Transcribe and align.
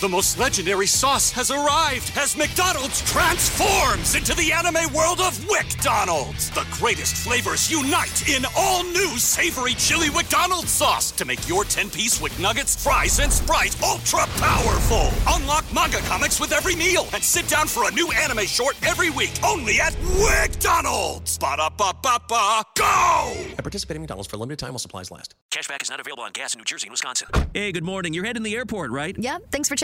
The 0.00 0.08
most 0.08 0.40
legendary 0.40 0.88
sauce 0.88 1.30
has 1.30 1.52
arrived 1.52 2.10
as 2.16 2.36
McDonald's 2.36 3.00
transforms 3.02 4.16
into 4.16 4.34
the 4.34 4.50
anime 4.50 4.92
world 4.92 5.20
of 5.20 5.38
WickDonald's. 5.46 6.50
The 6.50 6.66
greatest 6.72 7.14
flavors 7.16 7.70
unite 7.70 8.28
in 8.28 8.44
all 8.56 8.82
new 8.82 9.16
savory 9.18 9.74
chili 9.74 10.10
McDonald's 10.10 10.72
sauce 10.72 11.12
to 11.12 11.24
make 11.24 11.48
your 11.48 11.62
10-piece 11.62 12.20
Wick 12.20 12.36
Nuggets, 12.40 12.82
fries, 12.82 13.20
and 13.20 13.32
Sprite 13.32 13.80
ultra 13.84 14.26
powerful. 14.38 15.10
Unlock 15.28 15.64
manga 15.72 15.98
comics 15.98 16.40
with 16.40 16.50
every 16.50 16.74
meal 16.74 17.06
and 17.14 17.22
sit 17.22 17.46
down 17.46 17.68
for 17.68 17.88
a 17.88 17.92
new 17.92 18.10
anime 18.10 18.46
short 18.46 18.76
every 18.84 19.10
week 19.10 19.32
only 19.44 19.80
at 19.80 19.92
WickDonald's. 20.18 21.38
Ba-da-ba-ba-ba, 21.38 22.62
go! 22.76 23.32
At 23.56 23.58
participating 23.58 24.00
in 24.00 24.02
McDonald's 24.02 24.28
for 24.28 24.36
a 24.36 24.40
limited 24.40 24.58
time 24.58 24.70
while 24.70 24.80
supplies 24.80 25.12
last. 25.12 25.36
Cashback 25.52 25.82
is 25.82 25.88
not 25.88 26.00
available 26.00 26.24
on 26.24 26.32
gas 26.32 26.52
in 26.52 26.58
New 26.58 26.64
Jersey 26.64 26.88
and 26.88 26.92
Wisconsin. 26.92 27.28
Hey, 27.54 27.70
good 27.70 27.84
morning. 27.84 28.12
You're 28.12 28.24
heading 28.24 28.42
to 28.42 28.44
the 28.44 28.56
airport, 28.56 28.90
right? 28.90 29.16
Yep, 29.16 29.52
thanks 29.52 29.68
for 29.68 29.76
checking. 29.76 29.83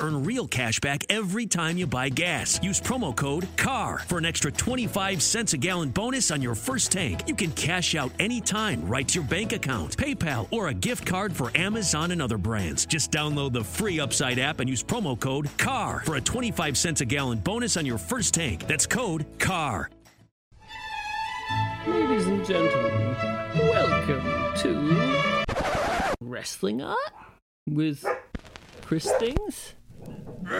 earn 0.00 0.24
real 0.24 0.46
cash 0.46 0.80
back 0.80 1.04
every 1.10 1.46
time 1.46 1.76
you 1.76 1.86
buy 1.86 2.08
gas. 2.08 2.62
Use 2.62 2.80
promo 2.80 3.14
code 3.14 3.46
CAR 3.56 3.98
for 4.00 4.18
an 4.18 4.24
extra 4.24 4.50
25 4.50 5.22
cents 5.22 5.52
a 5.52 5.56
gallon 5.56 5.90
bonus 5.90 6.30
on 6.30 6.42
your 6.42 6.54
first 6.54 6.92
tank. 6.92 7.22
You 7.26 7.34
can 7.34 7.50
cash 7.52 7.94
out 7.94 8.10
anytime 8.18 8.86
right 8.86 9.06
to 9.08 9.20
your 9.20 9.28
bank 9.28 9.52
account, 9.52 9.96
PayPal, 9.96 10.48
or 10.50 10.68
a 10.68 10.74
gift 10.74 11.06
card 11.06 11.32
for 11.32 11.50
Amazon 11.56 12.10
and 12.10 12.20
other 12.20 12.38
brands. 12.38 12.86
Just 12.86 13.12
download 13.12 13.52
the 13.52 13.64
free 13.64 14.00
Upside 14.00 14.38
app 14.38 14.60
and 14.60 14.68
use 14.68 14.82
promo 14.82 15.18
code 15.18 15.48
CAR 15.58 16.02
for 16.04 16.16
a 16.16 16.20
25 16.20 16.76
cents 16.76 17.00
a 17.00 17.04
gallon 17.04 17.38
bonus 17.38 17.76
on 17.76 17.86
your 17.86 17.98
first 17.98 18.34
tank. 18.34 18.66
That's 18.66 18.86
code 18.86 19.26
CAR. 19.38 19.90
Ladies 21.86 22.26
and 22.26 22.44
gentlemen, 22.44 23.16
welcome 23.54 24.56
to 24.56 25.44
Wrestling 26.20 26.82
Art 26.82 26.98
with 27.68 28.04
Chris 28.82 29.08
Things. 29.20 29.75
Do 30.44 30.50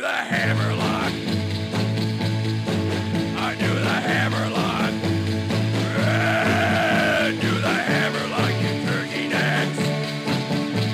the 0.00 0.08
hammer 0.08 0.74
lock. 0.74 1.12
I 3.38 3.54
do 3.58 3.74
the 3.74 3.88
hammer 3.88 4.50
lock. 4.50 4.90
Do 7.40 7.60
the 7.60 7.68
hammer 7.68 8.26
lock, 8.28 8.52
you 8.60 8.72
turkey 8.86 9.28
necks. 9.28 9.78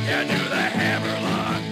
Yeah, 0.06 0.22
do 0.22 0.38
the 0.48 0.56
hammer 0.56 1.16
lock. 1.20 1.62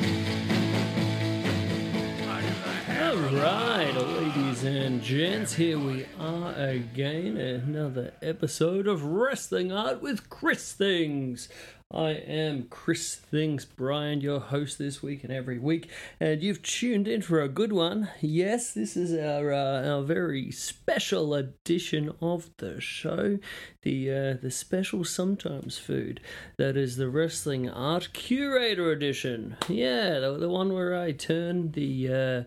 I 2.28 2.40
do 2.40 2.54
the 2.64 2.74
hammer 2.92 3.28
All 3.28 3.34
right, 3.36 3.94
ladies 3.94 4.64
and 4.64 5.00
gents, 5.00 5.54
here 5.54 5.78
we 5.78 6.06
are 6.18 6.52
again. 6.54 7.36
Another 7.36 8.14
episode 8.20 8.88
of 8.88 9.04
Wrestling 9.04 9.70
Art 9.70 10.02
with 10.02 10.28
Chris 10.28 10.72
Things. 10.72 11.48
I 11.94 12.10
am 12.10 12.64
Chris 12.70 13.14
Things 13.14 13.64
Brian, 13.64 14.20
your 14.20 14.40
host 14.40 14.78
this 14.78 15.00
week 15.00 15.22
and 15.22 15.32
every 15.32 15.60
week, 15.60 15.88
and 16.18 16.42
you've 16.42 16.60
tuned 16.60 17.06
in 17.06 17.22
for 17.22 17.40
a 17.40 17.48
good 17.48 17.72
one. 17.72 18.10
Yes, 18.20 18.72
this 18.72 18.96
is 18.96 19.14
our 19.16 19.52
uh, 19.52 19.88
our 19.88 20.02
very 20.02 20.50
special 20.50 21.34
edition 21.34 22.12
of 22.20 22.50
the 22.56 22.80
show, 22.80 23.38
the 23.82 24.10
uh, 24.10 24.34
the 24.42 24.50
special 24.50 25.04
sometimes 25.04 25.78
food 25.78 26.20
that 26.56 26.76
is 26.76 26.96
the 26.96 27.08
Wrestling 27.08 27.70
Art 27.70 28.08
Curator 28.12 28.90
Edition. 28.90 29.56
Yeah, 29.68 30.18
the, 30.18 30.36
the 30.36 30.48
one 30.50 30.72
where 30.72 31.00
I 31.00 31.12
turn 31.12 31.70
the 31.70 32.12
uh, 32.12 32.42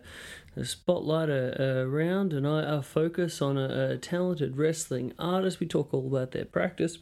the 0.58 0.64
spotlight 0.64 1.30
around 1.30 2.32
and 2.32 2.44
I 2.44 2.80
focus 2.80 3.40
on 3.40 3.56
a, 3.56 3.92
a 3.92 3.96
talented 3.96 4.56
wrestling 4.56 5.12
artist. 5.16 5.60
We 5.60 5.68
talk 5.68 5.94
all 5.94 6.08
about 6.08 6.32
their 6.32 6.46
practice. 6.46 6.98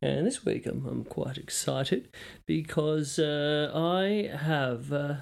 And 0.00 0.24
this 0.24 0.44
week 0.44 0.64
I'm, 0.64 0.86
I'm 0.86 1.04
quite 1.04 1.36
excited 1.36 2.08
because 2.46 3.18
uh, 3.18 3.72
I 3.74 4.30
have 4.36 4.92
uh, 4.92 5.14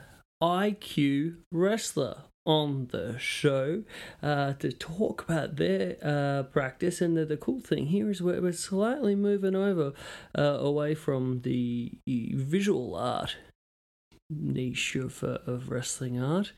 IQ 0.43 1.37
Wrestler 1.51 2.25
on 2.45 2.89
the 2.93 3.19
show 3.19 3.85
uh, 4.23 4.53
to 4.55 4.71
talk 4.71 5.25
about 5.25 5.57
their 5.57 5.97
uh, 6.03 6.43
practice. 6.43 7.01
And 7.01 7.17
the, 7.17 7.25
the 7.25 7.39
cool 7.39 7.61
thing 7.61 7.87
here 7.87 8.11
is 8.11 8.21
we're, 8.21 8.43
we're 8.43 8.53
slightly 8.53 9.15
moving 9.15 9.55
over 9.55 9.95
uh, 10.37 10.43
away 10.43 10.95
from 10.95 11.41
the 11.41 11.93
visual 12.07 12.95
art 12.95 13.37
niche 14.29 14.95
of, 14.95 15.25
uh, 15.25 15.39
of 15.47 15.71
wrestling 15.71 16.23
art 16.23 16.53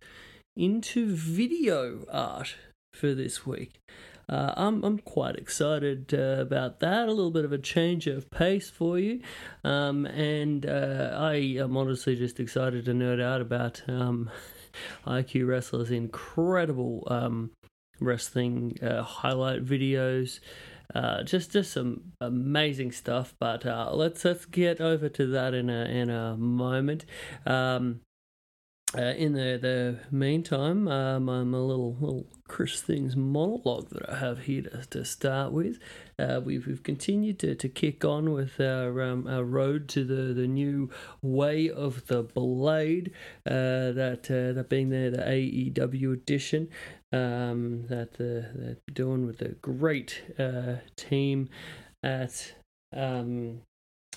into 0.56 1.14
video 1.14 2.04
art 2.10 2.56
for 2.92 3.14
this 3.14 3.46
week. 3.46 3.80
Uh, 4.28 4.54
I'm 4.56 4.84
I'm 4.84 4.98
quite 4.98 5.34
excited 5.34 6.14
uh, 6.14 6.40
about 6.40 6.78
that. 6.80 7.08
A 7.08 7.12
little 7.12 7.32
bit 7.32 7.44
of 7.44 7.52
a 7.52 7.58
change 7.58 8.06
of 8.06 8.30
pace 8.30 8.70
for 8.70 8.96
you, 8.96 9.22
um, 9.64 10.06
and 10.06 10.64
uh, 10.64 11.16
I 11.18 11.34
am 11.58 11.76
honestly 11.76 12.14
just 12.14 12.38
excited 12.38 12.84
to 12.84 12.92
nerd 12.92 13.20
out 13.20 13.40
about 13.40 13.82
um, 13.88 14.30
IQ 15.06 15.48
Wrestler's 15.48 15.90
incredible 15.90 17.08
um, 17.10 17.50
wrestling 17.98 18.78
uh, 18.80 19.02
highlight 19.02 19.64
videos. 19.64 20.38
Uh, 20.94 21.24
just 21.24 21.50
just 21.50 21.72
some 21.72 22.12
amazing 22.20 22.92
stuff. 22.92 23.34
But 23.40 23.66
uh, 23.66 23.90
let's 23.92 24.24
let's 24.24 24.44
get 24.44 24.80
over 24.80 25.08
to 25.08 25.26
that 25.26 25.54
in 25.54 25.68
a 25.68 25.84
in 25.86 26.08
a 26.08 26.36
moment. 26.36 27.04
Um, 27.46 28.00
uh, 28.96 29.14
in 29.16 29.34
the, 29.34 29.58
the 29.60 29.98
meantime, 30.10 30.88
um, 30.88 31.28
I'm 31.28 31.54
a 31.54 31.62
little 31.62 31.96
little 32.00 32.26
Chris 32.48 32.82
Things 32.82 33.14
monologue 33.14 33.88
that 33.90 34.08
I 34.10 34.16
have 34.16 34.40
here 34.40 34.62
to, 34.62 34.84
to 34.90 35.04
start 35.04 35.52
with. 35.52 35.78
Uh, 36.18 36.40
we've, 36.44 36.66
we've 36.66 36.82
continued 36.82 37.38
to, 37.38 37.54
to 37.54 37.68
kick 37.68 38.04
on 38.04 38.32
with 38.32 38.60
our, 38.60 39.00
um, 39.00 39.28
our 39.28 39.44
road 39.44 39.88
to 39.90 40.04
the, 40.04 40.34
the 40.34 40.48
new 40.48 40.90
way 41.22 41.70
of 41.70 42.08
the 42.08 42.24
blade, 42.24 43.12
uh, 43.46 43.92
that 43.92 44.28
uh, 44.28 44.54
that 44.54 44.66
being 44.68 44.90
the, 44.90 45.10
the 45.10 45.22
AEW 45.22 46.12
edition 46.12 46.68
um, 47.12 47.86
that 47.88 48.14
uh, 48.14 48.50
they're 48.58 48.76
doing 48.92 49.24
with 49.24 49.40
a 49.42 49.50
great 49.50 50.22
uh, 50.38 50.76
team 50.96 51.48
at 52.02 52.54
um, 52.92 53.60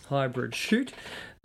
Hybrid 0.05 0.55
Shoot. 0.55 0.93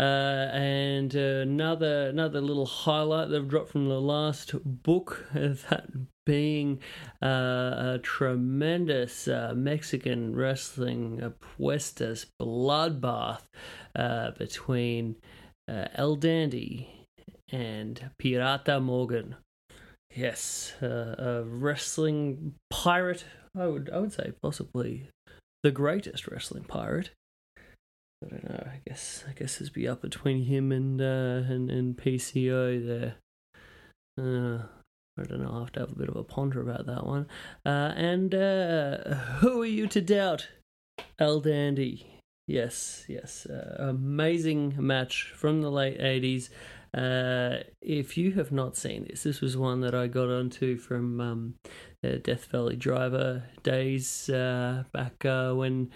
Uh, 0.00 0.48
and 0.52 1.16
uh, 1.16 1.42
another 1.42 2.06
another 2.06 2.40
little 2.40 2.66
highlight 2.66 3.30
they've 3.30 3.48
dropped 3.48 3.70
from 3.70 3.88
the 3.88 4.00
last 4.00 4.54
book, 4.64 5.26
that 5.34 5.88
being 6.24 6.78
uh, 7.20 7.96
a 7.96 8.00
tremendous 8.02 9.26
uh, 9.26 9.52
Mexican 9.56 10.36
wrestling 10.36 11.20
apuestas 11.20 12.26
bloodbath 12.40 13.42
uh, 13.96 14.30
between 14.32 15.16
uh, 15.68 15.86
El 15.94 16.14
Dandy 16.14 17.06
and 17.50 18.10
Pirata 18.22 18.80
Morgan. 18.80 19.34
Yes, 20.14 20.74
a 20.80 21.42
wrestling 21.44 22.54
pirate. 22.70 23.24
I 23.58 23.66
would 23.66 23.90
I 23.92 23.98
would 23.98 24.12
say 24.12 24.32
possibly 24.40 25.08
the 25.62 25.70
greatest 25.70 26.28
wrestling 26.28 26.64
pirate. 26.64 27.10
I 28.24 28.28
don't 28.28 28.48
know. 28.48 28.66
I 28.66 28.80
guess 28.86 29.24
I 29.28 29.32
guess 29.32 29.60
it's 29.60 29.70
be 29.70 29.86
up 29.86 30.02
between 30.02 30.44
him 30.44 30.72
and 30.72 31.00
uh, 31.00 31.52
and 31.52 31.70
and 31.70 31.96
PCO 31.96 32.86
there. 32.86 33.14
Uh, 34.18 34.64
I 35.18 35.24
don't 35.24 35.42
know. 35.42 35.52
I 35.54 35.60
have 35.60 35.72
to 35.72 35.80
have 35.80 35.92
a 35.92 35.98
bit 35.98 36.08
of 36.08 36.16
a 36.16 36.24
ponder 36.24 36.60
about 36.60 36.86
that 36.86 37.06
one. 37.06 37.26
Uh, 37.64 37.92
and 37.96 38.34
uh, 38.34 39.14
who 39.40 39.62
are 39.62 39.66
you 39.66 39.86
to 39.88 40.00
doubt, 40.00 40.48
El 41.18 41.40
Dandy? 41.40 42.06
Yes, 42.46 43.04
yes. 43.08 43.46
Uh, 43.46 43.76
amazing 43.78 44.74
match 44.78 45.32
from 45.34 45.60
the 45.60 45.70
late 45.70 46.00
eighties. 46.00 46.50
Uh, 46.94 47.58
if 47.82 48.16
you 48.16 48.32
have 48.32 48.50
not 48.50 48.76
seen 48.76 49.06
this, 49.08 49.22
this 49.22 49.40
was 49.40 49.56
one 49.56 49.82
that 49.82 49.94
I 49.94 50.06
got 50.06 50.30
onto 50.30 50.78
from 50.78 51.20
um, 51.20 51.54
Death 52.02 52.46
Valley 52.46 52.76
Driver 52.76 53.44
days 53.62 54.30
uh, 54.30 54.84
back 54.92 55.24
uh, 55.24 55.52
when 55.52 55.90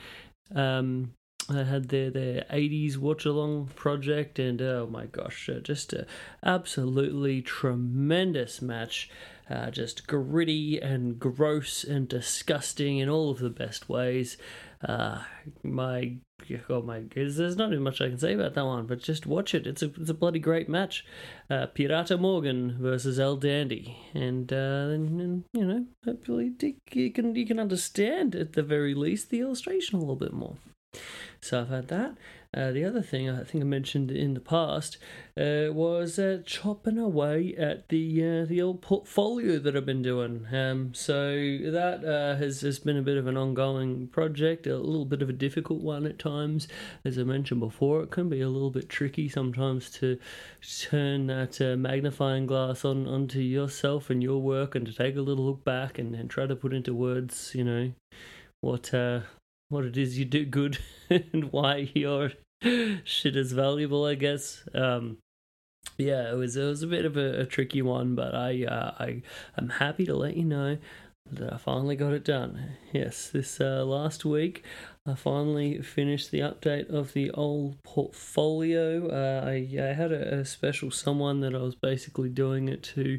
um, 0.55 1.13
I 1.57 1.65
had 1.65 1.89
their 1.89 2.11
their 2.11 2.45
80s 2.51 2.97
watch 2.97 3.25
along 3.25 3.69
project, 3.77 4.39
and 4.39 4.61
oh 4.63 4.87
my 4.91 5.07
gosh, 5.07 5.49
uh, 5.49 5.61
just 5.61 5.93
a 5.93 6.07
absolutely 6.45 7.43
tremendous 7.43 8.61
match. 8.63 9.11
uh, 9.51 9.71
just 9.71 10.07
gritty 10.07 10.81
and 10.81 11.19
gross 11.19 11.85
and 11.85 12.09
disgusting 12.09 12.99
in 12.99 13.09
all 13.09 13.31
of 13.31 13.39
the 13.39 13.51
best 13.51 13.89
ways. 13.89 14.37
Uh, 14.87 15.23
my 15.63 16.17
God, 16.69 16.85
my 16.87 17.03
there's 17.15 17.57
not 17.57 17.71
even 17.71 17.85
much 17.85 18.01
I 18.01 18.09
can 18.09 18.19
say 18.19 18.35
about 18.35 18.55
that 18.55 18.65
one, 18.67 18.87
but 18.87 19.01
just 19.01 19.27
watch 19.27 19.55
it. 19.55 19.67
It's 19.67 19.83
a 19.83 19.93
it's 20.01 20.11
a 20.11 20.15
bloody 20.15 20.39
great 20.39 20.69
match. 20.69 21.05
Uh, 21.51 21.67
Pirata 21.67 22.19
Morgan 22.19 22.77
versus 22.81 23.21
El 23.21 23.37
Dandy, 23.37 23.97
and, 24.15 24.53
uh, 24.53 24.89
and 24.91 25.45
you 25.53 25.65
know 25.65 25.87
hopefully 26.05 26.51
Dick, 26.51 26.77
you 26.93 27.13
can 27.13 27.35
you 27.35 27.47
can 27.47 27.61
understand 27.61 28.35
at 28.35 28.55
the 28.55 28.63
very 28.63 28.95
least 28.95 29.31
the 29.31 29.41
illustration 29.41 29.97
a 29.97 30.01
little 30.01 30.17
bit 30.17 30.33
more. 30.33 30.57
So 31.41 31.61
I've 31.61 31.71
had 31.71 31.89
that. 31.89 32.17
Uh, 32.55 32.71
the 32.71 32.85
other 32.85 33.01
thing 33.01 33.31
I 33.31 33.45
think 33.45 33.63
I 33.63 33.67
mentioned 33.67 34.11
in 34.11 34.35
the 34.35 34.41
past 34.41 34.99
uh, 35.41 35.73
was 35.73 36.19
uh, 36.19 36.43
chopping 36.45 36.99
away 36.99 37.55
at 37.57 37.89
the 37.89 38.23
uh, 38.23 38.45
the 38.45 38.61
old 38.61 38.83
portfolio 38.83 39.59
that 39.59 39.75
I've 39.75 39.87
been 39.87 40.03
doing. 40.03 40.47
Um, 40.53 40.93
so 40.93 41.33
that 41.33 42.05
uh, 42.05 42.37
has 42.37 42.61
has 42.61 42.79
been 42.79 42.99
a 42.99 43.03
bit 43.03 43.17
of 43.17 43.27
an 43.27 43.39
ongoing 43.39 44.09
project, 44.09 44.67
a 44.67 44.77
little 44.77 45.07
bit 45.07 45.23
of 45.23 45.31
a 45.31 45.33
difficult 45.33 45.81
one 45.81 46.05
at 46.07 46.19
times. 46.19 46.69
As 47.07 47.19
I 47.19 47.23
mentioned 47.23 47.61
before, 47.61 48.03
it 48.03 48.11
can 48.11 48.29
be 48.29 48.43
a 48.43 48.51
little 48.51 48.71
bit 48.71 48.91
tricky 48.91 49.31
sometimes 49.31 49.89
to 49.93 50.19
turn 50.83 51.27
that 51.29 51.59
uh, 51.59 51.77
magnifying 51.77 52.47
glass 52.47 52.85
on 52.85 53.09
onto 53.09 53.41
yourself 53.41 54.11
and 54.11 54.23
your 54.23 54.43
work, 54.43 54.75
and 54.75 54.85
to 54.85 54.93
take 54.93 55.17
a 55.17 55.23
little 55.23 55.47
look 55.47 55.65
back 55.65 55.99
and, 55.99 56.15
and 56.15 56.29
try 56.29 56.47
to 56.47 56.55
put 56.55 56.75
into 56.75 56.93
words, 56.93 57.53
you 57.55 57.65
know, 57.65 57.93
what 58.61 58.93
what 59.73 59.87
it 59.87 59.97
is 59.97 60.19
you 60.19 60.27
do 60.27 60.45
good 60.45 60.79
and 61.11 61.51
why 61.51 61.91
your 61.95 62.33
shit 63.05 63.37
is 63.37 63.53
valuable, 63.53 64.05
I 64.05 64.15
guess. 64.15 64.63
Um, 64.75 65.17
yeah, 65.97 66.31
it 66.31 66.37
was 66.37 66.57
it 66.57 66.65
was 66.65 66.83
a 66.83 66.87
bit 66.87 67.05
of 67.05 67.17
a, 67.17 67.41
a 67.41 67.47
tricky 67.47 67.83
one, 67.83 68.15
but 68.15 68.35
I 68.35 68.65
uh, 68.65 68.95
I 68.99 69.23
am 69.57 69.71
happy 69.71 70.05
to 70.07 70.15
let 70.15 70.37
you 70.37 70.45
know 70.45 70.77
that 71.31 71.53
I 71.53 71.57
finally 71.57 71.97
got 71.97 72.13
it 72.13 72.25
done. 72.25 72.73
Yes, 72.93 73.31
this 73.31 73.61
uh, 73.61 73.85
last 73.85 74.25
week 74.25 74.63
I 75.07 75.15
finally 75.15 75.81
finished 75.81 76.31
the 76.31 76.41
update 76.41 76.91
of 76.91 77.15
the 77.15 77.31
old 77.31 77.83
portfolio. 77.83 79.09
Uh, 79.09 79.47
I, 79.47 79.69
I 79.81 79.95
had 79.95 80.13
a, 80.13 80.41
a, 80.41 80.45
special 80.45 80.91
someone 80.91 81.41
that 81.41 81.55
I 81.55 81.59
was 81.59 81.75
basically 81.75 82.29
doing 82.29 82.69
it 82.69 82.83
to 82.95 83.19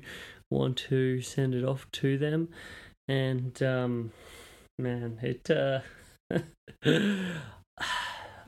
want 0.51 0.77
to 0.89 1.21
send 1.21 1.55
it 1.55 1.65
off 1.65 1.89
to 1.93 2.17
them, 2.17 2.49
and 3.07 3.61
um, 3.63 4.11
man, 4.77 5.19
it. 5.23 5.49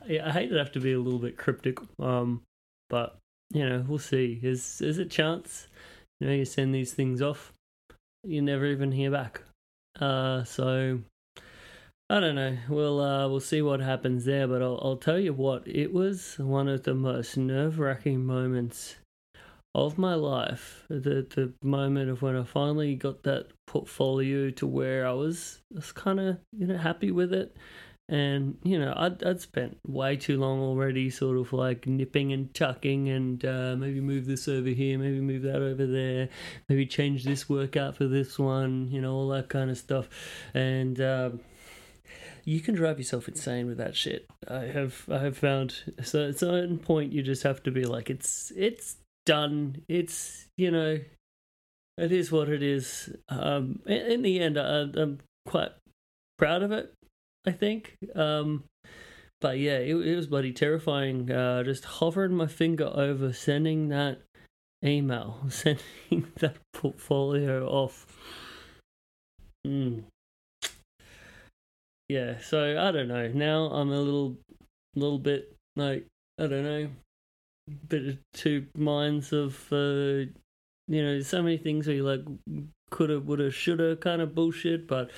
Yeah, 0.08 0.28
I 0.28 0.30
hate 0.30 0.50
to 0.50 0.58
have 0.58 0.70
to 0.72 0.80
be 0.80 0.92
a 0.92 1.00
little 1.00 1.18
bit 1.18 1.36
cryptic, 1.36 1.78
um, 1.98 2.42
but 2.88 3.18
you 3.50 3.68
know, 3.68 3.84
we'll 3.88 3.98
see. 3.98 4.38
Is 4.40 4.80
is 4.80 4.98
a 4.98 5.04
chance? 5.04 5.66
You 6.20 6.28
know, 6.28 6.32
you 6.32 6.44
send 6.44 6.72
these 6.72 6.92
things 6.92 7.20
off, 7.20 7.52
you 8.22 8.40
never 8.40 8.66
even 8.66 8.92
hear 8.92 9.10
back. 9.10 9.42
Uh, 10.00 10.44
so 10.44 11.00
I 12.08 12.20
don't 12.20 12.36
know. 12.36 12.56
We'll 12.68 13.00
uh, 13.00 13.28
we'll 13.28 13.40
see 13.40 13.62
what 13.62 13.80
happens 13.80 14.24
there. 14.24 14.46
But 14.46 14.62
I'll 14.62 14.80
I'll 14.82 14.96
tell 14.96 15.18
you 15.18 15.32
what. 15.32 15.66
It 15.66 15.92
was 15.92 16.38
one 16.38 16.68
of 16.68 16.84
the 16.84 16.94
most 16.94 17.36
nerve 17.36 17.78
wracking 17.78 18.24
moments 18.24 18.96
of 19.76 19.98
my 19.98 20.14
life. 20.14 20.84
The 20.88 21.26
the 21.28 21.52
moment 21.62 22.10
of 22.10 22.22
when 22.22 22.34
I 22.34 22.44
finally 22.44 22.94
got 22.94 23.22
that 23.24 23.48
portfolio 23.66 24.50
to 24.50 24.66
where 24.66 25.06
I 25.06 25.12
was 25.12 25.60
was 25.70 25.92
kind 25.92 26.18
of 26.18 26.38
you 26.56 26.66
know 26.66 26.78
happy 26.78 27.10
with 27.10 27.32
it 27.32 27.56
and 28.08 28.56
you 28.62 28.78
know 28.78 28.94
I'd, 28.96 29.22
I'd 29.22 29.40
spent 29.40 29.78
way 29.86 30.16
too 30.16 30.38
long 30.38 30.60
already 30.60 31.10
sort 31.10 31.36
of 31.36 31.52
like 31.52 31.86
nipping 31.86 32.32
and 32.32 32.54
tucking 32.54 33.08
and 33.08 33.44
uh, 33.44 33.74
maybe 33.76 34.00
move 34.00 34.26
this 34.26 34.46
over 34.46 34.68
here 34.68 34.96
maybe 34.96 35.20
move 35.20 35.42
that 35.42 35.56
over 35.56 35.86
there 35.86 36.28
maybe 36.68 36.86
change 36.86 37.24
this 37.24 37.48
workout 37.48 37.96
for 37.96 38.06
this 38.06 38.38
one 38.38 38.88
you 38.90 39.00
know 39.00 39.12
all 39.12 39.28
that 39.28 39.48
kind 39.48 39.70
of 39.70 39.76
stuff 39.76 40.08
and 40.54 41.00
um, 41.00 41.40
you 42.44 42.60
can 42.60 42.76
drive 42.76 42.98
yourself 42.98 43.26
insane 43.26 43.66
with 43.66 43.78
that 43.78 43.96
shit 43.96 44.30
i 44.46 44.60
have 44.60 45.04
i 45.10 45.18
have 45.18 45.36
found 45.36 45.82
so 46.04 46.22
at 46.22 46.30
a 46.30 46.38
certain 46.38 46.78
point 46.78 47.12
you 47.12 47.24
just 47.24 47.42
have 47.42 47.60
to 47.60 47.72
be 47.72 47.84
like 47.84 48.08
it's 48.08 48.52
it's 48.54 48.98
done 49.26 49.82
it's 49.88 50.46
you 50.56 50.70
know 50.70 50.98
it 51.98 52.12
is 52.12 52.32
what 52.32 52.48
it 52.48 52.62
is 52.62 53.14
um 53.28 53.80
in, 53.86 53.96
in 53.96 54.22
the 54.22 54.40
end 54.40 54.58
I, 54.58 54.86
i'm 55.00 55.18
quite 55.44 55.72
proud 56.38 56.62
of 56.62 56.72
it 56.72 56.92
I 57.46 57.52
think. 57.52 57.96
Um, 58.14 58.64
but 59.40 59.58
yeah, 59.58 59.78
it, 59.78 59.94
it 59.94 60.16
was 60.16 60.26
bloody 60.26 60.52
terrifying. 60.52 61.30
Uh, 61.30 61.62
just 61.62 61.84
hovering 61.84 62.34
my 62.34 62.46
finger 62.46 62.90
over 62.92 63.32
sending 63.32 63.88
that 63.88 64.20
email, 64.84 65.44
sending 65.48 66.32
that 66.40 66.56
portfolio 66.72 67.66
off. 67.68 68.06
Mm. 69.66 70.04
Yeah, 72.08 72.38
so 72.40 72.78
I 72.80 72.90
don't 72.92 73.08
know. 73.08 73.28
Now 73.28 73.66
I'm 73.66 73.90
a 73.90 74.00
little, 74.00 74.36
little 74.94 75.18
bit 75.18 75.52
like 75.76 76.06
I 76.38 76.46
don't 76.46 76.64
know, 76.64 76.88
bit 77.88 78.06
of 78.06 78.18
two 78.32 78.66
minds 78.76 79.32
of 79.32 79.72
uh, 79.72 80.26
you 80.88 81.02
know, 81.02 81.20
so 81.20 81.42
many 81.42 81.56
things 81.56 81.86
where 81.86 81.96
you 81.96 82.04
like 82.04 82.24
coulda, 82.90 83.20
woulda, 83.20 83.50
shoulda 83.50 83.96
kind 83.96 84.22
of 84.22 84.34
bullshit, 84.34 84.86
but 84.86 85.10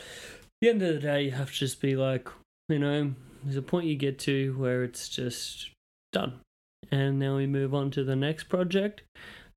the 0.61 0.69
end 0.71 0.83
of 0.83 0.95
the 0.95 1.01
day, 1.01 1.25
you 1.25 1.31
have 1.33 1.51
to 1.51 1.57
just 1.57 1.81
be 1.81 1.95
like, 1.95 2.29
you 2.69 2.79
know, 2.79 3.15
there's 3.45 3.57
a 3.57 3.63
point 3.63 3.87
you 3.87 3.97
get 3.97 4.19
to 4.21 4.55
where 4.59 4.83
it's 4.83 5.09
just 5.09 5.71
done. 6.13 6.41
And 6.91 7.19
now 7.19 7.37
we 7.37 7.47
move 7.47 7.75
on 7.75 7.91
to 7.93 8.05
the 8.05 8.17
next 8.17 8.45
project. 8.45 9.03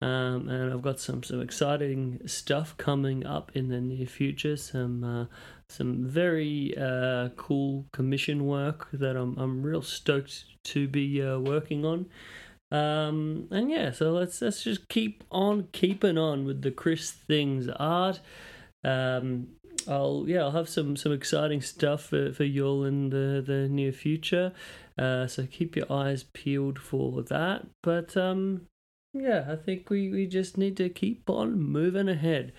Um, 0.01 0.49
and 0.49 0.73
I've 0.73 0.81
got 0.81 0.99
some, 0.99 1.23
some 1.23 1.41
exciting 1.41 2.21
stuff 2.25 2.75
coming 2.77 3.25
up 3.25 3.51
in 3.53 3.69
the 3.69 3.79
near 3.79 4.07
future. 4.07 4.57
Some 4.57 5.03
uh, 5.03 5.25
some 5.69 6.03
very 6.05 6.75
uh, 6.75 7.29
cool 7.37 7.85
commission 7.93 8.47
work 8.47 8.89
that 8.93 9.15
I'm 9.15 9.37
I'm 9.37 9.61
real 9.61 9.83
stoked 9.83 10.45
to 10.65 10.87
be 10.87 11.21
uh, 11.21 11.37
working 11.37 11.85
on. 11.85 12.07
Um, 12.71 13.47
and 13.51 13.69
yeah, 13.69 13.91
so 13.91 14.11
let's 14.11 14.41
let's 14.41 14.63
just 14.63 14.87
keep 14.87 15.23
on 15.29 15.67
keeping 15.73 16.17
on 16.17 16.45
with 16.45 16.61
the 16.61 16.71
Chris 16.71 17.11
Things 17.11 17.67
art. 17.67 18.21
Um, 18.83 19.47
I'll 19.87 20.25
yeah 20.27 20.41
I'll 20.41 20.51
have 20.51 20.69
some 20.69 20.95
some 20.95 21.11
exciting 21.11 21.61
stuff 21.61 22.03
for 22.03 22.31
for 22.31 22.43
you 22.43 22.65
all 22.65 22.83
in 22.85 23.09
the 23.09 23.43
the 23.45 23.67
near 23.67 23.91
future. 23.91 24.53
Uh, 24.97 25.27
so 25.27 25.45
keep 25.45 25.75
your 25.75 25.91
eyes 25.91 26.23
peeled 26.33 26.79
for 26.79 27.23
that. 27.23 27.67
But 27.83 28.15
um, 28.15 28.67
yeah, 29.13 29.45
I 29.49 29.55
think 29.55 29.89
we 29.89 30.09
we 30.09 30.27
just 30.27 30.57
need 30.57 30.77
to 30.77 30.89
keep 30.89 31.29
on 31.29 31.59
moving 31.59 32.07
ahead. 32.07 32.53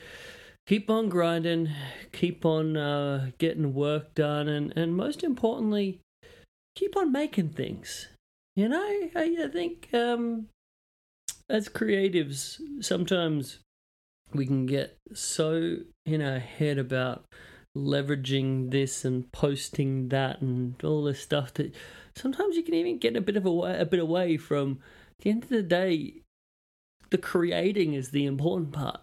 Keep 0.66 0.90
on 0.90 1.08
grinding, 1.08 1.70
keep 2.12 2.44
on 2.44 2.76
uh, 2.76 3.30
getting 3.38 3.74
work 3.74 4.14
done, 4.14 4.48
and, 4.48 4.72
and 4.76 4.96
most 4.96 5.24
importantly, 5.24 5.98
keep 6.76 6.96
on 6.96 7.10
making 7.10 7.48
things. 7.50 8.08
You 8.54 8.68
know, 8.68 8.82
I, 9.16 9.36
I 9.44 9.48
think 9.48 9.88
um, 9.94 10.48
as 11.48 11.68
creatives, 11.68 12.60
sometimes 12.80 13.60
we 14.34 14.46
can 14.46 14.66
get 14.66 14.98
so 15.14 15.76
in 16.04 16.22
our 16.22 16.38
head 16.38 16.78
about 16.78 17.24
leveraging 17.76 18.70
this 18.70 19.04
and 19.04 19.30
posting 19.32 20.08
that 20.08 20.42
and 20.42 20.82
all 20.84 21.04
this 21.04 21.20
stuff 21.20 21.54
that 21.54 21.74
sometimes 22.14 22.56
you 22.56 22.62
can 22.62 22.74
even 22.74 22.98
get 22.98 23.16
a 23.16 23.20
bit 23.20 23.36
of 23.36 23.46
a, 23.46 23.50
a 23.80 23.86
bit 23.86 24.00
away 24.00 24.36
from 24.36 24.78
At 25.18 25.24
the 25.24 25.30
end 25.30 25.42
of 25.44 25.48
the 25.48 25.62
day 25.62 26.22
the 27.08 27.18
creating 27.18 27.94
is 27.94 28.10
the 28.10 28.26
important 28.26 28.72
part 28.72 29.00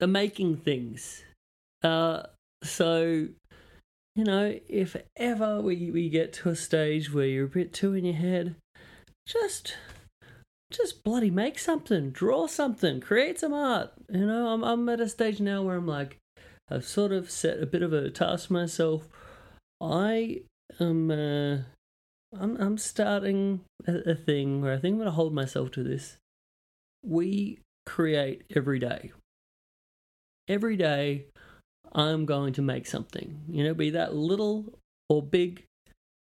the 0.00 0.08
making 0.08 0.56
things. 0.56 1.22
Uh 1.84 2.24
so 2.64 3.28
you 4.16 4.24
know 4.24 4.58
if 4.68 4.96
ever 5.16 5.60
we 5.60 5.92
we 5.92 6.08
get 6.08 6.32
to 6.32 6.48
a 6.48 6.56
stage 6.56 7.12
where 7.12 7.26
you're 7.26 7.46
a 7.46 7.48
bit 7.48 7.72
too 7.72 7.94
in 7.94 8.04
your 8.04 8.14
head 8.14 8.56
just 9.26 9.76
just 10.70 11.04
bloody 11.04 11.30
make 11.30 11.58
something, 11.58 12.10
draw 12.10 12.46
something, 12.46 13.00
create 13.00 13.38
some 13.38 13.54
art. 13.54 13.92
You 14.10 14.26
know, 14.26 14.48
I'm 14.48 14.64
I'm 14.64 14.88
at 14.88 15.00
a 15.00 15.08
stage 15.08 15.40
now 15.40 15.62
where 15.62 15.76
I'm 15.76 15.86
like, 15.86 16.18
I've 16.68 16.84
sort 16.84 17.12
of 17.12 17.30
set 17.30 17.62
a 17.62 17.66
bit 17.66 17.82
of 17.82 17.92
a 17.92 18.10
task 18.10 18.50
myself. 18.50 19.08
I 19.80 20.42
am, 20.80 21.10
uh, 21.10 21.58
I'm 22.38 22.56
I'm 22.56 22.78
starting 22.78 23.60
a, 23.86 24.10
a 24.10 24.14
thing 24.14 24.62
where 24.62 24.74
I 24.74 24.78
think 24.78 24.94
I'm 24.94 24.98
gonna 24.98 25.10
hold 25.12 25.34
myself 25.34 25.70
to 25.72 25.82
this. 25.82 26.16
We 27.04 27.60
create 27.86 28.42
every 28.54 28.78
day. 28.78 29.12
Every 30.48 30.76
day, 30.76 31.26
I'm 31.92 32.26
going 32.26 32.52
to 32.54 32.62
make 32.62 32.86
something. 32.86 33.42
You 33.48 33.64
know, 33.64 33.74
be 33.74 33.90
that 33.90 34.14
little 34.14 34.78
or 35.08 35.22
big, 35.22 35.64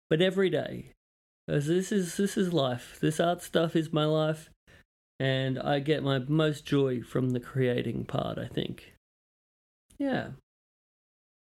but 0.09 0.21
every 0.21 0.49
day 0.49 0.91
because 1.47 1.67
this 1.67 1.91
is 1.91 2.17
this 2.17 2.37
is 2.37 2.53
life. 2.53 2.97
This 3.01 3.19
art 3.19 3.41
stuff 3.41 3.75
is 3.75 3.93
my 3.93 4.05
life, 4.05 4.49
and 5.19 5.57
I 5.57 5.79
get 5.79 6.03
my 6.03 6.19
most 6.19 6.65
joy 6.65 7.01
from 7.01 7.31
the 7.31 7.39
creating 7.39 8.05
part. 8.05 8.37
I 8.37 8.47
think. 8.47 8.93
Yeah. 9.97 10.29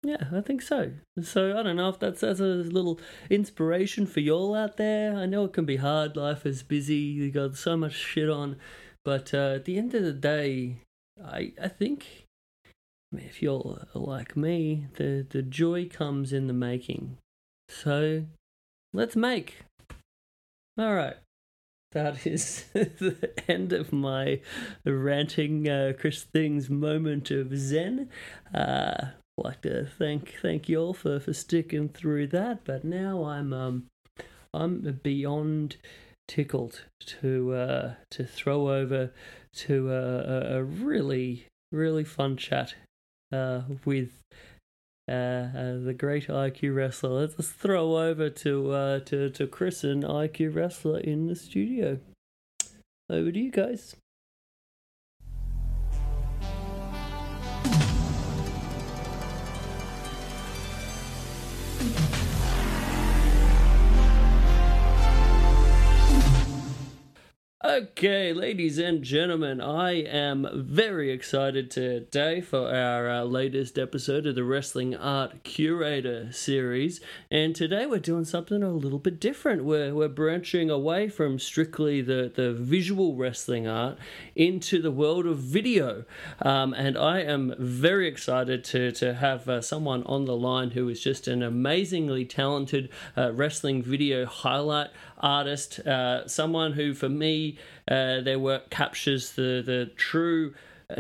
Yeah, 0.03 0.25
I 0.31 0.41
think 0.41 0.61
so. 0.61 0.91
So 1.23 1.57
I 1.57 1.63
don't 1.63 1.77
know 1.77 1.89
if 1.89 1.97
that's 1.97 2.21
as 2.21 2.39
a 2.39 2.45
little 2.45 2.99
inspiration 3.31 4.05
for 4.05 4.19
y'all 4.19 4.53
out 4.53 4.77
there. 4.77 5.15
I 5.15 5.25
know 5.25 5.45
it 5.45 5.53
can 5.53 5.65
be 5.65 5.77
hard. 5.77 6.15
Life 6.15 6.45
is 6.45 6.61
busy. 6.61 6.95
You 6.95 7.31
got 7.31 7.55
so 7.55 7.75
much 7.75 7.93
shit 7.93 8.29
on, 8.29 8.57
but 9.03 9.33
uh, 9.33 9.55
at 9.55 9.65
the 9.65 9.79
end 9.79 9.95
of 9.95 10.03
the 10.03 10.13
day, 10.13 10.81
I 11.23 11.53
I 11.59 11.69
think 11.69 12.25
if 13.17 13.41
you're 13.41 13.79
like 13.93 14.35
me, 14.35 14.87
the, 14.95 15.25
the 15.27 15.41
joy 15.41 15.87
comes 15.87 16.33
in 16.33 16.47
the 16.47 16.53
making. 16.53 17.17
So 17.69 18.25
let's 18.93 19.15
make. 19.15 19.63
All 20.77 20.93
right. 20.93 21.15
That 21.93 22.27
is 22.27 22.65
the 22.73 23.31
end 23.47 23.71
of 23.71 23.93
my 23.93 24.41
ranting 24.83 25.69
uh, 25.69 25.93
Chris 25.97 26.23
Things 26.23 26.69
moment 26.69 27.31
of 27.31 27.57
zen. 27.57 28.09
Uh, 28.53 29.11
like 29.37 29.61
to 29.61 29.85
thank 29.85 30.35
thank 30.41 30.67
you 30.67 30.79
all 30.79 30.93
for, 30.93 31.19
for 31.19 31.33
sticking 31.33 31.87
through 31.87 32.27
that. 32.27 32.65
But 32.65 32.83
now 32.83 33.23
I'm 33.25 33.53
um 33.53 33.85
I'm 34.53 34.99
beyond 35.03 35.77
tickled 36.27 36.83
to 37.21 37.53
uh, 37.53 37.93
to 38.11 38.25
throw 38.25 38.69
over 38.69 39.11
to 39.53 39.91
a, 39.91 40.57
a 40.57 40.63
really 40.63 41.45
really 41.71 42.03
fun 42.03 42.35
chat 42.35 42.75
uh, 43.31 43.61
with 43.85 44.21
uh, 45.07 45.11
uh, 45.11 45.79
the 45.79 45.95
great 45.97 46.27
IQ 46.27 46.75
wrestler. 46.75 47.11
Let's 47.11 47.49
throw 47.49 47.97
over 47.97 48.29
to 48.29 48.71
uh, 48.71 48.99
to 49.01 49.29
to 49.29 49.47
Chris 49.47 49.83
and 49.83 50.03
IQ 50.03 50.55
wrestler 50.55 50.99
in 50.99 51.27
the 51.27 51.35
studio. 51.35 51.99
Over 53.09 53.31
to 53.31 53.39
you 53.39 53.51
guys. 53.51 53.95
Okay, 67.75 68.31
ladies 68.31 68.77
and 68.77 69.03
gentlemen, 69.03 69.59
I 69.59 70.01
am 70.03 70.47
very 70.53 71.11
excited 71.11 71.69
today 71.69 72.39
for 72.39 72.73
our 72.73 73.09
uh, 73.09 73.23
latest 73.25 73.77
episode 73.77 74.25
of 74.25 74.35
the 74.35 74.45
Wrestling 74.45 74.95
Art 74.95 75.43
Curator 75.43 76.31
series. 76.31 77.01
And 77.29 77.53
today 77.53 77.85
we're 77.85 77.99
doing 77.99 78.23
something 78.23 78.63
a 78.63 78.69
little 78.69 78.97
bit 78.97 79.19
different. 79.19 79.65
We're, 79.65 79.93
we're 79.93 80.07
branching 80.07 80.69
away 80.69 81.09
from 81.09 81.37
strictly 81.37 82.01
the, 82.01 82.31
the 82.33 82.53
visual 82.53 83.17
wrestling 83.17 83.67
art 83.67 83.97
into 84.37 84.81
the 84.81 84.91
world 84.91 85.25
of 85.25 85.39
video. 85.39 86.05
Um, 86.41 86.73
and 86.73 86.97
I 86.97 87.23
am 87.23 87.55
very 87.59 88.07
excited 88.07 88.63
to, 88.65 88.93
to 88.93 89.15
have 89.15 89.49
uh, 89.49 89.59
someone 89.59 90.03
on 90.03 90.23
the 90.23 90.37
line 90.37 90.71
who 90.71 90.87
is 90.87 91.01
just 91.01 91.27
an 91.27 91.43
amazingly 91.43 92.23
talented 92.23 92.87
uh, 93.17 93.33
wrestling 93.33 93.83
video 93.83 94.25
highlight 94.25 94.91
artist, 95.25 95.79
uh, 95.79 96.27
someone 96.27 96.73
who, 96.73 96.93
for 96.93 97.09
me, 97.09 97.57
uh, 97.89 98.21
their 98.21 98.39
work 98.39 98.69
captures 98.69 99.33
the 99.33 99.61
the 99.65 99.91
true 99.97 100.53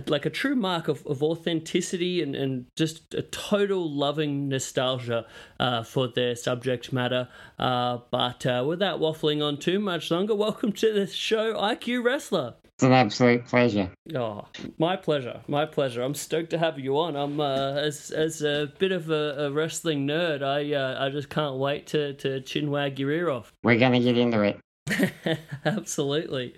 like 0.07 0.25
a 0.25 0.29
true 0.31 0.55
mark 0.55 0.87
of, 0.87 1.05
of 1.05 1.21
authenticity 1.21 2.21
and, 2.21 2.35
and 2.35 2.65
just 2.75 3.13
a 3.13 3.21
total 3.21 3.87
loving 3.91 4.49
nostalgia 4.49 5.27
uh, 5.59 5.83
for 5.83 6.07
their 6.07 6.35
subject 6.35 6.91
matter. 6.91 7.27
Uh, 7.59 7.99
but 8.09 8.45
uh, 8.47 8.63
without 8.67 8.99
waffling 8.99 9.43
on 9.43 9.57
too 9.57 9.79
much 9.79 10.09
longer, 10.09 10.33
welcome 10.47 10.71
to 10.71 10.91
the 10.91 11.05
show, 11.05 11.53
IQ 11.53 12.03
Wrestler. 12.03 12.55
It's 12.75 12.83
an 12.83 12.91
absolute 12.91 13.45
pleasure. 13.45 13.89
Oh, 14.13 14.49
my 14.77 14.97
pleasure, 14.97 15.39
my 15.47 15.65
pleasure. 15.65 16.01
I'm 16.01 16.13
stoked 16.13 16.49
to 16.49 16.57
have 16.57 16.77
you 16.77 16.97
on. 16.99 17.15
I'm 17.15 17.39
uh, 17.39 17.71
as 17.71 18.11
as 18.11 18.41
a 18.41 18.69
bit 18.79 18.91
of 18.91 19.09
a, 19.09 19.45
a 19.45 19.51
wrestling 19.51 20.05
nerd. 20.05 20.43
I 20.43 20.73
uh, 20.73 21.05
I 21.05 21.09
just 21.09 21.29
can't 21.29 21.55
wait 21.55 21.87
to 21.87 22.15
to 22.15 22.41
chin 22.41 22.69
wag 22.69 22.99
your 22.99 23.11
ear 23.11 23.29
off. 23.29 23.53
We're 23.63 23.79
gonna 23.79 24.01
get 24.01 24.17
into 24.17 24.41
it. 24.41 24.59
Absolutely. 25.65 26.53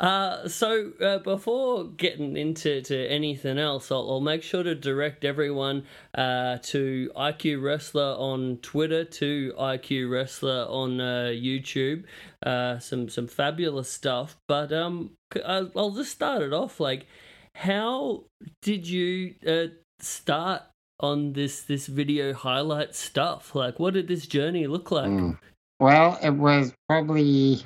Uh, 0.00 0.48
so 0.48 0.92
uh, 1.02 1.18
before 1.18 1.84
getting 1.84 2.36
into 2.36 2.80
to 2.82 3.06
anything 3.08 3.58
else, 3.58 3.92
I'll, 3.92 4.10
I'll 4.10 4.20
make 4.20 4.42
sure 4.42 4.62
to 4.62 4.74
direct 4.74 5.24
everyone 5.24 5.84
uh, 6.14 6.58
to 6.62 7.10
IQ 7.14 7.62
Wrestler 7.62 8.16
on 8.18 8.58
Twitter, 8.62 9.04
to 9.04 9.52
IQ 9.58 10.10
Wrestler 10.10 10.66
on 10.68 11.00
uh, 11.00 11.30
YouTube. 11.34 12.04
Uh, 12.44 12.78
some 12.78 13.08
some 13.08 13.26
fabulous 13.26 13.90
stuff. 13.90 14.38
But 14.46 14.72
um, 14.72 15.10
I'll, 15.44 15.70
I'll 15.76 15.90
just 15.90 16.12
start 16.12 16.42
it 16.42 16.54
off. 16.54 16.80
Like, 16.80 17.06
how 17.54 18.24
did 18.62 18.88
you 18.88 19.34
uh, 19.46 19.74
start 20.00 20.62
on 21.00 21.34
this 21.34 21.62
this 21.62 21.86
video 21.86 22.32
highlight 22.32 22.94
stuff? 22.94 23.54
Like, 23.54 23.78
what 23.78 23.92
did 23.92 24.08
this 24.08 24.26
journey 24.26 24.66
look 24.66 24.90
like? 24.90 25.10
Mm. 25.10 25.38
Well, 25.80 26.18
it 26.22 26.30
was 26.30 26.72
probably 26.88 27.64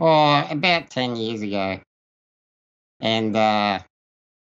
oh 0.00 0.46
about 0.50 0.90
ten 0.90 1.16
years 1.16 1.42
ago, 1.42 1.80
and 3.00 3.34
uh, 3.34 3.78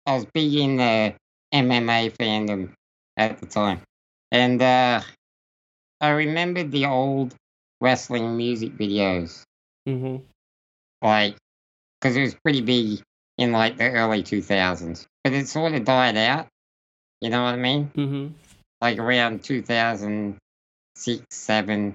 I 0.07 0.15
was 0.15 0.27
big 0.35 0.55
in 0.55 0.77
the 0.77 1.15
MMA 1.55 2.13
fandom 2.17 2.73
at 3.17 3.39
the 3.39 3.47
time, 3.47 3.81
and 4.33 4.61
uh, 4.61 5.01
I 6.01 6.09
remembered 6.11 6.73
the 6.73 6.87
old 6.87 7.35
wrestling 7.81 8.37
music 8.37 8.77
videos, 8.77 9.43
Mm-hmm. 9.89 10.17
like 11.03 11.37
because 12.01 12.17
it 12.17 12.23
was 12.23 12.35
pretty 12.43 12.61
big 12.63 13.01
in 13.39 13.53
like 13.53 13.77
the 13.77 13.89
early 13.91 14.25
two 14.25 14.43
thousands, 14.43 15.07
but 15.23 15.33
it 15.33 15.47
sort 15.47 15.75
of 15.75 15.85
died 15.85 16.17
out. 16.17 16.49
You 17.21 17.31
know 17.31 17.45
what 17.45 17.55
I 17.55 17.57
mean? 17.57 17.91
Mm-hmm. 17.95 18.27
Like 18.81 18.99
around 18.99 19.45
two 19.45 19.63
thousand 19.63 20.39
six, 20.97 21.23
seven 21.31 21.95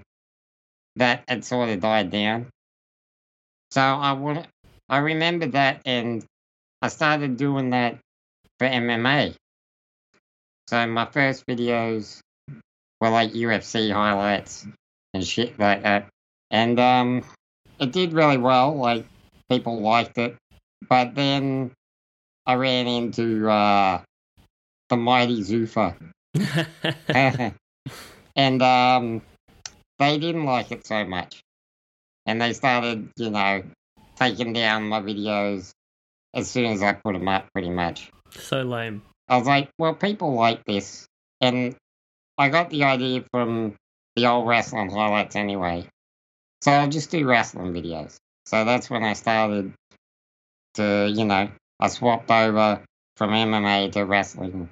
that 0.96 1.24
had 1.28 1.46
sort 1.46 1.70
of 1.70 1.80
died 1.80 2.12
down. 2.12 2.48
So 3.72 3.82
I 3.82 4.12
would, 4.14 4.48
I 4.90 4.98
remember 4.98 5.48
that, 5.48 5.82
and 5.86 6.26
I 6.82 6.90
started 6.90 7.38
doing 7.38 7.70
that 7.70 7.98
for 8.60 8.68
MMA. 8.68 9.36
So 10.68 10.88
my 10.88 11.06
first 11.06 11.46
videos 11.48 12.20
were 13.00 13.10
like 13.10 13.34
UFC 13.34 13.92
highlights 13.92 14.66
and 15.14 15.26
shit 15.26 15.58
like 15.58 15.84
that, 15.84 16.08
and 16.50 16.80
um, 16.80 17.24
it 17.80 17.92
did 17.92 18.14
really 18.14 18.38
well. 18.38 18.76
Like 18.76 19.06
people 19.50 19.82
liked 19.82 20.18
it, 20.18 20.36
but 20.90 21.16
then 21.16 21.72
I 22.46 22.56
ran 22.56 22.88
into 22.88 23.50
uh, 23.50 24.02
the 24.90 24.98
mighty 24.98 25.42
Zuffa, 25.44 25.96
and 28.36 28.62
um, 28.62 29.22
they 30.02 30.18
didn't 30.18 30.46
like 30.46 30.72
it 30.72 30.86
so 30.86 31.06
much. 31.06 31.44
And 32.26 32.42
they 32.42 32.54
started, 32.54 33.12
you 33.18 33.30
know, 33.30 33.64
taking 34.16 34.52
down 34.52 34.90
my 34.90 35.00
videos 35.00 35.72
as 36.34 36.50
soon 36.50 36.66
as 36.66 36.82
I 36.82 36.94
put 36.94 37.14
them 37.14 37.28
up, 37.28 37.46
pretty 37.54 37.70
much. 37.70 38.10
so 38.32 38.64
lame. 38.64 39.04
I 39.30 39.38
was 39.38 39.48
like, 39.48 39.70
well, 39.78 39.94
people 39.94 40.34
like 40.34 40.66
this. 40.66 41.06
And 41.40 41.76
I 42.38 42.50
got 42.50 42.72
the 42.72 42.84
idea 42.84 43.24
from 43.32 43.76
the 44.16 44.26
old 44.26 44.48
wrestling 44.48 44.90
highlights 44.90 45.36
anyway. 45.36 45.88
So 46.62 46.72
I'll 46.72 46.90
just 46.90 47.12
do 47.12 47.28
wrestling 47.28 47.72
videos. 47.72 48.18
So 48.48 48.66
that's 48.66 48.90
when 48.90 49.04
I 49.04 49.14
started 49.14 49.74
to, 50.76 51.12
you 51.14 51.26
know, 51.26 51.50
I 51.80 51.88
swapped 51.90 52.32
over 52.32 52.84
from 53.18 53.30
MMA 53.32 53.92
to 53.94 54.04
wrestling. 54.06 54.70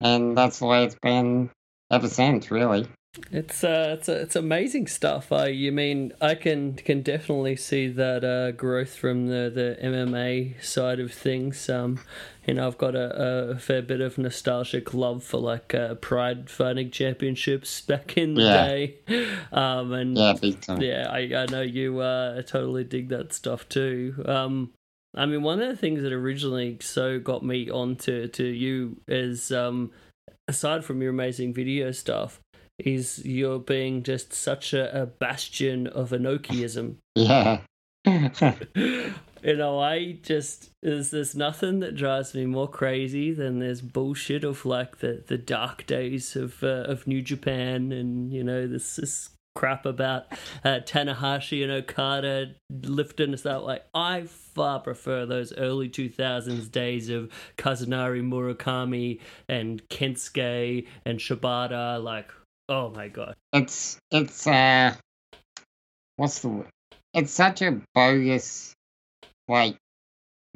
And 0.00 0.36
that's 0.36 0.58
the 0.58 0.66
way 0.66 0.84
it's 0.84 0.98
been 1.00 1.50
ever 1.90 2.08
since, 2.08 2.50
really. 2.50 2.88
It's 3.30 3.62
uh, 3.62 3.96
it's 3.96 4.08
it's 4.08 4.34
amazing 4.34 4.88
stuff. 4.88 5.30
I 5.30 5.46
you 5.46 5.70
mean 5.70 6.12
I 6.20 6.34
can 6.34 6.74
can 6.74 7.02
definitely 7.02 7.54
see 7.54 7.86
that 7.88 8.24
uh, 8.24 8.50
growth 8.50 8.96
from 8.96 9.28
the, 9.28 9.50
the 9.54 9.78
MMA 9.86 10.62
side 10.62 10.98
of 10.98 11.12
things. 11.12 11.68
Um, 11.70 12.00
you 12.44 12.54
know, 12.54 12.66
I've 12.66 12.76
got 12.76 12.96
a, 12.96 13.50
a 13.52 13.58
fair 13.58 13.82
bit 13.82 14.00
of 14.00 14.18
nostalgic 14.18 14.92
love 14.94 15.22
for 15.22 15.38
like 15.38 15.74
uh, 15.74 15.94
Pride 15.94 16.50
Fighting 16.50 16.90
Championships 16.90 17.80
back 17.86 18.16
in 18.18 18.34
the 18.34 18.42
Yeah. 18.42 18.64
day. 18.64 18.96
Um, 19.52 19.92
and 19.92 20.16
Yeah, 20.18 20.32
big 20.32 20.60
time. 20.60 20.80
yeah, 20.82 21.08
I, 21.08 21.18
I 21.36 21.46
know 21.46 21.62
you 21.62 22.00
uh, 22.00 22.42
totally 22.42 22.82
dig 22.82 23.10
that 23.10 23.32
stuff 23.32 23.68
too. 23.68 24.24
Um, 24.26 24.72
I 25.14 25.26
mean, 25.26 25.44
one 25.44 25.62
of 25.62 25.68
the 25.68 25.76
things 25.76 26.02
that 26.02 26.12
originally 26.12 26.78
so 26.80 27.20
got 27.20 27.44
me 27.44 27.70
onto 27.70 28.26
to 28.26 28.44
you 28.44 28.96
is, 29.06 29.52
um, 29.52 29.92
aside 30.48 30.84
from 30.84 31.00
your 31.00 31.10
amazing 31.10 31.54
video 31.54 31.92
stuff, 31.92 32.40
is 32.78 33.24
you're 33.24 33.58
being 33.58 34.02
just 34.02 34.32
such 34.32 34.72
a, 34.72 35.02
a 35.02 35.06
bastion 35.06 35.86
of 35.86 36.10
Inokiism. 36.10 36.96
Yeah. 37.14 37.60
you 38.06 39.56
know, 39.56 39.78
I 39.78 40.18
just 40.22 40.70
there's 40.82 41.10
there's 41.10 41.34
nothing 41.34 41.80
that 41.80 41.96
drives 41.96 42.34
me 42.34 42.46
more 42.46 42.68
crazy 42.68 43.32
than 43.32 43.58
this 43.58 43.80
bullshit 43.80 44.44
of 44.44 44.66
like 44.66 44.98
the, 44.98 45.22
the 45.26 45.38
dark 45.38 45.86
days 45.86 46.36
of 46.36 46.62
uh, 46.62 46.84
of 46.86 47.06
New 47.06 47.22
Japan 47.22 47.92
and 47.92 48.32
you 48.32 48.44
know 48.44 48.66
this 48.66 48.96
this 48.96 49.30
crap 49.54 49.86
about 49.86 50.26
uh, 50.64 50.80
Tanahashi 50.84 51.62
and 51.62 51.70
Okada 51.70 52.54
lifting 52.70 53.32
us 53.32 53.46
out. 53.46 53.64
Like 53.64 53.84
I 53.94 54.24
far 54.24 54.80
prefer 54.80 55.26
those 55.26 55.52
early 55.52 55.88
two 55.88 56.08
thousands 56.08 56.68
days 56.68 57.08
of 57.08 57.30
Kazunari 57.56 58.22
Murakami 58.22 59.20
and 59.48 59.86
Kensuke 59.88 60.86
and 61.04 61.18
Shibata. 61.18 62.02
Like 62.02 62.30
oh 62.68 62.90
my 62.90 63.08
god, 63.08 63.34
it's 63.52 63.98
it's 64.10 64.46
uh 64.46 64.94
what's 66.16 66.40
the 66.40 66.48
word? 66.48 66.68
It's 67.12 67.32
such 67.32 67.62
a 67.62 67.80
bogus 67.94 68.74
like 69.48 69.76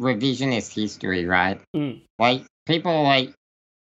revisionist 0.00 0.74
history, 0.74 1.24
right? 1.26 1.60
Mm. 1.74 2.02
Like 2.18 2.44
people 2.66 2.92
are 2.92 3.04
like 3.04 3.34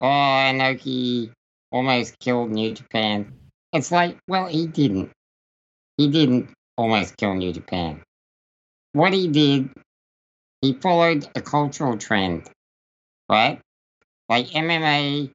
oh, 0.00 0.06
Inoki 0.06 1.32
almost 1.70 2.18
killed 2.18 2.50
New 2.50 2.72
Japan. 2.72 3.32
It's 3.72 3.92
like, 3.92 4.18
well, 4.26 4.46
he 4.46 4.66
didn't. 4.66 5.10
He 5.96 6.08
didn't 6.08 6.50
almost 6.76 7.16
kill 7.16 7.34
New 7.34 7.52
Japan. 7.52 8.02
What 8.92 9.12
he 9.12 9.28
did, 9.28 9.70
he 10.62 10.72
followed 10.72 11.28
a 11.36 11.40
cultural 11.40 11.96
trend, 11.96 12.48
right? 13.28 13.60
Like 14.28 14.48
MMA 14.48 15.30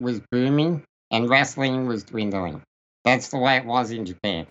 was 0.00 0.20
booming 0.30 0.84
and 1.14 1.30
wrestling 1.30 1.86
was 1.86 2.02
dwindling. 2.02 2.60
That's 3.04 3.28
the 3.28 3.38
way 3.38 3.56
it 3.56 3.64
was 3.64 3.92
in 3.92 4.04
Japan. 4.04 4.48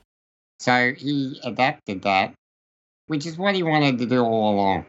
So 0.60 0.94
he 0.94 1.42
adapted 1.44 2.04
that, 2.04 2.34
which 3.08 3.26
is 3.26 3.38
what 3.38 3.54
he 3.54 3.64
wanted 3.64 4.00
to 4.00 4.06
do 4.06 4.22
all 4.24 4.54
along, 4.56 4.86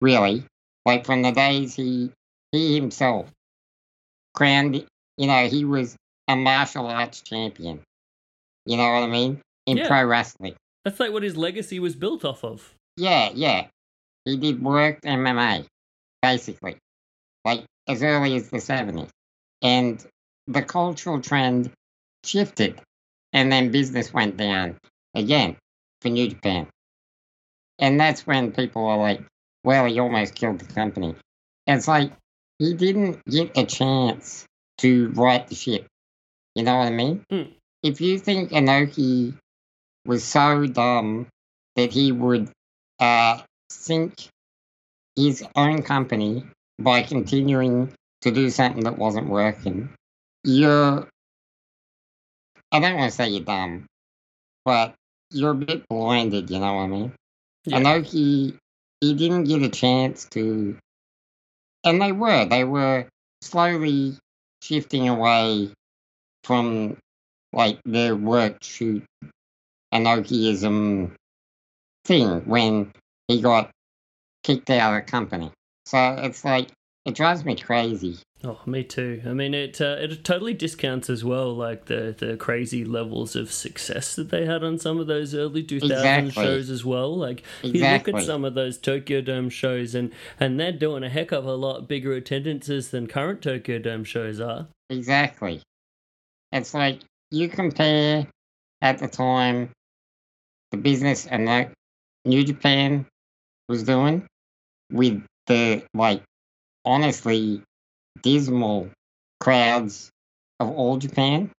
really. 0.00 0.44
Like 0.86 1.04
from 1.04 1.20
the 1.20 1.32
days 1.32 1.74
he 1.74 2.10
he 2.50 2.74
himself 2.74 3.30
crowned, 4.34 4.86
you 5.18 5.26
know, 5.26 5.48
he 5.48 5.66
was 5.66 5.96
a 6.28 6.34
martial 6.34 6.86
arts 6.86 7.20
champion. 7.20 7.82
You 8.64 8.78
know 8.78 8.84
what 8.84 9.02
I 9.02 9.06
mean? 9.08 9.42
In 9.66 9.76
Yeah. 9.76 9.88
pro 9.88 10.04
wrestling. 10.04 10.54
That's 10.84 10.98
like 10.98 11.12
what 11.12 11.22
his 11.22 11.36
legacy 11.36 11.78
was 11.78 11.94
built 11.94 12.24
off 12.24 12.42
of. 12.42 12.74
Yeah, 12.96 13.30
yeah. 13.34 13.66
He 14.24 14.38
did 14.38 14.62
worked 14.62 15.04
MMA, 15.04 15.66
basically, 16.22 16.78
like 17.44 17.64
as 17.86 18.02
early 18.02 18.34
as 18.36 18.48
the 18.48 18.60
70s. 18.60 19.10
And 19.60 20.02
the 20.48 20.62
cultural 20.62 21.20
trend 21.20 21.70
shifted, 22.24 22.80
and 23.32 23.52
then 23.52 23.70
business 23.70 24.12
went 24.12 24.36
down 24.36 24.78
again 25.14 25.56
for 26.00 26.08
New 26.08 26.28
Japan. 26.28 26.66
And 27.78 28.00
that's 28.00 28.26
when 28.26 28.52
people 28.52 28.86
are 28.86 28.98
like, 28.98 29.20
well, 29.62 29.84
he 29.84 30.00
almost 30.00 30.34
killed 30.34 30.58
the 30.58 30.72
company. 30.72 31.14
It's 31.66 31.86
like, 31.86 32.12
he 32.58 32.74
didn't 32.74 33.24
get 33.26 33.56
a 33.56 33.64
chance 33.64 34.46
to 34.78 35.10
right 35.10 35.46
the 35.46 35.54
ship. 35.54 35.86
You 36.54 36.64
know 36.64 36.78
what 36.78 36.88
I 36.88 36.90
mean? 36.90 37.24
Mm. 37.30 37.52
If 37.82 38.00
you 38.00 38.18
think 38.18 38.50
Inoki 38.50 39.36
was 40.06 40.24
so 40.24 40.66
dumb 40.66 41.28
that 41.76 41.92
he 41.92 42.10
would 42.10 42.50
uh, 42.98 43.42
sink 43.70 44.28
his 45.14 45.44
own 45.54 45.82
company 45.82 46.44
by 46.78 47.02
continuing 47.02 47.92
to 48.22 48.30
do 48.30 48.50
something 48.50 48.84
that 48.84 48.98
wasn't 48.98 49.28
working, 49.28 49.90
you're. 50.44 51.08
I 52.70 52.80
don't 52.80 52.96
want 52.96 53.10
to 53.10 53.16
say 53.16 53.28
you're 53.30 53.44
dumb, 53.44 53.86
but 54.64 54.94
you're 55.30 55.52
a 55.52 55.54
bit 55.54 55.88
blinded, 55.88 56.50
you 56.50 56.58
know 56.58 56.74
what 56.74 56.82
I 56.82 56.86
mean? 56.86 57.12
Yeah. 57.64 57.78
Inoki, 57.78 58.06
he 58.06 58.54
he 59.00 59.14
didn't 59.14 59.44
get 59.44 59.62
a 59.62 59.68
chance 59.68 60.26
to. 60.30 60.76
And 61.84 62.02
they 62.02 62.12
were. 62.12 62.44
They 62.44 62.64
were 62.64 63.06
slowly 63.42 64.16
shifting 64.62 65.08
away 65.08 65.70
from, 66.44 66.96
like, 67.52 67.80
their 67.84 68.16
work 68.16 68.62
shoot 68.62 69.04
Inokiism 69.94 70.66
um, 70.66 71.16
thing 72.04 72.40
when 72.46 72.92
he 73.28 73.40
got 73.40 73.70
kicked 74.42 74.70
out 74.70 74.94
of 74.94 75.04
the 75.04 75.10
company. 75.10 75.52
So 75.86 76.16
it's 76.18 76.44
like, 76.44 76.68
it 77.04 77.14
drives 77.14 77.44
me 77.44 77.54
crazy. 77.54 78.18
Oh, 78.44 78.60
me 78.66 78.84
too. 78.84 79.20
I 79.26 79.32
mean, 79.32 79.52
it 79.52 79.80
uh, 79.80 79.96
it 79.98 80.22
totally 80.22 80.54
discounts 80.54 81.10
as 81.10 81.24
well, 81.24 81.52
like 81.54 81.86
the 81.86 82.14
the 82.16 82.36
crazy 82.36 82.84
levels 82.84 83.34
of 83.34 83.50
success 83.50 84.14
that 84.14 84.30
they 84.30 84.46
had 84.46 84.62
on 84.62 84.78
some 84.78 85.00
of 85.00 85.08
those 85.08 85.34
early 85.34 85.64
2000s 85.64 85.90
Exactly. 85.90 86.30
shows 86.44 86.70
as 86.70 86.84
well. 86.84 87.16
Like 87.16 87.42
you 87.62 87.84
look 87.84 88.06
at 88.06 88.22
some 88.22 88.44
of 88.44 88.54
those 88.54 88.78
Tokyo 88.78 89.20
Dome 89.22 89.50
shows, 89.50 89.96
and 89.96 90.12
and 90.38 90.58
they're 90.58 90.70
doing 90.70 91.02
a 91.02 91.08
heck 91.08 91.32
of 91.32 91.46
a 91.46 91.54
lot 91.54 91.88
bigger 91.88 92.12
attendances 92.12 92.90
than 92.90 93.08
current 93.08 93.42
Tokyo 93.42 93.80
Dome 93.80 94.04
shows 94.04 94.40
are. 94.40 94.68
Exactly. 94.88 95.60
It's 96.52 96.74
like 96.74 97.00
you 97.32 97.48
compare 97.48 98.28
at 98.82 98.98
the 98.98 99.08
time 99.08 99.70
the 100.70 100.76
business 100.76 101.26
and 101.26 101.48
that 101.48 101.72
New 102.24 102.44
Japan 102.44 103.04
was 103.68 103.82
doing 103.82 104.26
with 104.92 105.24
the 105.48 105.82
like 105.92 106.22
honestly 106.84 107.62
dismal 108.22 108.90
crowds 109.40 110.10
of 110.60 110.68
all 110.70 110.96
Japan 110.96 111.50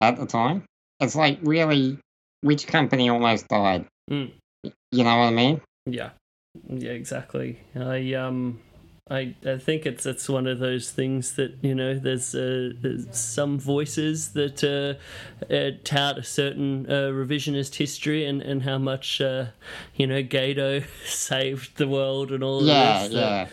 at 0.00 0.16
the 0.16 0.26
time. 0.26 0.64
It's 1.00 1.16
like 1.16 1.38
really 1.42 1.98
which 2.42 2.66
company 2.66 3.08
almost 3.08 3.48
died. 3.48 3.86
Mm. 4.10 4.32
You 4.92 5.04
know 5.04 5.16
what 5.18 5.26
I 5.26 5.30
mean? 5.30 5.60
Yeah, 5.86 6.10
yeah, 6.68 6.90
exactly. 6.90 7.58
I 7.74 8.12
um, 8.14 8.60
I 9.10 9.34
I 9.46 9.56
think 9.56 9.86
it's 9.86 10.04
it's 10.04 10.28
one 10.28 10.46
of 10.46 10.58
those 10.58 10.90
things 10.90 11.34
that 11.36 11.56
you 11.62 11.74
know 11.74 11.98
there's, 11.98 12.34
uh, 12.34 12.70
there's 12.78 13.06
some 13.16 13.58
voices 13.58 14.32
that 14.34 14.62
uh, 14.62 15.52
uh, 15.52 15.70
tout 15.84 16.18
a 16.18 16.22
certain 16.22 16.86
uh, 16.86 17.08
revisionist 17.10 17.76
history 17.76 18.26
and 18.26 18.42
and 18.42 18.62
how 18.62 18.78
much 18.78 19.20
uh, 19.20 19.46
you 19.96 20.06
know 20.06 20.22
Gato 20.22 20.82
saved 21.06 21.76
the 21.78 21.88
world 21.88 22.30
and 22.30 22.44
all 22.44 22.62
Yeah, 22.62 23.04
of 23.04 23.10
this. 23.10 23.12
yeah. 23.14 23.48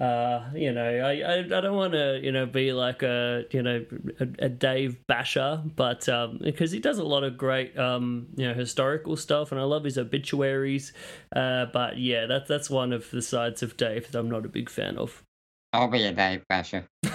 Uh, 0.00 0.48
you 0.54 0.72
know, 0.72 0.82
I, 0.82 1.20
I, 1.20 1.38
I 1.40 1.60
don't 1.60 1.76
want 1.76 1.92
to, 1.92 2.18
you 2.22 2.32
know, 2.32 2.46
be 2.46 2.72
like 2.72 3.02
a, 3.02 3.44
you 3.50 3.62
know, 3.62 3.84
a, 4.18 4.46
a 4.46 4.48
Dave 4.48 5.06
basher, 5.06 5.62
but 5.76 6.08
um, 6.08 6.40
because 6.42 6.70
he 6.70 6.78
does 6.78 6.98
a 6.98 7.04
lot 7.04 7.22
of 7.22 7.36
great, 7.36 7.78
um, 7.78 8.28
you 8.34 8.48
know, 8.48 8.54
historical 8.54 9.14
stuff, 9.18 9.52
and 9.52 9.60
I 9.60 9.64
love 9.64 9.84
his 9.84 9.98
obituaries. 9.98 10.94
Uh, 11.36 11.66
but 11.66 11.98
yeah, 11.98 12.24
that's 12.24 12.48
that's 12.48 12.70
one 12.70 12.94
of 12.94 13.10
the 13.10 13.20
sides 13.20 13.62
of 13.62 13.76
Dave 13.76 14.10
that 14.10 14.18
I'm 14.18 14.30
not 14.30 14.46
a 14.46 14.48
big 14.48 14.70
fan 14.70 14.96
of. 14.96 15.22
I'll 15.74 15.88
be 15.88 16.02
a 16.04 16.12
Dave 16.12 16.44
Basher. 16.48 16.86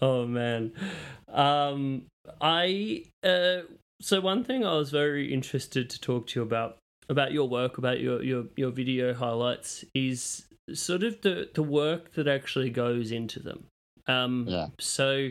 oh 0.00 0.26
man, 0.26 0.72
um, 1.28 2.06
I 2.40 3.04
uh, 3.22 3.58
so 4.00 4.22
one 4.22 4.42
thing 4.42 4.64
I 4.64 4.74
was 4.74 4.90
very 4.90 5.34
interested 5.34 5.90
to 5.90 6.00
talk 6.00 6.28
to 6.28 6.40
you 6.40 6.44
about 6.44 6.78
about 7.12 7.30
your 7.32 7.48
work, 7.48 7.78
about 7.78 8.00
your 8.00 8.22
your 8.22 8.44
your 8.56 8.72
video 8.72 9.14
highlights, 9.14 9.84
is 9.94 10.46
sort 10.74 11.02
of 11.04 11.20
the 11.20 11.48
the 11.54 11.62
work 11.62 12.12
that 12.14 12.26
actually 12.26 12.70
goes 12.70 13.12
into 13.12 13.38
them. 13.38 13.60
Um, 14.06 14.46
Yeah. 14.48 14.66
So. 14.80 15.30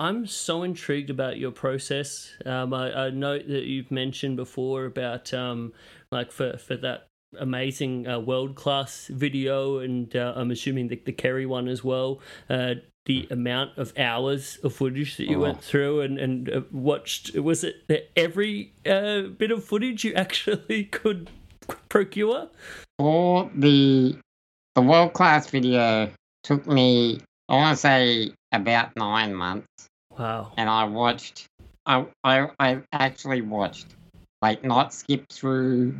I'm 0.00 0.26
so 0.26 0.62
intrigued 0.62 1.10
about 1.10 1.38
your 1.38 1.50
process. 1.50 2.32
Um, 2.46 2.72
I, 2.72 3.06
I 3.06 3.10
note 3.10 3.48
that 3.48 3.64
you've 3.64 3.90
mentioned 3.90 4.36
before 4.36 4.84
about 4.84 5.34
um, 5.34 5.72
like 6.12 6.30
for 6.30 6.56
for 6.56 6.76
that 6.76 7.08
amazing 7.36 8.06
uh, 8.06 8.20
world 8.20 8.54
class 8.54 9.08
video, 9.08 9.80
and 9.80 10.14
uh, 10.14 10.34
I'm 10.36 10.52
assuming 10.52 10.86
the, 10.86 11.02
the 11.04 11.12
Kerry 11.12 11.46
one 11.46 11.66
as 11.66 11.82
well. 11.82 12.20
Uh, 12.48 12.74
the 13.08 13.26
amount 13.30 13.76
of 13.78 13.92
hours 13.98 14.58
of 14.62 14.72
footage 14.74 15.16
that 15.16 15.24
you 15.28 15.38
Oh. 15.38 15.40
went 15.40 15.64
through 15.64 16.02
and 16.02 16.18
and 16.18 16.48
uh, 16.50 16.60
watched 16.70 17.34
was 17.34 17.64
it 17.64 17.76
every 18.14 18.72
uh, 18.86 19.22
bit 19.22 19.50
of 19.50 19.64
footage 19.64 20.04
you 20.04 20.12
actually 20.24 20.84
could 20.84 21.30
procure? 21.88 22.48
For 22.98 23.50
the 23.56 24.16
the 24.76 24.82
world 24.82 25.14
class 25.14 25.50
video 25.50 26.10
took 26.44 26.66
me 26.66 27.18
I 27.48 27.54
want 27.56 27.74
to 27.76 27.80
say 27.80 28.32
about 28.52 28.94
nine 28.96 29.34
months, 29.34 29.66
Wow. 30.16 30.52
and 30.58 30.68
I 30.68 30.84
watched. 30.84 31.46
I 31.86 32.04
I 32.22 32.48
I 32.60 32.82
actually 32.92 33.40
watched, 33.40 33.86
like 34.42 34.62
not 34.62 34.92
skip 34.92 35.24
through. 35.32 35.94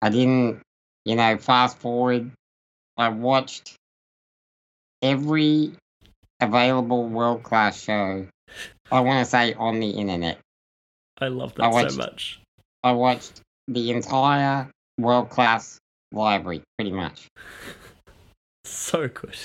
I 0.00 0.08
didn't, 0.08 0.62
you 1.04 1.16
know, 1.16 1.36
fast 1.36 1.76
forward. 1.78 2.30
I 2.96 3.10
watched 3.10 3.76
every 5.02 5.72
available 6.40 7.08
world 7.08 7.42
class 7.42 7.80
show. 7.80 8.26
I 8.90 9.00
want 9.00 9.24
to 9.24 9.30
say 9.30 9.54
on 9.54 9.80
the 9.80 9.90
internet. 9.90 10.38
I 11.20 11.28
love 11.28 11.52
I 11.58 11.62
that 11.62 11.72
watched- 11.72 11.90
so 11.92 11.96
much. 11.98 12.40
I 12.82 12.92
watched 12.92 13.40
the 13.66 13.90
entire 13.90 14.70
world 14.98 15.30
class 15.30 15.78
library, 16.12 16.62
pretty 16.78 16.92
much, 16.92 17.26
So 18.64 19.08
good. 19.08 19.36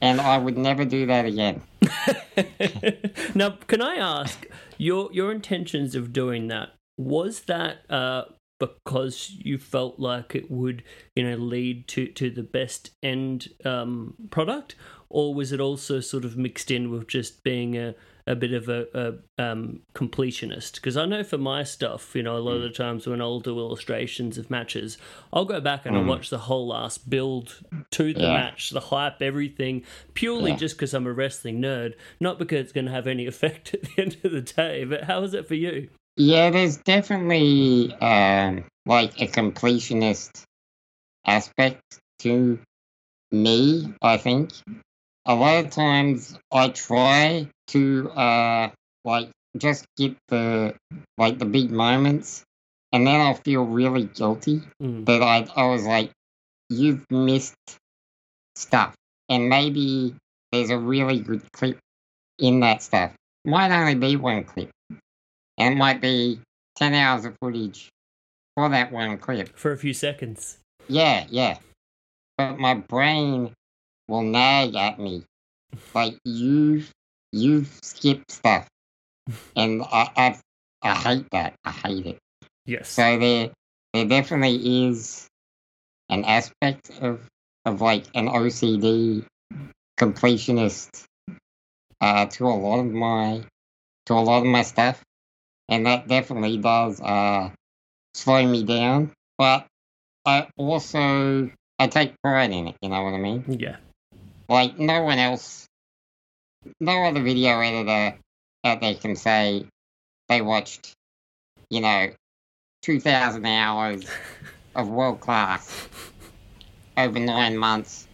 and 0.00 0.20
I 0.20 0.38
would 0.38 0.56
never 0.56 0.84
do 0.84 1.06
that 1.06 1.24
again. 1.26 1.62
now, 3.34 3.50
can 3.66 3.82
I 3.82 3.96
ask 3.96 4.46
your 4.78 5.10
your 5.12 5.30
intentions 5.30 5.94
of 5.94 6.12
doing 6.12 6.48
that? 6.48 6.70
Was 6.98 7.42
that 7.42 7.88
uh, 7.90 8.24
because 8.58 9.30
you 9.38 9.58
felt 9.58 9.98
like 9.98 10.34
it 10.34 10.50
would, 10.50 10.82
you 11.16 11.28
know, 11.28 11.36
lead 11.36 11.86
to 11.88 12.06
to 12.08 12.30
the 12.30 12.42
best 12.42 12.90
end 13.02 13.48
um, 13.64 14.14
product, 14.30 14.74
or 15.14 15.32
was 15.32 15.52
it 15.52 15.60
also 15.60 16.00
sort 16.00 16.24
of 16.24 16.36
mixed 16.36 16.72
in 16.72 16.90
with 16.90 17.06
just 17.06 17.44
being 17.44 17.76
a 17.78 17.94
a 18.26 18.34
bit 18.34 18.52
of 18.54 18.68
a, 18.68 18.86
a 19.38 19.42
um, 19.42 19.80
completionist? 19.94 20.74
Because 20.74 20.96
I 20.96 21.04
know 21.04 21.22
for 21.22 21.38
my 21.38 21.62
stuff, 21.62 22.16
you 22.16 22.22
know, 22.22 22.36
a 22.36 22.38
lot 22.38 22.54
of 22.54 22.62
the 22.62 22.70
times 22.70 23.06
when 23.06 23.20
I'll 23.20 23.38
do 23.38 23.58
illustrations 23.58 24.38
of 24.38 24.50
matches, 24.50 24.98
I'll 25.32 25.44
go 25.44 25.60
back 25.60 25.86
and 25.86 25.94
I'll 25.96 26.04
watch 26.04 26.30
the 26.30 26.38
whole 26.38 26.66
last 26.66 27.08
build 27.08 27.60
to 27.92 28.12
the 28.14 28.20
Yeah. 28.22 28.32
match, 28.32 28.70
the 28.70 28.80
hype, 28.80 29.22
everything, 29.22 29.84
purely 30.14 30.52
Yeah. 30.52 30.56
just 30.56 30.76
because 30.76 30.94
I'm 30.94 31.06
a 31.06 31.12
wrestling 31.12 31.60
nerd, 31.60 31.94
not 32.18 32.38
because 32.38 32.60
it's 32.62 32.72
going 32.72 32.86
to 32.86 32.92
have 32.92 33.06
any 33.06 33.26
effect 33.34 33.74
at 33.74 33.82
the 33.82 34.02
end 34.02 34.16
of 34.24 34.32
the 34.32 34.40
day. 34.40 34.84
But 34.84 35.04
how 35.04 35.22
is 35.22 35.34
it 35.34 35.46
for 35.46 35.54
you? 35.54 35.90
Yeah, 36.16 36.50
there's 36.50 36.78
definitely 36.78 37.94
um, 38.00 38.64
like 38.86 39.20
a 39.20 39.28
completionist 39.28 40.42
aspect 41.26 41.82
to 42.20 42.58
me, 43.30 43.92
I 44.00 44.16
think. 44.16 44.52
A 45.26 45.34
lot 45.34 45.64
of 45.64 45.70
times 45.70 46.38
I 46.52 46.68
try 46.68 47.48
to 47.68 48.10
uh 48.10 48.70
like 49.04 49.30
just 49.56 49.86
get 49.96 50.16
the 50.28 50.74
like 51.18 51.38
the 51.38 51.44
big 51.46 51.70
moments 51.70 52.42
and 52.92 53.06
then 53.06 53.20
I'll 53.20 53.34
feel 53.34 53.64
really 53.64 54.04
guilty 54.04 54.62
Mm. 54.82 55.06
that 55.06 55.22
I 55.22 55.46
I 55.56 55.66
was 55.66 55.84
like, 55.86 56.10
You've 56.70 57.04
missed 57.10 57.54
stuff. 58.56 58.94
And 59.28 59.48
maybe 59.48 60.14
there's 60.52 60.70
a 60.70 60.78
really 60.78 61.20
good 61.20 61.42
clip 61.52 61.78
in 62.38 62.60
that 62.60 62.82
stuff. 62.82 63.12
Might 63.44 63.70
only 63.70 63.94
be 63.94 64.16
one 64.16 64.44
clip. 64.44 64.70
And 65.58 65.74
it 65.74 65.76
might 65.76 66.00
be 66.00 66.40
ten 66.76 66.94
hours 66.94 67.24
of 67.24 67.36
footage 67.40 67.88
for 68.56 68.68
that 68.68 68.92
one 68.92 69.16
clip. 69.18 69.56
For 69.56 69.72
a 69.72 69.78
few 69.78 69.94
seconds. 69.94 70.58
Yeah, 70.88 71.26
yeah. 71.30 71.58
But 72.36 72.58
my 72.58 72.74
brain 72.74 73.52
will 74.08 74.22
nag 74.22 74.74
at 74.74 74.98
me. 74.98 75.24
Like 75.94 76.18
you've 76.24 76.90
you've 77.32 77.68
skipped 77.82 78.30
stuff. 78.30 78.68
And 79.56 79.82
I 79.82 80.10
I 80.16 80.38
I 80.82 80.94
hate 80.94 81.26
that. 81.32 81.54
I 81.64 81.70
hate 81.70 82.06
it. 82.06 82.18
Yes. 82.66 82.88
So 82.88 83.18
there 83.18 83.50
there 83.92 84.06
definitely 84.06 84.86
is 84.86 85.26
an 86.08 86.24
aspect 86.24 86.90
of 87.00 87.20
of 87.64 87.80
like 87.80 88.04
an 88.14 88.28
OCD 88.28 89.24
completionist 89.98 91.04
uh 92.00 92.26
to 92.26 92.46
a 92.46 92.48
lot 92.48 92.80
of 92.80 92.86
my 92.92 93.42
to 94.06 94.12
a 94.14 94.20
lot 94.20 94.40
of 94.40 94.46
my 94.46 94.62
stuff. 94.62 95.02
And 95.68 95.86
that 95.86 96.08
definitely 96.08 96.58
does 96.58 97.00
uh 97.00 97.50
slow 98.12 98.46
me 98.46 98.64
down. 98.64 99.12
But 99.38 99.66
I 100.26 100.48
also 100.56 101.50
I 101.78 101.86
take 101.88 102.14
pride 102.22 102.52
in 102.52 102.68
it, 102.68 102.76
you 102.82 102.88
know 102.90 103.02
what 103.02 103.14
I 103.14 103.18
mean? 103.18 103.44
yeah. 103.48 103.76
Like 104.48 104.78
no 104.78 105.02
one 105.02 105.18
else 105.18 105.66
no 106.80 107.04
other 107.04 107.22
video 107.22 107.60
editor 107.60 108.16
out 108.64 108.80
there 108.80 108.94
can 108.94 109.16
say 109.16 109.66
they 110.28 110.40
watched, 110.40 110.92
you 111.70 111.80
know, 111.80 112.10
two 112.82 113.00
thousand 113.00 113.46
hours 113.46 114.06
of 114.74 114.88
world 114.88 115.20
class 115.20 115.88
over 116.96 117.18
nine 117.18 117.56
months 117.56 118.06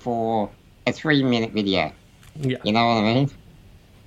for 0.00 0.50
a 0.86 0.92
three 0.92 1.22
minute 1.22 1.52
video. 1.52 1.92
Yeah. 2.36 2.58
You 2.64 2.72
know 2.72 2.86
what 2.86 2.94
I 2.96 3.14
mean? 3.14 3.30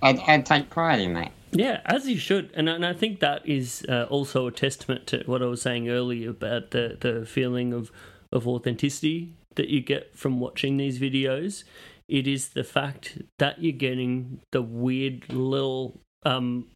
I'd, 0.02 0.20
I'd 0.20 0.46
take 0.46 0.70
pride 0.70 1.00
in 1.00 1.14
that. 1.14 1.32
Yeah, 1.52 1.82
as 1.86 2.08
you 2.08 2.18
should, 2.18 2.52
and 2.54 2.70
I- 2.70 2.76
and 2.76 2.86
I 2.86 2.94
think 2.94 3.20
that 3.22 3.48
is 3.48 3.84
uh, 3.90 4.04
also 4.10 4.48
a 4.48 4.52
testament 4.52 5.08
to 5.08 5.24
what 5.26 5.42
I 5.42 5.46
was 5.46 5.62
saying 5.62 5.90
earlier 5.90 6.30
about 6.30 6.72
the 6.72 6.98
the 7.00 7.26
feeling 7.26 7.74
of 7.74 7.90
of 8.32 8.48
authenticity 8.48 9.34
that 9.58 9.68
you 9.70 9.82
get 9.82 10.18
from 10.18 10.40
watching 10.40 10.78
these 10.78 10.98
videos. 11.00 11.64
It 12.08 12.26
is 12.26 12.50
the 12.50 12.64
fact 12.64 13.22
that 13.38 13.62
you're 13.62 13.74
getting 13.74 14.40
the 14.52 14.62
weird 14.62 15.32
little 15.32 16.00
um 16.26 16.68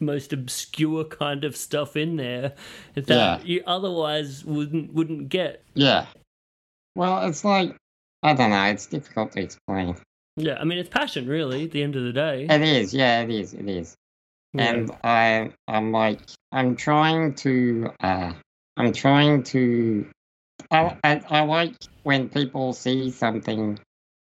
most 0.00 0.32
obscure 0.32 1.04
kind 1.04 1.44
of 1.44 1.56
stuff 1.56 1.96
in 1.96 2.16
there 2.16 2.54
that 2.94 3.08
Yeah. 3.08 3.40
you 3.44 3.62
otherwise 3.66 4.44
wouldn't 4.44 4.92
wouldn't 4.94 5.28
get. 5.28 5.62
Yeah. 5.74 6.06
Well, 6.94 7.28
it's 7.28 7.44
like 7.44 7.76
I 8.22 8.32
don't 8.34 8.50
know. 8.50 8.64
It's 8.64 8.86
difficult 8.86 9.32
to 9.32 9.40
explain. 9.42 9.96
Yeah, 10.36 10.58
I 10.60 10.64
mean 10.64 10.78
it's 10.78 10.88
passion 10.88 11.26
really 11.26 11.64
at 11.64 11.72
the 11.72 11.82
end 11.82 11.96
of 11.96 12.04
the 12.04 12.12
day. 12.12 12.46
It 12.48 12.62
is. 12.62 12.94
Yeah, 12.94 13.22
it 13.22 13.30
is. 13.30 13.54
It 13.54 13.68
is. 13.68 13.94
Yeah. 14.54 14.62
and 14.72 14.90
I 15.04 15.52
I'm 15.68 15.92
like 15.92 16.20
I'm 16.52 16.74
trying 16.76 17.34
to 17.36 17.90
uh 18.00 18.32
I'm 18.76 18.92
trying 18.92 19.42
to 19.44 20.08
I, 20.70 20.96
I 21.04 21.22
I 21.30 21.40
like 21.42 21.74
when 22.02 22.28
people 22.28 22.72
see 22.72 23.10
something 23.10 23.78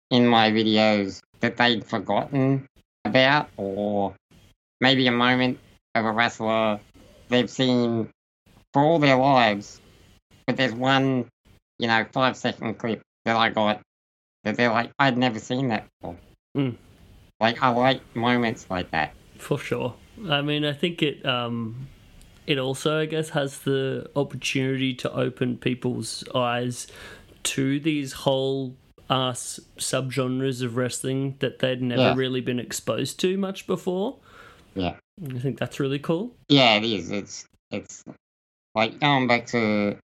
in 0.10 0.28
my 0.28 0.52
videos 0.52 1.22
that 1.42 1.58
they'd 1.58 1.86
forgotten 1.86 2.66
about 3.06 3.50
or 3.58 4.16
maybe 4.82 5.08
a 5.08 5.12
moment 5.12 5.60
of 5.96 6.06
a 6.06 6.12
wrestler 6.12 6.80
they've 7.30 7.50
seen 7.50 8.10
for 8.74 8.82
all 8.84 9.00
their 9.00 9.16
lives 9.18 9.80
but 10.48 10.58
there's 10.58 10.74
one 10.74 11.28
you 11.78 11.88
know 11.88 12.06
five 12.12 12.36
second 12.38 12.78
clip 12.78 13.02
that 13.26 13.36
I 13.36 13.50
got 13.50 13.82
that 14.44 14.58
they're 14.58 14.72
like 14.72 14.92
I'd 15.00 15.18
never 15.18 15.40
seen 15.40 15.70
that 15.70 15.86
before 16.02 16.18
Mm. 16.58 16.76
like 17.40 17.62
I 17.62 17.70
like 17.70 18.02
moments 18.16 18.66
like 18.70 18.90
that 18.92 19.14
For 19.38 19.60
sure. 19.60 19.94
I 20.28 20.42
mean, 20.42 20.66
I 20.66 20.74
think 20.74 21.04
it 21.04 21.24
um, 21.26 21.88
it 22.50 22.58
also, 22.58 23.00
I 23.00 23.06
guess, 23.06 23.30
has 23.30 23.60
the 23.60 24.10
opportunity 24.16 24.94
to 24.96 25.14
open 25.14 25.58
people's 25.58 26.24
eyes 26.34 26.88
to 27.44 27.80
these 27.80 28.12
whole 28.14 28.76
uh, 29.10 29.30
s- 29.30 29.60
subgenres 29.78 30.62
of 30.64 30.76
wrestling 30.76 31.36
that 31.40 31.60
they'd 31.60 31.82
never 31.82 32.02
Yeah. 32.02 32.16
really 32.16 32.42
been 32.42 32.60
exposed 32.60 33.20
to 33.22 33.38
much 33.38 33.66
before. 33.68 34.18
yeah 34.76 34.96
I 35.36 35.40
think 35.40 35.60
that's 35.60 35.80
really 35.80 36.00
cool. 36.00 36.32
Yeah, 36.48 36.76
it 36.76 36.84
is. 36.86 37.12
It's 37.12 37.46
it's 37.72 38.04
like 38.76 39.00
going 39.00 39.28
back 39.28 39.46
to 39.48 39.98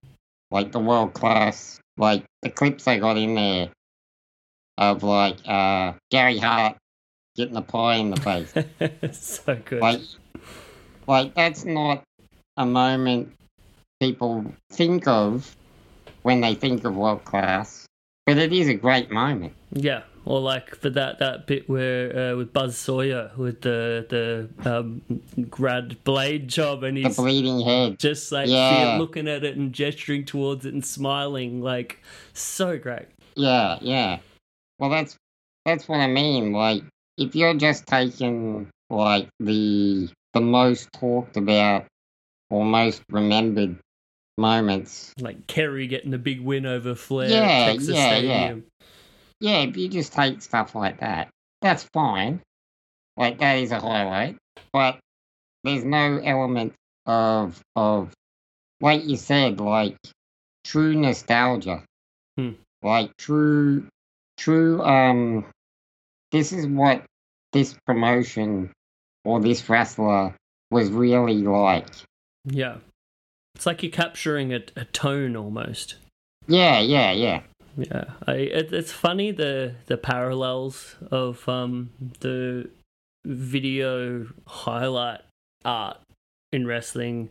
like 0.50 0.72
the 0.72 0.78
world 0.78 1.14
class, 1.14 1.80
like 1.96 2.24
the 2.42 2.50
clips 2.50 2.84
they 2.84 2.98
got 2.98 3.16
in 3.16 3.34
there 3.34 3.70
of 4.78 5.02
like 5.02 5.38
uh 5.46 5.94
Gary 6.10 6.38
Hart 6.38 6.76
getting 7.34 7.56
a 7.56 7.62
pie 7.62 7.94
in 7.96 8.10
the 8.10 8.20
face. 8.20 8.52
so 9.18 9.56
good. 9.64 9.80
like, 9.80 10.00
like 11.06 11.34
that's 11.34 11.64
not 11.64 12.02
a 12.56 12.66
moment 12.66 13.32
people 14.00 14.44
think 14.70 15.06
of 15.06 15.54
when 16.22 16.40
they 16.40 16.54
think 16.54 16.84
of 16.84 16.96
world 16.96 17.24
class, 17.24 17.86
but 18.26 18.36
it 18.38 18.52
is 18.52 18.68
a 18.68 18.74
great 18.74 19.10
moment. 19.10 19.52
Yeah, 19.72 20.02
or 20.24 20.40
like 20.40 20.74
for 20.74 20.90
that 20.90 21.18
that 21.20 21.46
bit 21.46 21.68
where 21.68 22.32
uh, 22.32 22.36
with 22.36 22.52
Buzz 22.52 22.76
Sawyer 22.76 23.30
with 23.36 23.60
the 23.62 24.06
the 24.64 24.70
um, 24.70 25.02
grad 25.48 26.02
blade 26.04 26.48
job, 26.48 26.82
and 26.82 26.96
The 26.96 27.02
he's 27.02 27.16
bleeding 27.16 27.60
head. 27.60 27.98
just 27.98 28.32
like 28.32 28.48
Yeah. 28.48 28.96
looking 28.98 29.28
at 29.28 29.44
it 29.44 29.56
and 29.56 29.72
gesturing 29.72 30.24
towards 30.24 30.66
it 30.66 30.74
and 30.74 30.84
smiling, 30.84 31.62
like 31.62 32.02
so 32.32 32.78
great. 32.78 33.06
Yeah, 33.34 33.78
yeah. 33.80 34.18
Well, 34.78 34.90
that's 34.90 35.16
that's 35.64 35.88
what 35.88 36.00
I 36.00 36.06
mean. 36.06 36.52
Like, 36.52 36.82
if 37.18 37.34
you're 37.36 37.54
just 37.54 37.86
taking 37.86 38.68
like 38.90 39.28
the 39.40 40.08
the 40.34 40.40
most 40.40 40.88
talked 40.92 41.36
about 41.36 41.86
or 42.50 42.64
most 42.64 43.02
remembered 43.10 43.78
moments, 44.38 45.12
Like 45.18 45.46
Kerry 45.46 45.86
getting 45.86 46.10
the 46.10 46.18
big 46.18 46.40
win 46.40 46.66
over 46.66 46.94
Flair 46.94 47.30
Yeah, 47.30 47.38
at 47.42 47.64
Texas 47.64 47.88
yeah, 47.94 48.16
yeah. 48.18 48.44
Stadium. 48.46 48.64
yeah, 49.40 49.58
if 49.60 49.76
you 49.76 49.88
just 49.88 50.12
take 50.12 50.42
stuff 50.42 50.74
like 50.74 51.00
that, 51.00 51.28
that's 51.62 51.84
fine. 51.92 52.40
Like 53.16 53.38
that 53.38 53.54
is 53.54 53.72
a 53.72 53.80
highlight, 53.80 54.36
but 54.72 54.98
there's 55.64 55.84
no 55.84 56.20
element 56.22 56.74
of 57.06 57.60
of 57.74 58.12
like 58.80 59.04
you 59.04 59.16
said, 59.16 59.58
like 59.60 59.96
true 60.64 60.94
nostalgia, 60.94 61.82
Hmm. 62.36 62.52
like 62.82 63.16
true, 63.16 63.88
true. 64.36 64.82
Um, 64.82 65.46
this 66.30 66.52
is 66.52 66.66
what 66.66 67.04
this 67.52 67.74
promotion 67.86 68.70
or 69.24 69.40
this 69.40 69.66
wrestler 69.68 70.34
was 70.70 70.90
really 70.90 71.38
like. 71.42 71.86
Yeah, 72.46 72.76
it's 73.54 73.66
like 73.66 73.82
you're 73.82 73.92
capturing 73.92 74.54
a, 74.54 74.60
a 74.76 74.84
tone 74.86 75.36
almost. 75.36 75.96
Yeah, 76.46 76.78
yeah, 76.78 77.10
yeah, 77.10 77.42
Yeah, 77.76 78.04
I, 78.26 78.32
it, 78.32 78.72
it's 78.72 78.92
funny 78.92 79.32
the 79.32 79.74
the 79.86 79.96
parallels 79.96 80.96
of 81.10 81.48
um, 81.48 81.90
the 82.20 82.70
video 83.24 84.26
highlight 84.46 85.20
art 85.64 85.98
in 86.52 86.66
wrestling 86.66 87.30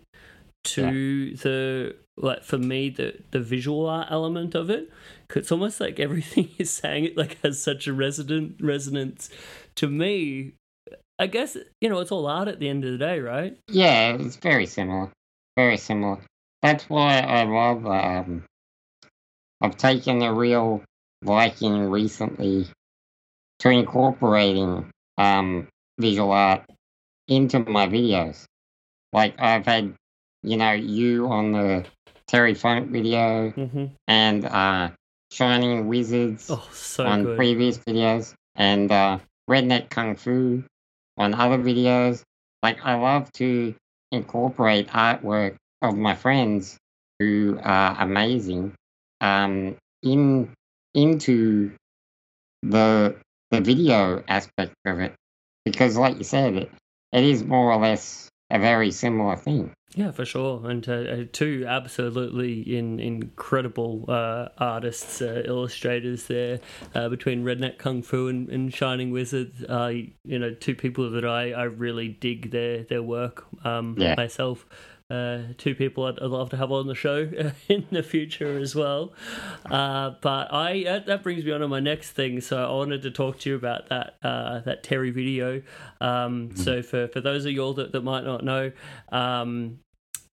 to 0.66 1.36
the 1.38 1.96
like 2.18 2.44
for 2.44 2.58
me 2.58 2.90
the 2.90 3.16
the 3.32 3.40
visual 3.40 3.88
art 3.88 4.08
element 4.12 4.56
of 4.56 4.70
it. 4.70 4.92
It's 5.36 5.52
almost 5.52 5.80
like 5.80 6.00
everything 6.00 6.50
you're 6.58 6.66
saying 6.66 7.06
it 7.06 7.18
like 7.18 7.40
has 7.42 7.62
such 7.62 7.88
a 7.88 7.94
resonant 7.94 8.56
resonance 8.60 9.30
to 9.76 9.88
me. 9.88 10.54
I 11.18 11.28
guess 11.28 11.56
you 11.82 11.90
know 11.90 12.00
it's 12.00 12.12
all 12.12 12.26
art 12.28 12.48
at 12.48 12.60
the 12.60 12.68
end 12.70 12.84
of 12.86 12.92
the 12.92 12.98
day, 12.98 13.20
right? 13.20 13.58
yeah. 13.70 14.14
It's 14.14 14.36
very 14.38 14.66
similar, 14.66 15.12
very 15.56 15.78
similar. 15.78 16.20
That's 16.62 16.90
why 16.90 17.20
I 17.20 17.44
love. 17.44 17.86
Um, 17.86 18.44
I've 19.62 19.78
taken 19.78 20.22
a 20.22 20.34
real 20.34 20.84
liking 21.24 21.90
recently 21.90 22.68
to 23.60 23.70
incorporating 23.70 24.90
um, 25.18 25.68
visual 26.00 26.32
art 26.32 26.64
into 27.28 27.60
my 27.60 27.88
videos. 27.88 28.44
Like 29.14 29.36
I've 29.40 29.66
had, 29.66 29.94
you 30.44 30.58
know, 30.58 30.74
you 30.74 31.28
on 31.28 31.52
the 31.54 31.86
Terry 32.28 32.54
Funk 32.54 32.90
video 32.92 33.52
Mm-hmm. 33.52 33.86
and 34.08 34.46
uh, 34.46 34.90
Shining 35.32 35.88
Wizards 35.88 36.50
Oh, 36.52 36.68
so 36.74 37.06
on 37.06 37.24
good. 37.24 37.38
previous 37.38 37.78
videos 37.78 38.34
and 38.56 38.92
uh, 38.92 39.20
Redneck 39.50 39.90
Kung 39.90 40.16
Fu 40.16 40.64
on 41.18 41.34
other 41.34 41.58
videos. 41.58 42.22
Like 42.64 42.80
I 42.84 42.96
love 42.96 43.32
to 43.34 43.76
incorporate 44.12 44.88
artwork 44.88 45.56
of 45.82 45.98
my 45.98 46.16
friends 46.16 46.78
who 47.20 47.60
are 47.62 47.96
amazing 48.00 48.74
um, 49.22 49.76
in 50.04 50.50
into 50.94 51.72
the 52.64 53.16
the 53.52 53.62
video 53.62 54.24
aspect 54.28 54.74
of 54.86 55.00
it 55.00 55.14
because, 55.64 55.98
like 55.98 56.18
you 56.18 56.24
said, 56.24 56.56
it, 56.56 56.72
it 57.12 57.24
is 57.24 57.44
more 57.44 57.72
or 57.72 57.80
less 57.80 58.30
a 58.56 58.60
very 58.60 58.92
similar 58.92 59.36
thing. 59.36 59.74
Yeah, 59.98 60.12
for 60.12 60.26
sure, 60.26 60.70
and 60.70 60.88
uh, 60.90 60.94
uh, 60.94 61.24
two 61.32 61.64
absolutely 61.66 62.76
in, 62.78 63.00
incredible 63.00 64.04
uh, 64.10 64.50
artists, 64.58 65.22
uh, 65.22 65.44
illustrators 65.46 66.26
there 66.28 66.60
uh, 66.94 67.08
between 67.08 67.46
Redneck 67.46 67.78
Kung 67.78 68.02
Fu 68.02 68.28
and, 68.28 68.50
and 68.50 68.74
Shining 68.74 69.12
Wizard. 69.12 69.54
Uh, 69.70 69.92
you 70.26 70.38
know, 70.40 70.54
two 70.54 70.76
people 70.76 71.10
that 71.12 71.24
I, 71.24 71.52
I 71.52 71.64
really 71.64 72.10
dig 72.10 72.52
their 72.52 72.84
their 72.84 73.04
work 73.04 73.46
um, 73.66 73.96
Yeah. 73.98 74.16
myself. 74.18 74.66
Uh, 75.12 75.54
two 75.60 75.76
people 75.76 76.06
I'd, 76.06 76.18
I'd 76.18 76.32
love 76.32 76.50
to 76.50 76.58
have 76.58 76.72
on 76.72 76.88
the 76.88 76.96
show 76.96 77.30
in 77.70 77.86
the 77.92 78.02
future 78.02 78.58
as 78.58 78.74
well. 78.74 79.14
Uh, 79.70 80.14
but 80.22 80.52
I 80.52 80.82
that, 80.84 81.06
that 81.06 81.22
brings 81.22 81.46
me 81.46 81.52
on 81.52 81.60
to 81.60 81.68
my 81.68 81.80
next 81.80 82.12
thing. 82.14 82.42
So 82.42 82.58
I 82.66 82.72
wanted 82.74 83.04
to 83.04 83.12
talk 83.12 83.38
to 83.42 83.50
you 83.52 83.56
about 83.56 83.90
that 83.90 84.16
uh, 84.24 84.62
that 84.62 84.82
Terry 84.82 85.12
video. 85.12 85.62
Um, 86.02 86.56
So 86.56 86.82
for, 86.82 87.08
for 87.10 87.22
those 87.22 87.46
of 87.46 87.52
you 87.52 87.62
all 87.62 87.74
that, 87.76 87.92
that 87.92 88.02
might 88.04 88.24
not 88.24 88.44
know, 88.44 88.72
um, 89.12 89.78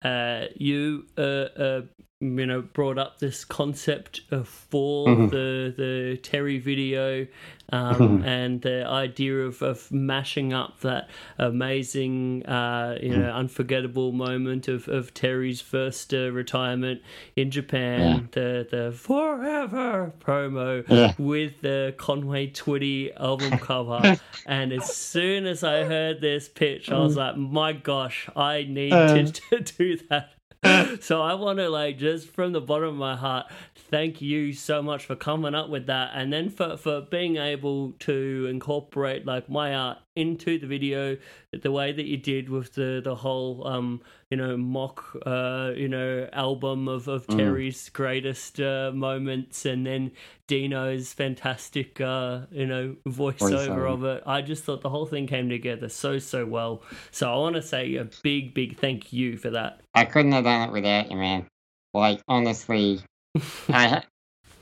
uh, 0.03 0.45
you 0.55 1.05
uh, 1.17 1.21
uh, 1.21 1.81
you 2.21 2.45
know 2.45 2.61
brought 2.61 2.99
up 2.99 3.17
this 3.17 3.43
concept 3.45 4.21
uh, 4.31 4.43
for 4.43 5.07
Mhm. 5.07 5.29
the 5.31 5.73
the 5.75 6.17
Terry 6.21 6.59
video 6.59 7.25
um, 7.71 8.23
and 8.25 8.61
the 8.61 8.85
idea 8.85 9.37
of, 9.39 9.61
of 9.61 9.91
mashing 9.91 10.53
up 10.53 10.79
that 10.81 11.09
amazing 11.37 12.45
uh, 12.45 12.97
you 13.01 13.15
know 13.17 13.31
unforgettable 13.31 14.11
moment 14.11 14.67
of, 14.67 14.87
of 14.87 15.13
Terry's 15.13 15.61
first 15.61 16.13
uh, 16.13 16.31
retirement 16.31 17.01
in 17.35 17.51
Japan 17.51 18.29
the 18.31 18.67
the 18.69 18.91
forever 18.91 20.13
promo 20.19 20.83
Yeah. 20.87 21.13
with 21.17 21.61
the 21.61 21.93
Conway 21.97 22.47
Twitty 22.51 23.11
album 23.19 23.57
cover. 23.69 24.17
And 24.45 24.71
as 24.71 24.95
soon 24.95 25.45
as 25.45 25.63
I 25.63 25.83
heard 25.83 26.21
this 26.21 26.47
pitch 26.47 26.89
I 26.91 26.99
was 26.99 27.15
like 27.15 27.35
my 27.37 27.73
gosh 27.73 28.29
I 28.35 28.65
need 28.69 28.91
to, 28.91 29.31
to 29.51 29.59
do 29.61 29.97
that 30.09 30.31
so 30.99 31.21
I 31.21 31.35
want 31.35 31.59
to 31.59 31.69
like 31.69 31.97
just 31.97 32.27
from 32.27 32.51
the 32.51 32.61
bottom 32.61 32.89
of 32.89 32.95
my 32.95 33.15
heart 33.15 33.47
thank 33.89 34.21
you 34.21 34.53
so 34.53 34.81
much 34.81 35.05
for 35.05 35.15
coming 35.15 35.55
up 35.55 35.69
with 35.69 35.87
that. 35.87 36.11
And 36.13 36.31
then 36.31 36.49
for 36.49 36.77
for 36.77 37.01
being 37.01 37.37
able 37.37 37.93
to 37.99 38.47
incorporate 38.49 39.25
like 39.25 39.49
my 39.49 39.73
art 39.73 39.97
into 40.15 40.59
the 40.59 40.67
video 40.67 41.17
the 41.51 41.71
way 41.71 41.91
that 41.91 42.05
you 42.05 42.17
did 42.17 42.49
with 42.49 42.73
the 42.73 43.01
the 43.03 43.15
whole 43.15 43.65
um 43.67 44.01
you 44.29 44.37
know 44.37 44.55
mock 44.55 45.17
uh 45.25 45.71
you 45.75 45.87
know 45.87 46.29
album 46.33 46.87
of 46.87 47.07
of 47.07 47.25
Terry's 47.27 47.89
greatest 47.89 48.59
uh, 48.59 48.91
moments 48.93 49.65
and 49.65 49.87
then 49.87 50.11
Dino's 50.47 51.13
fantastic 51.13 51.99
uh 51.99 52.41
you 52.51 52.67
know 52.67 52.95
voiceover 53.07 53.67
Voiceover. 53.67 53.93
of 53.93 54.03
it 54.03 54.23
I 54.27 54.41
just 54.41 54.63
thought 54.63 54.81
the 54.81 54.89
whole 54.89 55.07
thing 55.07 55.25
came 55.25 55.49
together 55.49 55.89
so 55.89 56.19
so 56.19 56.45
well 56.45 56.83
so 57.09 57.31
I 57.31 57.37
want 57.37 57.55
to 57.55 57.61
say 57.63 57.95
a 57.95 58.07
big 58.21 58.53
big 58.53 58.77
thank 58.77 59.11
you 59.11 59.37
for 59.37 59.49
that 59.49 59.81
I 59.95 60.05
couldn't 60.05 60.31
have 60.31 60.43
done 60.43 60.69
it 60.69 60.71
without 60.71 61.11
you, 61.11 61.17
man. 61.17 61.47
Like 61.93 62.21
honestly, 62.27 63.01
I 63.69 64.03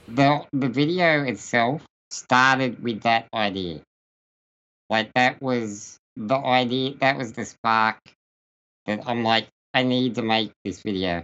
the 0.08 0.46
the 0.54 0.70
video 0.70 1.24
itself 1.24 1.84
started 2.10 2.82
with 2.82 3.02
that 3.02 3.28
idea. 3.34 3.82
Like 4.90 5.14
that 5.14 5.42
was 5.42 5.98
the 6.16 6.38
idea. 6.38 6.96
That 7.02 7.18
was 7.18 7.34
the 7.34 7.46
spark 7.46 8.00
that 8.86 9.02
I'm 9.06 9.24
like, 9.24 9.48
I 9.78 9.84
need 9.84 10.16
to 10.16 10.24
make 10.24 10.54
this 10.66 10.82
video, 10.82 11.24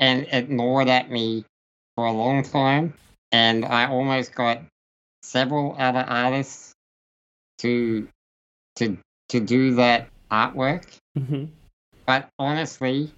and 0.00 0.26
it 0.26 0.50
gnawed 0.50 0.88
at 0.88 1.08
me 1.08 1.44
for 1.94 2.04
a 2.04 2.10
long 2.10 2.42
time. 2.42 2.94
And 3.30 3.64
I 3.64 3.86
almost 3.86 4.34
got 4.34 4.62
several 5.22 5.76
other 5.78 6.00
artists 6.00 6.72
to 7.58 8.08
to 8.74 8.98
to 9.28 9.38
do 9.38 9.76
that 9.76 10.08
artwork. 10.32 10.98
hmm 11.16 11.44
But 12.04 12.28
honestly, 12.40 13.12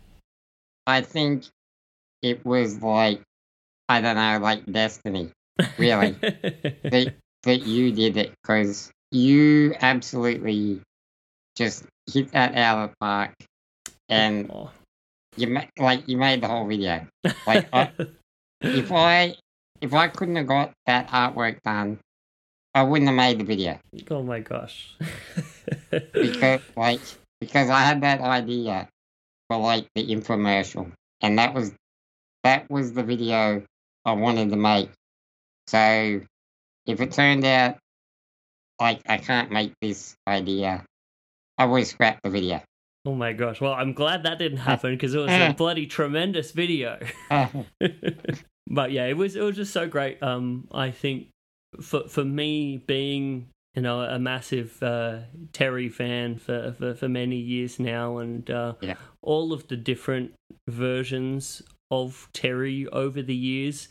I 0.86 1.00
think 1.00 1.44
it 2.20 2.44
was 2.44 2.82
like 2.82 3.22
I 3.88 4.02
don't 4.02 4.16
know, 4.16 4.38
like 4.38 4.70
destiny, 4.70 5.32
really, 5.78 6.10
that 6.20 7.14
that 7.44 7.66
you 7.66 7.90
did 7.90 8.18
it 8.18 8.34
because 8.42 8.90
you 9.10 9.74
absolutely 9.80 10.82
just 11.56 11.86
hit 12.12 12.32
that 12.32 12.54
out 12.54 12.84
of 12.84 12.90
the 12.90 12.96
park, 13.00 13.34
and 14.08 14.50
you 15.36 15.48
made 15.48 15.70
like 15.78 16.08
you 16.08 16.16
made 16.16 16.40
the 16.40 16.48
whole 16.48 16.66
video. 16.66 17.06
Like 17.46 17.68
I, 17.72 17.90
if 18.60 18.92
I 18.92 19.34
if 19.80 19.94
I 19.94 20.08
couldn't 20.08 20.36
have 20.36 20.46
got 20.46 20.72
that 20.86 21.08
artwork 21.08 21.58
done, 21.62 21.98
I 22.74 22.82
wouldn't 22.82 23.08
have 23.08 23.16
made 23.16 23.38
the 23.38 23.44
video 23.44 23.78
oh 24.10 24.22
my 24.22 24.40
gosh 24.40 24.94
because 25.90 26.60
like 26.76 27.00
because 27.40 27.70
I 27.70 27.80
had 27.80 28.02
that 28.02 28.20
idea 28.20 28.88
for 29.48 29.58
like 29.58 29.86
the 29.94 30.06
infomercial, 30.06 30.90
and 31.20 31.38
that 31.38 31.54
was 31.54 31.72
that 32.44 32.70
was 32.70 32.92
the 32.92 33.02
video 33.02 33.62
I 34.04 34.12
wanted 34.12 34.50
to 34.50 34.56
make. 34.56 34.90
So 35.66 36.20
if 36.86 37.00
it 37.00 37.12
turned 37.12 37.44
out 37.44 37.78
like 38.80 39.00
I 39.06 39.18
can't 39.18 39.50
make 39.50 39.72
this 39.80 40.14
idea, 40.26 40.84
I 41.58 41.66
would 41.66 41.86
scrap 41.86 42.20
the 42.22 42.30
video. 42.30 42.62
Oh 43.06 43.14
my 43.14 43.32
gosh. 43.32 43.60
Well, 43.60 43.72
I'm 43.72 43.92
glad 43.92 44.24
that 44.24 44.38
didn't 44.38 44.58
happen 44.58 44.90
because 44.94 45.14
it 45.14 45.18
was 45.18 45.32
a 45.32 45.54
bloody 45.56 45.86
tremendous 45.86 46.50
video. 46.50 46.98
but 48.66 48.90
yeah, 48.90 49.06
it 49.06 49.16
was 49.16 49.36
it 49.36 49.42
was 49.42 49.56
just 49.56 49.72
so 49.72 49.86
great. 49.86 50.20
Um, 50.22 50.66
I 50.72 50.90
think 50.90 51.28
for 51.80 52.08
for 52.08 52.24
me 52.24 52.78
being 52.78 53.48
you 53.76 53.82
know 53.82 54.00
a 54.00 54.18
massive 54.18 54.82
uh, 54.82 55.18
Terry 55.52 55.88
fan 55.88 56.36
for, 56.38 56.74
for 56.76 56.94
for 56.94 57.08
many 57.08 57.36
years 57.36 57.78
now, 57.78 58.18
and 58.18 58.50
uh, 58.50 58.74
Yeah. 58.80 58.96
all 59.22 59.52
of 59.52 59.68
the 59.68 59.76
different 59.76 60.32
versions 60.68 61.62
of 61.90 62.28
Terry 62.32 62.88
over 62.88 63.22
the 63.22 63.36
years. 63.36 63.88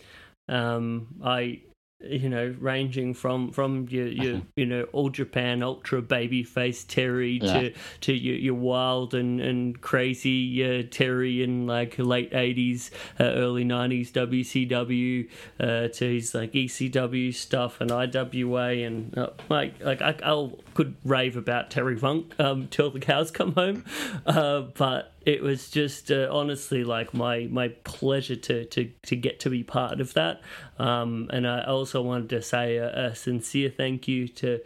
Um, 0.50 1.16
I 1.24 1.62
you 2.08 2.30
know 2.30 2.56
ranging 2.60 3.14
from 3.14 3.52
from 3.52 3.88
your 3.90 4.08
your 4.08 4.42
you 4.56 4.66
know 4.66 4.84
all 4.94 5.10
Japan 5.10 5.64
ultra 5.64 6.02
baby 6.02 6.44
face 6.44 6.84
Terry 6.84 7.40
Yeah. 7.42 7.54
to 7.54 7.74
to 8.02 8.14
your, 8.14 8.36
your 8.36 8.54
wild 8.54 9.14
and 9.14 9.40
and 9.42 9.80
crazy 9.82 10.64
uh, 10.64 10.84
Terry 10.90 11.44
in 11.44 11.68
like 11.68 11.96
late 11.98 12.34
eighties, 12.34 12.92
uh, 13.20 13.24
early 13.24 13.64
nineties 13.64 14.12
WCW 14.12 15.30
uh, 15.60 15.88
to 15.90 16.14
his 16.14 16.34
like 16.34 16.54
ECW 16.54 17.34
stuff 17.34 17.82
and 17.82 17.92
IWA 17.92 18.70
and 18.86 19.18
uh, 19.18 19.30
like 19.50 19.84
like 19.84 20.02
I 20.02 20.16
I'll, 20.24 20.58
could 20.76 20.96
rave 21.04 21.36
about 21.36 21.72
Terry 21.72 21.96
Funk 21.96 22.40
um, 22.40 22.68
till 22.68 22.92
the 22.92 23.00
cows 23.00 23.32
come 23.32 23.54
home, 23.54 23.84
uh, 24.28 24.62
but 24.78 25.14
it 25.26 25.42
was 25.42 25.72
just 25.72 26.12
uh, 26.12 26.28
honestly 26.32 26.84
like 26.84 27.14
my 27.14 27.48
my 27.50 27.70
pleasure 27.84 28.36
to 28.36 28.66
to 28.66 28.92
to 29.04 29.16
get 29.16 29.40
to 29.40 29.50
be 29.50 29.64
part 29.64 30.00
of 30.00 30.14
that. 30.14 30.42
Um, 30.78 31.30
and 31.34 31.48
I 31.48 31.64
also 31.64 32.04
wanted 32.04 32.30
to 32.30 32.42
say 32.44 32.78
a, 32.78 33.08
a 33.08 33.16
sincere 33.16 33.70
thank 33.70 34.08
you 34.08 34.28
to 34.28 34.60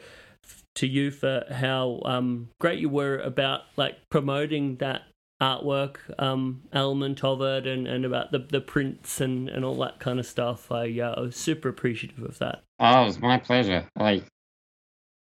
to 0.76 0.88
you 0.88 1.12
for 1.12 1.46
how 1.50 2.02
um, 2.06 2.50
great 2.60 2.80
you 2.80 2.90
were 2.90 3.20
about 3.20 3.62
like 3.78 3.98
promoting 4.10 4.78
that 4.78 5.04
artwork 5.42 5.98
um, 6.18 6.64
element 6.74 7.24
of 7.24 7.42
it 7.42 7.66
and, 7.66 7.88
and 7.88 8.04
about 8.04 8.32
the, 8.32 8.40
the 8.40 8.60
prints 8.60 9.22
and, 9.22 9.50
and 9.50 9.64
all 9.64 9.76
that 9.76 10.00
kind 10.00 10.20
of 10.20 10.26
stuff. 10.26 10.72
I, 10.72 11.00
uh, 11.00 11.16
I 11.18 11.20
was 11.22 11.36
super 11.36 11.70
appreciative 11.70 12.24
of 12.24 12.40
that. 12.40 12.64
Oh, 12.80 13.04
it 13.04 13.06
was 13.06 13.20
my 13.20 13.38
pleasure. 13.38 13.88
Like, 13.98 14.26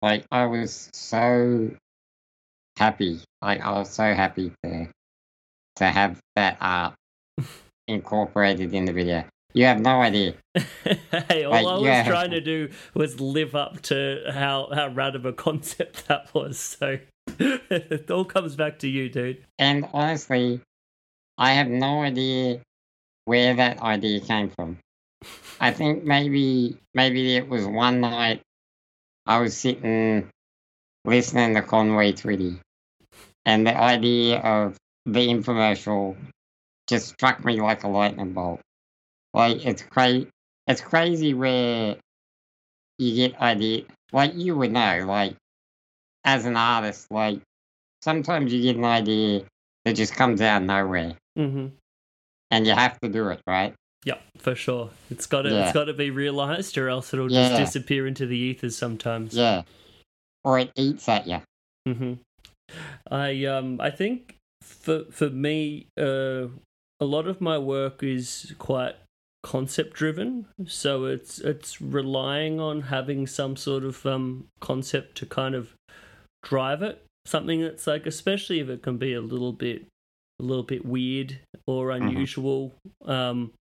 like 0.02 0.24
I 0.30 0.46
was 0.46 0.90
so 0.92 1.70
happy. 2.76 3.20
Like 3.42 3.60
I 3.60 3.78
was 3.78 3.90
so 3.90 4.14
happy 4.14 4.52
to 4.62 4.88
to 5.76 5.84
have 5.84 6.18
that 6.36 6.56
art 6.60 6.94
incorporated 7.88 8.74
in 8.74 8.84
the 8.84 8.92
video. 8.92 9.24
You 9.52 9.64
have 9.64 9.80
no 9.80 10.02
idea. 10.02 10.34
hey, 11.28 11.44
all 11.44 11.52
Like, 11.52 11.66
I 11.66 11.74
was 11.74 11.82
yeah. 11.82 12.06
trying 12.06 12.30
to 12.32 12.42
do 12.42 12.68
was 12.92 13.20
live 13.20 13.54
up 13.54 13.80
to 13.82 14.22
how, 14.30 14.68
how 14.70 14.88
rad 14.88 15.16
of 15.16 15.24
a 15.24 15.32
concept 15.32 16.06
that 16.08 16.32
was. 16.34 16.58
So 16.58 16.98
it 17.38 18.10
all 18.10 18.26
comes 18.26 18.54
back 18.54 18.78
to 18.80 18.88
you, 18.88 19.08
dude. 19.08 19.42
And 19.58 19.88
honestly, 19.94 20.60
I 21.38 21.52
have 21.52 21.68
no 21.68 22.02
idea 22.02 22.60
where 23.24 23.54
that 23.54 23.80
idea 23.80 24.20
came 24.20 24.50
from. 24.50 24.78
I 25.58 25.72
think 25.72 26.04
maybe 26.04 26.76
maybe 26.94 27.36
it 27.36 27.48
was 27.48 27.66
one 27.66 28.00
night 28.00 28.42
I 29.26 29.40
was 29.40 29.56
sitting 29.56 30.28
listening 31.04 31.54
to 31.54 31.62
Conway 31.62 32.12
Twitty, 32.12 32.60
and 33.44 33.66
the 33.66 33.76
idea 33.76 34.38
of 34.38 34.76
the 35.04 35.26
infomercial 35.28 36.16
just 36.86 37.08
struck 37.08 37.44
me 37.44 37.60
like 37.60 37.84
a 37.84 37.88
lightning 37.88 38.32
bolt. 38.32 38.60
Like 39.34 39.64
it's 39.66 39.82
crazy. 39.82 40.28
It's 40.66 40.80
crazy 40.80 41.34
where 41.34 41.96
you 42.98 43.14
get 43.14 43.40
idea. 43.40 43.84
Like 44.12 44.34
you 44.34 44.56
would 44.56 44.72
know. 44.72 45.04
Like 45.06 45.36
as 46.24 46.46
an 46.46 46.56
artist, 46.56 47.10
like 47.10 47.40
sometimes 48.02 48.52
you 48.52 48.62
get 48.62 48.76
an 48.76 48.84
idea 48.84 49.44
that 49.84 49.94
just 49.94 50.14
comes 50.14 50.40
out 50.40 50.62
of 50.62 50.66
nowhere 50.68 51.16
hmm 51.36 51.68
and 52.50 52.66
you 52.66 52.72
have 52.72 52.98
to 53.00 53.08
do 53.08 53.28
it, 53.28 53.40
right? 53.46 53.74
Yeah, 54.04 54.18
for 54.38 54.54
sure. 54.54 54.90
It's 55.10 55.26
got 55.26 55.42
to 55.42 55.50
Yeah. 55.50 55.64
it's 55.64 55.72
got 55.72 55.84
to 55.84 55.94
be 55.94 56.10
realized, 56.10 56.76
or 56.78 56.88
else 56.88 57.12
it'll 57.12 57.30
Yeah. 57.30 57.48
just 57.48 57.56
disappear 57.74 58.06
into 58.06 58.26
the 58.26 58.36
ethers 58.36 58.76
sometimes. 58.76 59.34
Yeah. 59.34 59.62
Or 60.44 60.58
it 60.58 60.70
eats 60.76 61.08
at 61.08 61.26
you. 61.26 61.40
hmm 61.86 62.14
I 63.10 63.44
um 63.44 63.80
I 63.80 63.90
think 63.90 64.36
for 64.62 65.04
for 65.10 65.30
me 65.30 65.86
uh 65.98 66.48
a 67.00 67.04
lot 67.04 67.26
of 67.28 67.40
my 67.40 67.58
work 67.58 68.02
is 68.02 68.54
quite 68.58 68.96
concept 69.44 69.92
driven 69.94 70.46
so 70.66 71.04
it's 71.04 71.38
it's 71.38 71.80
relying 71.80 72.58
on 72.58 72.82
having 72.82 73.26
some 73.28 73.54
sort 73.54 73.84
of 73.84 74.04
um 74.04 74.46
concept 74.60 75.16
to 75.18 75.26
kind 75.26 75.54
of 75.54 75.74
drive 76.42 76.82
it 76.82 77.04
something 77.24 77.60
that's 77.60 77.86
like 77.86 78.06
especially 78.06 78.58
if 78.58 78.68
it 78.68 78.82
can 78.82 78.96
be 78.96 79.14
a 79.14 79.20
little 79.20 79.52
bit 79.52 79.86
a 80.40 80.42
little 80.42 80.64
bit 80.64 80.84
weird 80.84 81.38
or 81.68 81.92
unusual 81.92 82.74
um 83.04 83.52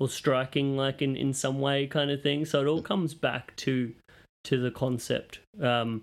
or 0.00 0.08
striking 0.08 0.76
like 0.76 1.02
in 1.02 1.16
in 1.16 1.32
some 1.32 1.58
way 1.60 1.86
kind 1.86 2.10
of 2.10 2.22
thing 2.22 2.44
so 2.44 2.60
it 2.60 2.66
all 2.66 2.82
comes 2.82 3.14
back 3.14 3.54
to 3.56 3.92
to 4.44 4.60
the 4.60 4.70
concept 4.70 5.40
um 5.62 6.02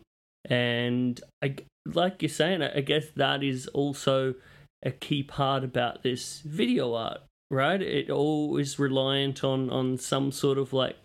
and 0.49 1.21
I, 1.41 1.55
like 1.85 2.21
you're 2.21 2.29
saying, 2.29 2.61
I 2.61 2.81
guess 2.81 3.05
that 3.15 3.43
is 3.43 3.67
also 3.67 4.35
a 4.83 4.91
key 4.91 5.23
part 5.23 5.63
about 5.63 6.03
this 6.03 6.41
video 6.41 6.93
art, 6.93 7.21
right? 7.49 7.81
It 7.81 8.09
all 8.09 8.57
is 8.57 8.79
reliant 8.79 9.43
on 9.43 9.69
on 9.69 9.97
some 9.97 10.31
sort 10.31 10.57
of 10.57 10.73
like 10.73 10.97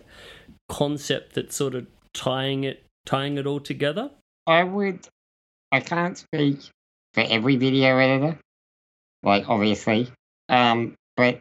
concept 0.69 1.35
that's 1.35 1.57
sort 1.57 1.75
of 1.75 1.87
tying 2.15 2.65
it 2.65 2.85
tying 3.07 3.39
it 3.39 3.47
all 3.47 3.61
together. 3.61 4.11
I 4.47 4.65
would. 4.65 5.07
I 5.71 5.81
can't 5.81 6.17
speak 6.17 6.61
for 7.13 7.25
every 7.29 7.57
video 7.57 7.99
editor, 7.99 8.39
like 9.23 9.49
obviously, 9.49 10.09
um, 10.49 10.95
but 11.17 11.41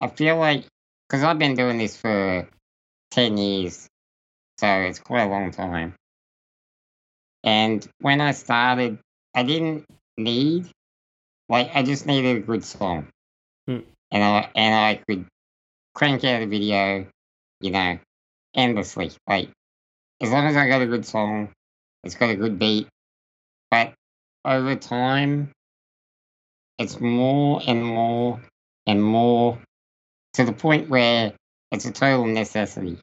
I 0.00 0.08
feel 0.08 0.36
like 0.36 0.64
because 1.08 1.24
I've 1.24 1.38
been 1.38 1.54
doing 1.54 1.78
this 1.78 1.96
for 1.96 2.48
ten 3.10 3.36
years, 3.36 3.88
so 4.58 4.66
it's 4.66 5.00
quite 5.00 5.22
a 5.24 5.28
long 5.28 5.50
time. 5.50 5.94
And 7.44 7.86
when 8.00 8.20
I 8.20 8.32
started, 8.32 8.98
I 9.34 9.42
didn't 9.42 9.84
need, 10.16 10.70
like, 11.48 11.70
I 11.74 11.82
just 11.82 12.06
needed 12.06 12.36
a 12.36 12.40
good 12.40 12.64
song, 12.64 13.08
Hmm. 13.66 13.80
and 14.10 14.22
I 14.24 14.50
and 14.54 14.74
I 14.74 15.02
could 15.08 15.26
crank 15.94 16.24
out 16.24 16.42
a 16.42 16.46
video, 16.46 17.06
you 17.60 17.70
know, 17.70 17.98
endlessly. 18.54 19.12
Like, 19.28 19.50
as 20.20 20.30
long 20.30 20.46
as 20.46 20.56
I 20.56 20.68
got 20.68 20.82
a 20.82 20.86
good 20.86 21.06
song, 21.06 21.52
it's 22.04 22.14
got 22.14 22.30
a 22.30 22.36
good 22.36 22.58
beat. 22.58 22.88
But 23.70 23.94
over 24.44 24.76
time, 24.76 25.52
it's 26.78 27.00
more 27.00 27.60
and 27.66 27.84
more 27.84 28.40
and 28.86 29.02
more 29.02 29.58
to 30.34 30.44
the 30.44 30.52
point 30.52 30.88
where 30.88 31.32
it's 31.72 31.84
a 31.84 31.92
total 31.92 32.26
necessity 32.26 32.98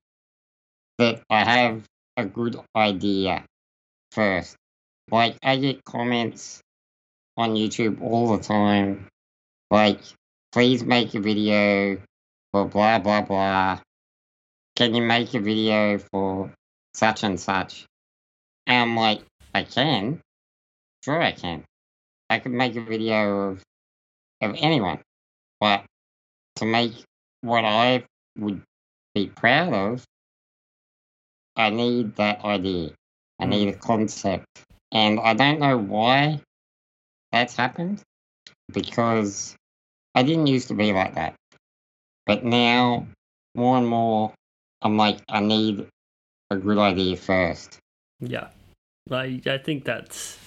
that 0.97 1.21
I 1.29 1.43
have 1.43 1.83
a 2.17 2.25
good 2.25 2.57
idea 2.75 3.43
first. 4.11 4.55
Like, 5.11 5.38
I 5.43 5.57
get 5.57 5.83
comments 5.83 6.61
on 7.38 7.55
YouTube 7.55 8.01
all 8.01 8.35
the 8.35 8.43
time, 8.43 9.07
like, 9.69 9.99
please 10.51 10.83
make 10.83 11.13
a 11.15 11.19
video 11.19 11.97
for 12.51 12.65
blah, 12.65 12.99
blah, 12.99 13.21
blah. 13.21 13.79
Can 14.75 14.95
you 14.95 15.01
make 15.01 15.33
a 15.33 15.39
video 15.39 15.97
for 15.97 16.51
such 16.93 17.23
and 17.23 17.39
such? 17.39 17.85
And 18.67 18.89
I'm 18.89 18.95
like, 18.95 19.21
I 19.53 19.63
can. 19.63 20.21
Sure, 21.03 21.21
I 21.21 21.31
can. 21.31 21.63
I 22.29 22.39
could 22.39 22.51
make 22.51 22.75
a 22.75 22.81
video 22.81 23.49
of 23.49 23.63
of 24.41 24.55
anyone, 24.57 24.99
but 25.59 25.85
to 26.57 26.65
make 26.65 26.93
what 27.45 27.63
I 27.63 28.03
would 28.38 28.62
be 29.13 29.27
proud 29.27 29.73
of, 29.73 30.03
I 31.55 31.69
need 31.69 32.15
that 32.17 32.43
idea. 32.43 32.91
I 33.39 33.45
hmm. 33.45 33.49
need 33.49 33.67
a 33.69 33.77
concept, 33.77 34.45
and 34.91 35.19
I 35.19 35.34
don't 35.34 35.60
know 35.60 35.77
why 35.77 36.41
that's 37.31 37.55
happened 37.55 38.01
because 38.73 39.55
I 40.15 40.23
didn't 40.23 40.47
used 40.47 40.69
to 40.69 40.73
be 40.73 40.93
like 40.93 41.15
that, 41.15 41.36
but 42.25 42.43
now 42.43 43.08
more 43.55 43.77
and 43.77 43.88
more 43.88 44.34
I'm 44.81 44.97
like, 44.97 45.19
I 45.29 45.39
need 45.39 45.88
a 46.51 46.58
good 46.58 46.77
idea 46.77 47.17
first. 47.17 47.79
Yeah, 48.19 48.47
I 49.12 49.41
I 49.45 49.58
think 49.58 49.84
that's 49.84 50.38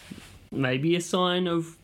maybe 0.52 0.96
a 0.96 1.00
sign 1.00 1.46
of 1.46 1.76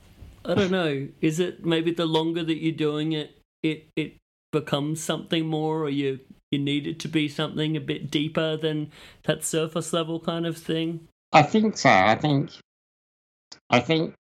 I 0.44 0.55
don't 0.55 0.70
know. 0.70 1.09
Is 1.20 1.40
it 1.40 1.64
maybe 1.64 1.90
the 1.90 2.07
longer 2.07 2.44
that 2.44 2.62
you're 2.62 2.72
doing 2.72 3.12
it, 3.12 3.37
it 3.62 3.87
it 3.96 4.16
becomes 4.55 5.03
something 5.03 5.45
more, 5.47 5.81
or 5.83 5.90
you 5.90 6.21
you 6.53 6.59
need 6.61 6.87
it 6.87 7.01
to 7.01 7.09
be 7.09 7.29
something 7.29 7.77
a 7.77 7.81
bit 7.81 8.11
deeper 8.12 8.57
than 8.57 8.93
that 9.25 9.45
surface 9.45 9.93
level 9.93 10.21
kind 10.21 10.47
of 10.47 10.57
thing? 10.57 11.09
I 11.33 11.43
think 11.43 11.77
so. 11.77 11.90
I 11.90 12.14
think, 12.14 12.51
I 13.69 13.81
think, 13.81 14.14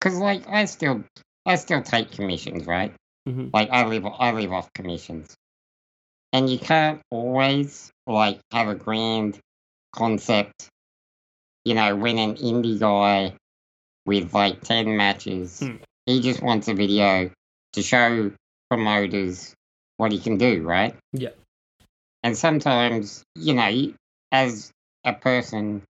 because 0.00 0.16
like 0.18 0.48
I 0.48 0.64
still, 0.66 1.02
I 1.44 1.56
still 1.56 1.82
take 1.82 2.12
commissions, 2.12 2.66
right? 2.66 2.94
Mhm. 3.28 3.50
Like 3.52 3.70
I 3.70 3.84
live, 3.84 4.06
I 4.06 4.30
live 4.30 4.52
off 4.52 4.72
commissions, 4.74 5.34
and 6.32 6.48
you 6.48 6.58
can't 6.58 7.00
always 7.10 7.90
like 8.06 8.38
have 8.52 8.68
a 8.68 8.76
grand 8.76 9.38
concept. 9.92 10.68
You 11.64 11.74
know, 11.74 11.96
when 11.96 12.18
an 12.18 12.36
indie 12.36 12.78
guy 12.78 13.34
with 14.06 14.32
like 14.32 14.60
ten 14.62 14.96
matches, 14.96 15.58
Hmm. 15.60 15.76
he 16.06 16.20
just 16.20 16.42
wants 16.42 16.68
a 16.68 16.74
video 16.74 17.30
to 17.72 17.82
show 17.82 18.30
promoters 18.70 19.54
what 20.02 20.10
he 20.10 20.18
can 20.18 20.36
do, 20.36 20.64
right? 20.64 20.96
Yeah. 21.12 21.28
And 22.24 22.36
sometimes, 22.36 23.22
you 23.36 23.54
know, 23.54 23.94
as 24.32 24.72
a 25.04 25.12
person 25.12 25.84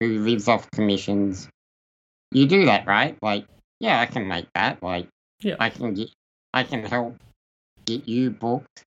who 0.00 0.20
lives 0.20 0.48
off 0.48 0.70
commissions, 0.70 1.46
you 2.32 2.46
do 2.46 2.64
that, 2.64 2.86
right? 2.86 3.18
Like, 3.20 3.44
yeah, 3.78 4.00
I 4.00 4.06
can 4.06 4.26
make 4.28 4.46
that. 4.54 4.82
Like, 4.82 5.08
Yeah. 5.42 5.56
I 5.60 5.68
can 5.68 5.92
get, 5.92 6.08
I 6.54 6.64
can 6.64 6.84
help 6.86 7.16
get 7.84 8.08
you 8.08 8.30
booked, 8.30 8.82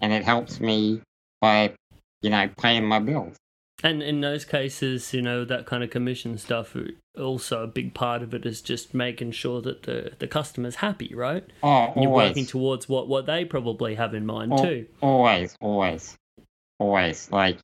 and 0.00 0.12
it 0.12 0.24
helps 0.24 0.58
me 0.58 1.00
by, 1.40 1.74
you 2.22 2.30
know, 2.30 2.50
paying 2.58 2.84
my 2.84 2.98
bills. 2.98 3.36
And 3.82 4.02
in 4.02 4.20
those 4.20 4.44
cases, 4.44 5.12
you 5.12 5.22
know, 5.22 5.44
that 5.44 5.66
kind 5.66 5.82
of 5.82 5.90
commission 5.90 6.38
stuff, 6.38 6.76
also 7.18 7.64
a 7.64 7.66
big 7.66 7.94
part 7.94 8.22
of 8.22 8.32
it 8.32 8.46
is 8.46 8.62
just 8.62 8.94
making 8.94 9.32
sure 9.32 9.60
that 9.62 9.82
the, 9.82 10.12
the 10.18 10.28
customer's 10.28 10.76
happy, 10.76 11.12
right? 11.14 11.44
Oh, 11.62 11.92
you're 11.96 12.10
working 12.10 12.46
towards 12.46 12.88
what, 12.88 13.08
what 13.08 13.26
they 13.26 13.44
probably 13.44 13.96
have 13.96 14.14
in 14.14 14.24
mind 14.24 14.52
al- 14.52 14.58
too. 14.58 14.86
always, 15.00 15.56
always, 15.60 16.16
always. 16.78 17.28
Like, 17.32 17.58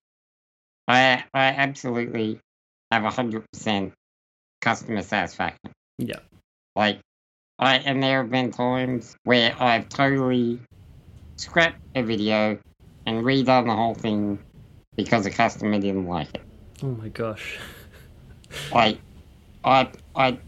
I, 0.88 1.24
I 1.32 1.46
absolutely 1.48 2.40
have 2.90 3.04
a 3.04 3.10
hundred 3.10 3.44
percent 3.52 3.92
customer 4.60 5.02
satisfaction. 5.02 5.72
Yeah. 5.98 6.20
Like, 6.74 6.98
I 7.60 7.76
and 7.76 8.02
there 8.02 8.22
have 8.22 8.30
been 8.30 8.50
times 8.50 9.16
where 9.24 9.54
I've 9.60 9.88
totally 9.88 10.60
scrapped 11.36 11.80
a 11.94 12.02
video 12.02 12.58
and 13.06 13.24
redone 13.24 13.66
the 13.66 13.74
whole 13.74 13.94
thing 13.94 14.38
because 14.98 15.22
the 15.22 15.30
customer 15.30 15.78
didn't 15.78 16.06
like 16.06 16.34
it. 16.34 16.42
Oh 16.82 16.88
my 16.88 17.08
gosh. 17.08 17.58
Like, 18.72 18.98
I, 19.62 19.90
I, 20.16 20.38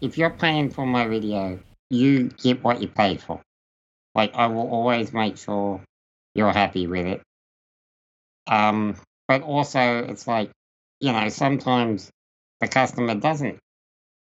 if 0.00 0.16
you're 0.16 0.30
paying 0.30 0.70
for 0.70 0.86
my 0.86 1.06
video, 1.06 1.60
you 1.90 2.30
get 2.30 2.64
what 2.64 2.80
you 2.80 2.88
pay 2.88 3.18
for. 3.18 3.42
Like, 4.14 4.34
I 4.34 4.46
will 4.46 4.70
always 4.70 5.12
make 5.12 5.36
sure 5.36 5.82
you're 6.34 6.52
happy 6.52 6.86
with 6.86 7.04
it. 7.04 7.22
Um, 8.46 8.96
but 9.28 9.42
also, 9.42 9.98
it's 10.08 10.26
like, 10.26 10.50
you 10.98 11.12
know, 11.12 11.28
sometimes 11.28 12.10
the 12.60 12.68
customer 12.68 13.14
doesn't 13.14 13.58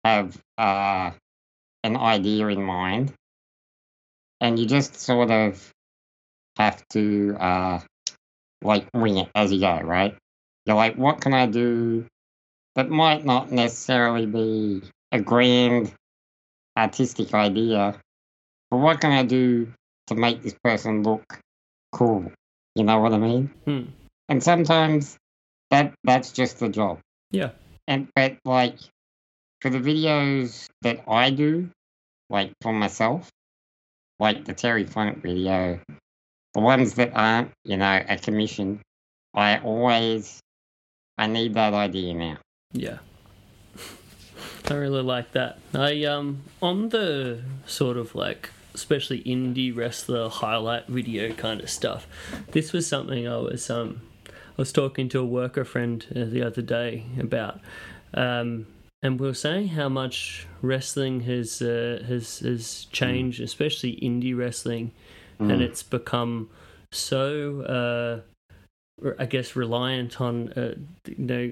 have 0.04 0.38
uh, 0.58 1.12
an 1.86 1.95
idea 1.95 2.47
in 2.47 2.62
mind, 2.62 3.13
and 4.41 4.60
you 4.60 4.65
just 4.65 4.97
sort 4.97 5.32
of 5.32 5.71
have 6.58 6.86
to 6.89 7.38
uh, 7.39 7.80
like 8.66 8.88
wing 8.93 9.18
it 9.18 9.30
as 9.36 9.51
you 9.51 9.59
go, 9.59 9.80
right? 9.80 10.16
You're 10.66 10.76
like, 10.76 10.95
what 10.95 11.22
can 11.22 11.34
I 11.34 11.45
do 11.45 12.05
that 12.76 12.89
might 12.89 13.24
not 13.24 13.51
necessarily 13.51 14.26
be 14.26 14.82
a 15.11 15.22
grand 15.22 15.93
artistic 16.78 17.34
idea, 17.34 17.95
but 18.70 18.78
what 18.78 18.99
can 18.99 19.11
I 19.11 19.24
do 19.24 19.72
to 20.07 20.16
make 20.16 20.41
this 20.41 20.55
person 20.63 21.03
look 21.03 21.39
cool? 21.91 22.32
You 22.76 22.84
know 22.84 22.99
what 22.99 23.13
I 23.13 23.18
mean? 23.18 23.51
Hmm. 23.66 23.84
And 24.28 24.43
sometimes 24.43 25.18
that 25.72 25.93
that's 26.03 26.32
just 26.32 26.59
the 26.59 26.70
job. 26.70 26.99
Yeah. 27.32 27.51
And 27.88 28.07
but 28.16 28.38
like 28.43 28.78
for 29.61 29.70
the 29.70 29.80
videos 29.80 30.68
that 30.82 31.03
I 31.07 31.30
do, 31.30 31.70
like 32.30 32.51
for 32.61 32.74
myself, 32.74 33.30
like 34.20 34.45
the 34.45 34.53
Terry 34.53 34.84
Funk 34.84 35.22
video, 35.22 35.80
the 36.56 36.62
ones 36.62 36.93
that 36.93 37.12
aren't, 37.14 37.51
you 37.66 37.76
know, 37.76 38.01
a 38.08 38.18
commission, 38.18 38.82
I 39.34 39.60
always 39.60 40.39
I 41.18 41.28
need 41.28 41.53
that 41.56 41.74
idea 41.74 42.14
now. 42.14 42.38
Yeah. 42.72 42.99
I 44.70 44.74
really 44.74 45.03
like 45.03 45.34
that. 45.34 45.60
I 45.74 46.06
um 46.06 46.43
on 46.62 46.89
the 46.89 47.43
sort 47.66 47.97
of 47.97 48.16
like 48.16 48.49
especially 48.74 49.22
indie 49.24 49.76
wrestler 49.76 50.30
highlight 50.30 50.88
video 50.88 51.34
kind 51.34 51.60
of 51.60 51.70
stuff. 51.70 52.08
This 52.51 52.72
was 52.72 52.88
something 52.88 53.28
I 53.28 53.38
was 53.38 53.70
um 53.70 54.01
I 54.28 54.62
was 54.62 54.72
talking 54.72 55.10
to 55.10 55.20
a 55.20 55.26
worker 55.26 55.66
friend 55.66 56.06
uh, 56.16 56.24
the 56.24 56.41
other 56.41 56.62
day 56.62 57.03
about, 57.20 57.60
um, 58.14 58.68
and 59.03 59.20
we 59.20 59.28
were 59.28 59.34
saying 59.34 59.70
how 59.70 59.89
much 59.89 60.47
wrestling 60.62 61.22
has 61.22 61.62
uh, 61.62 62.01
has 62.08 62.39
has 62.39 62.88
changed, 62.93 63.41
especially 63.41 63.99
indie 64.01 64.38
wrestling, 64.38 64.93
and 65.39 65.61
it's 65.61 65.83
become 65.83 66.49
so 66.91 67.61
uh, 69.03 69.11
I 69.19 69.25
guess 69.25 69.55
reliant 69.55 70.21
on 70.21 70.49
uh, 70.53 70.75
you 71.07 71.15
know 71.25 71.51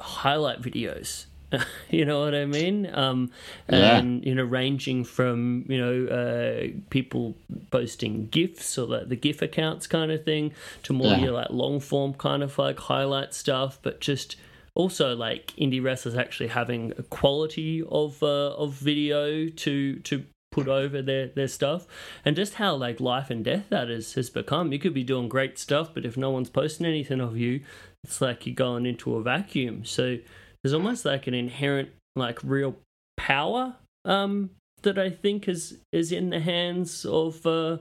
highlight 0.00 0.60
videos. 0.62 1.26
you 1.90 2.04
know 2.04 2.20
what 2.24 2.34
I 2.34 2.46
mean? 2.46 2.90
Um, 2.92 3.30
Yeah. 3.68 3.98
and 3.98 4.24
you 4.24 4.34
know, 4.34 4.42
ranging 4.42 5.04
from 5.04 5.64
you 5.68 5.78
know 5.78 6.06
uh, 6.12 6.80
people 6.90 7.34
posting 7.70 8.26
gifs 8.28 8.76
or 8.78 8.86
like 8.86 9.08
the 9.08 9.16
GIF 9.16 9.42
accounts 9.42 9.86
kind 9.86 10.10
of 10.10 10.24
thing 10.24 10.52
to 10.84 10.92
more 10.92 11.12
Yeah. 11.12 11.18
your 11.18 11.32
like 11.32 11.50
long 11.50 11.80
form 11.80 12.14
kind 12.14 12.42
of 12.42 12.58
like 12.58 12.78
highlight 12.78 13.34
stuff, 13.34 13.78
but 13.82 14.00
just 14.00 14.36
also 14.74 15.14
like 15.14 15.52
indie 15.56 15.82
wrestlers 15.82 16.16
actually 16.16 16.48
having 16.48 16.92
a 16.98 17.02
quality 17.04 17.82
of 17.88 18.20
uh, 18.22 18.54
of 18.56 18.72
video 18.72 19.48
to 19.48 19.96
to 20.00 20.24
put 20.54 20.68
over 20.68 21.02
their 21.02 21.28
their 21.28 21.48
stuff. 21.48 21.86
And 22.24 22.36
just 22.36 22.54
how 22.54 22.74
like 22.76 23.00
life 23.00 23.30
and 23.30 23.44
death 23.44 23.66
that 23.70 23.90
is 23.90 24.14
has 24.14 24.30
become. 24.30 24.72
You 24.72 24.78
could 24.78 24.94
be 24.94 25.04
doing 25.04 25.28
great 25.28 25.58
stuff 25.58 25.92
but 25.92 26.04
if 26.04 26.16
no 26.16 26.30
one's 26.30 26.50
posting 26.50 26.86
anything 26.86 27.20
of 27.20 27.36
you 27.36 27.60
it's 28.04 28.20
like 28.20 28.46
you're 28.46 28.54
going 28.54 28.86
into 28.86 29.16
a 29.16 29.22
vacuum. 29.22 29.84
So 29.84 30.18
there's 30.62 30.74
almost 30.74 31.04
like 31.04 31.26
an 31.26 31.34
inherent 31.34 31.90
like 32.16 32.38
real 32.44 32.76
power 33.16 33.74
um 34.04 34.50
that 34.82 34.98
i 34.98 35.08
think 35.08 35.48
is 35.48 35.78
is 35.92 36.12
in 36.12 36.30
the 36.30 36.40
hands 36.40 37.04
of 37.04 37.44
uh 37.46 37.76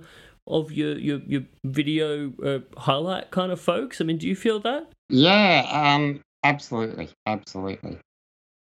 of 0.47 0.71
your 0.71 0.97
your, 0.97 1.19
your 1.19 1.43
video 1.63 2.33
uh, 2.43 2.59
highlight 2.79 3.31
kind 3.31 3.51
of 3.51 3.59
folks. 3.61 4.01
I 4.01 4.03
mean 4.03 4.17
do 4.17 4.27
you 4.27 4.35
feel 4.35 4.59
that? 4.61 4.87
Yeah, 5.09 5.67
um, 5.69 6.21
absolutely, 6.43 7.09
absolutely. 7.27 7.99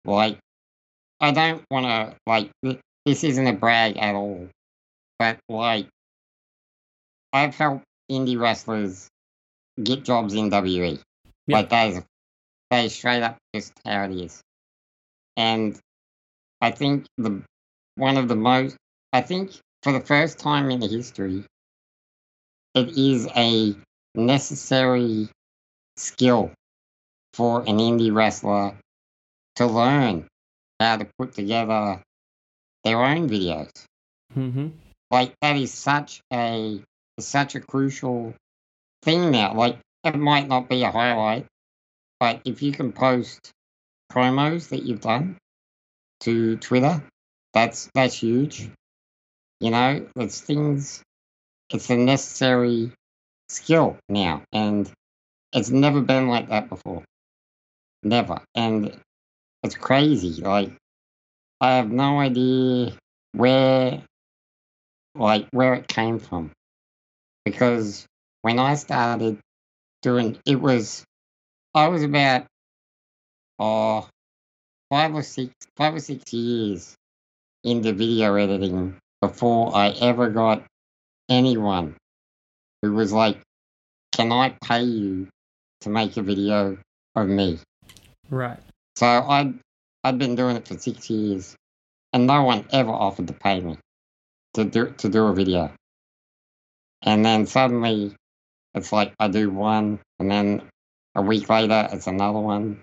Like, 0.04 0.38
I 1.20 1.30
don't 1.30 1.62
want 1.70 1.86
to 1.86 2.16
like. 2.26 2.50
Th- 3.08 3.22
This 3.22 3.24
isn't 3.24 3.46
a 3.46 3.52
brag 3.52 3.96
at 3.98 4.14
all, 4.14 4.48
but 5.18 5.38
like, 5.48 5.88
I've 7.32 7.54
helped 7.54 7.84
indie 8.10 8.38
wrestlers 8.38 9.08
get 9.82 10.04
jobs 10.04 10.34
in 10.34 10.50
WE. 10.50 10.98
Yeah. 11.46 11.56
Like 11.56 11.70
that 11.70 11.88
is, 11.88 12.02
that 12.70 12.84
is 12.84 12.94
straight 12.94 13.22
up 13.22 13.38
just 13.54 13.72
how 13.84 14.04
it 14.04 14.12
is. 14.12 14.42
And 15.36 15.78
I 16.60 16.70
think 16.72 17.06
the 17.18 17.42
one 17.96 18.16
of 18.16 18.28
the 18.28 18.36
most. 18.36 18.76
I 19.12 19.22
think 19.22 19.52
for 19.82 19.92
the 19.92 20.00
first 20.00 20.38
time 20.38 20.70
in 20.70 20.80
the 20.80 20.88
history, 20.88 21.44
it 22.74 22.98
is 22.98 23.28
a 23.36 23.74
necessary 24.14 25.28
skill 25.96 26.52
for 27.34 27.60
an 27.60 27.78
indie 27.78 28.14
wrestler 28.14 28.76
to 29.56 29.66
learn 29.66 30.26
how 30.80 30.96
to 30.96 31.08
put 31.18 31.32
together 31.34 32.02
their 32.88 33.04
own 33.04 33.28
videos. 33.28 33.70
mm-hmm 34.34 34.68
Like 35.10 35.34
that 35.42 35.56
is 35.56 35.72
such 35.72 36.20
a 36.32 36.82
such 37.20 37.54
a 37.54 37.60
crucial 37.60 38.34
thing 39.02 39.30
now. 39.30 39.54
Like 39.54 39.78
it 40.04 40.16
might 40.16 40.48
not 40.48 40.68
be 40.68 40.82
a 40.82 40.90
highlight, 40.90 41.46
but 42.20 42.40
if 42.44 42.62
you 42.62 42.72
can 42.72 42.92
post 42.92 43.50
promos 44.10 44.70
that 44.70 44.82
you've 44.84 45.00
done 45.00 45.36
to 46.20 46.56
Twitter, 46.56 47.02
that's 47.52 47.90
that's 47.94 48.14
huge. 48.14 48.70
You 49.60 49.70
know, 49.70 50.06
it's 50.16 50.40
things 50.40 51.02
it's 51.70 51.90
a 51.90 51.96
necessary 51.96 52.92
skill 53.50 53.98
now 54.08 54.42
and 54.52 54.90
it's 55.52 55.70
never 55.70 56.00
been 56.00 56.28
like 56.28 56.48
that 56.48 56.68
before. 56.68 57.02
Never. 58.02 58.40
And 58.54 58.96
it's 59.62 59.74
crazy. 59.74 60.40
Like 60.40 60.72
I 61.60 61.76
have 61.76 61.90
no 61.90 62.20
idea 62.20 62.92
where 63.32 64.02
like 65.14 65.48
where 65.50 65.74
it 65.74 65.88
came 65.88 66.18
from. 66.18 66.52
Because 67.44 68.06
when 68.42 68.58
I 68.58 68.74
started 68.74 69.38
doing 70.02 70.38
it 70.46 70.60
was 70.60 71.04
I 71.74 71.88
was 71.88 72.02
about 72.02 72.46
oh 73.58 74.06
five 74.90 75.14
or 75.14 75.22
six 75.22 75.52
five 75.76 75.94
or 75.94 76.00
six 76.00 76.32
years 76.32 76.94
into 77.64 77.92
video 77.92 78.34
editing 78.34 78.96
before 79.20 79.74
I 79.74 79.90
ever 80.00 80.30
got 80.30 80.62
anyone 81.28 81.96
who 82.82 82.92
was 82.92 83.12
like, 83.12 83.40
Can 84.12 84.30
I 84.30 84.56
pay 84.62 84.82
you 84.82 85.28
to 85.80 85.90
make 85.90 86.16
a 86.16 86.22
video 86.22 86.78
of 87.16 87.28
me? 87.28 87.58
right 88.30 88.60
So 88.96 89.06
I'd 89.06 89.58
I'd 90.04 90.18
been 90.18 90.36
doing 90.36 90.56
it 90.56 90.68
for 90.68 90.78
six 90.78 91.10
years, 91.10 91.56
and 92.12 92.26
no 92.26 92.44
one 92.44 92.66
ever 92.70 92.90
offered 92.90 93.26
to 93.28 93.32
pay 93.32 93.60
me 93.60 93.78
to 94.54 94.64
do 94.64 94.90
to 94.98 95.08
do 95.08 95.26
a 95.26 95.34
video. 95.34 95.72
And 97.02 97.24
then 97.24 97.46
suddenly, 97.46 98.14
it's 98.74 98.92
like 98.92 99.14
I 99.18 99.28
do 99.28 99.50
one, 99.50 100.00
and 100.18 100.30
then 100.30 100.62
a 101.14 101.22
week 101.22 101.48
later, 101.48 101.88
it's 101.92 102.06
another 102.06 102.38
one, 102.38 102.80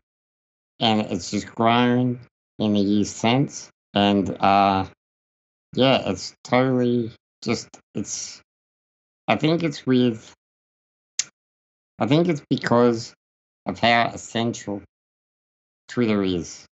and 0.80 1.02
it's 1.02 1.32
just 1.32 1.48
grown 1.48 2.20
in 2.60 2.74
the 2.74 2.80
years 2.80 3.12
since. 3.12 3.70
And 3.94 4.30
uh, 4.30 4.86
yeah, 5.74 6.10
it's 6.10 6.36
totally 6.44 7.12
just 7.42 7.70
it's. 7.94 8.42
I 9.28 9.38
think 9.38 9.64
it's 9.64 9.86
with. 9.86 10.34
I 11.98 12.08
think 12.08 12.28
it's 12.28 12.44
because 12.50 13.14
of 13.66 13.80
how 13.80 14.12
essential 14.14 14.82
Twitter 15.88 16.22
is 16.22 16.66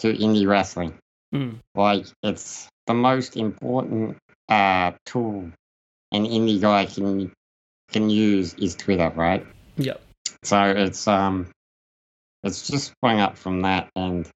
to 0.00 0.12
indie 0.12 0.46
wrestling. 0.46 0.94
Mm. 1.34 1.58
Like 1.74 2.06
it's 2.22 2.68
the 2.86 2.94
most 2.94 3.36
important 3.36 4.16
uh, 4.48 4.92
tool 5.06 5.50
an 6.12 6.24
indie 6.26 6.60
guy 6.60 6.86
can 6.86 7.32
can 7.92 8.10
use 8.10 8.54
is 8.54 8.74
Twitter, 8.74 9.10
right? 9.14 9.46
yep 9.76 10.00
So 10.42 10.62
it's 10.64 11.06
um 11.06 11.48
it's 12.42 12.66
just 12.66 12.92
sprung 12.92 13.20
up 13.20 13.36
from 13.36 13.62
that 13.62 13.88
and 13.96 14.28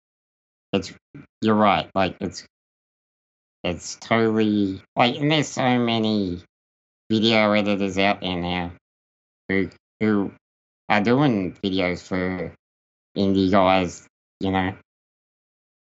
it's 0.73 0.93
you're 1.41 1.55
right, 1.55 1.89
like 1.95 2.17
it's 2.21 2.45
it's 3.63 3.97
totally 3.97 4.83
like 4.97 5.17
and 5.17 5.31
there's 5.31 5.49
so 5.49 5.79
many 5.79 6.43
video 7.11 7.53
editors 7.53 7.99
out 7.99 8.21
there 8.21 8.37
now 8.37 8.73
who 9.49 9.69
who 10.01 10.33
are 10.89 11.01
doing 11.01 11.53
videos 11.63 12.03
for 12.03 12.53
indie 13.17 13.51
guys, 13.51 14.07
you 14.41 14.51
know. 14.51 14.75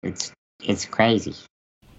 It's 0.03 0.31
it's 0.63 0.85
crazy. 0.85 1.35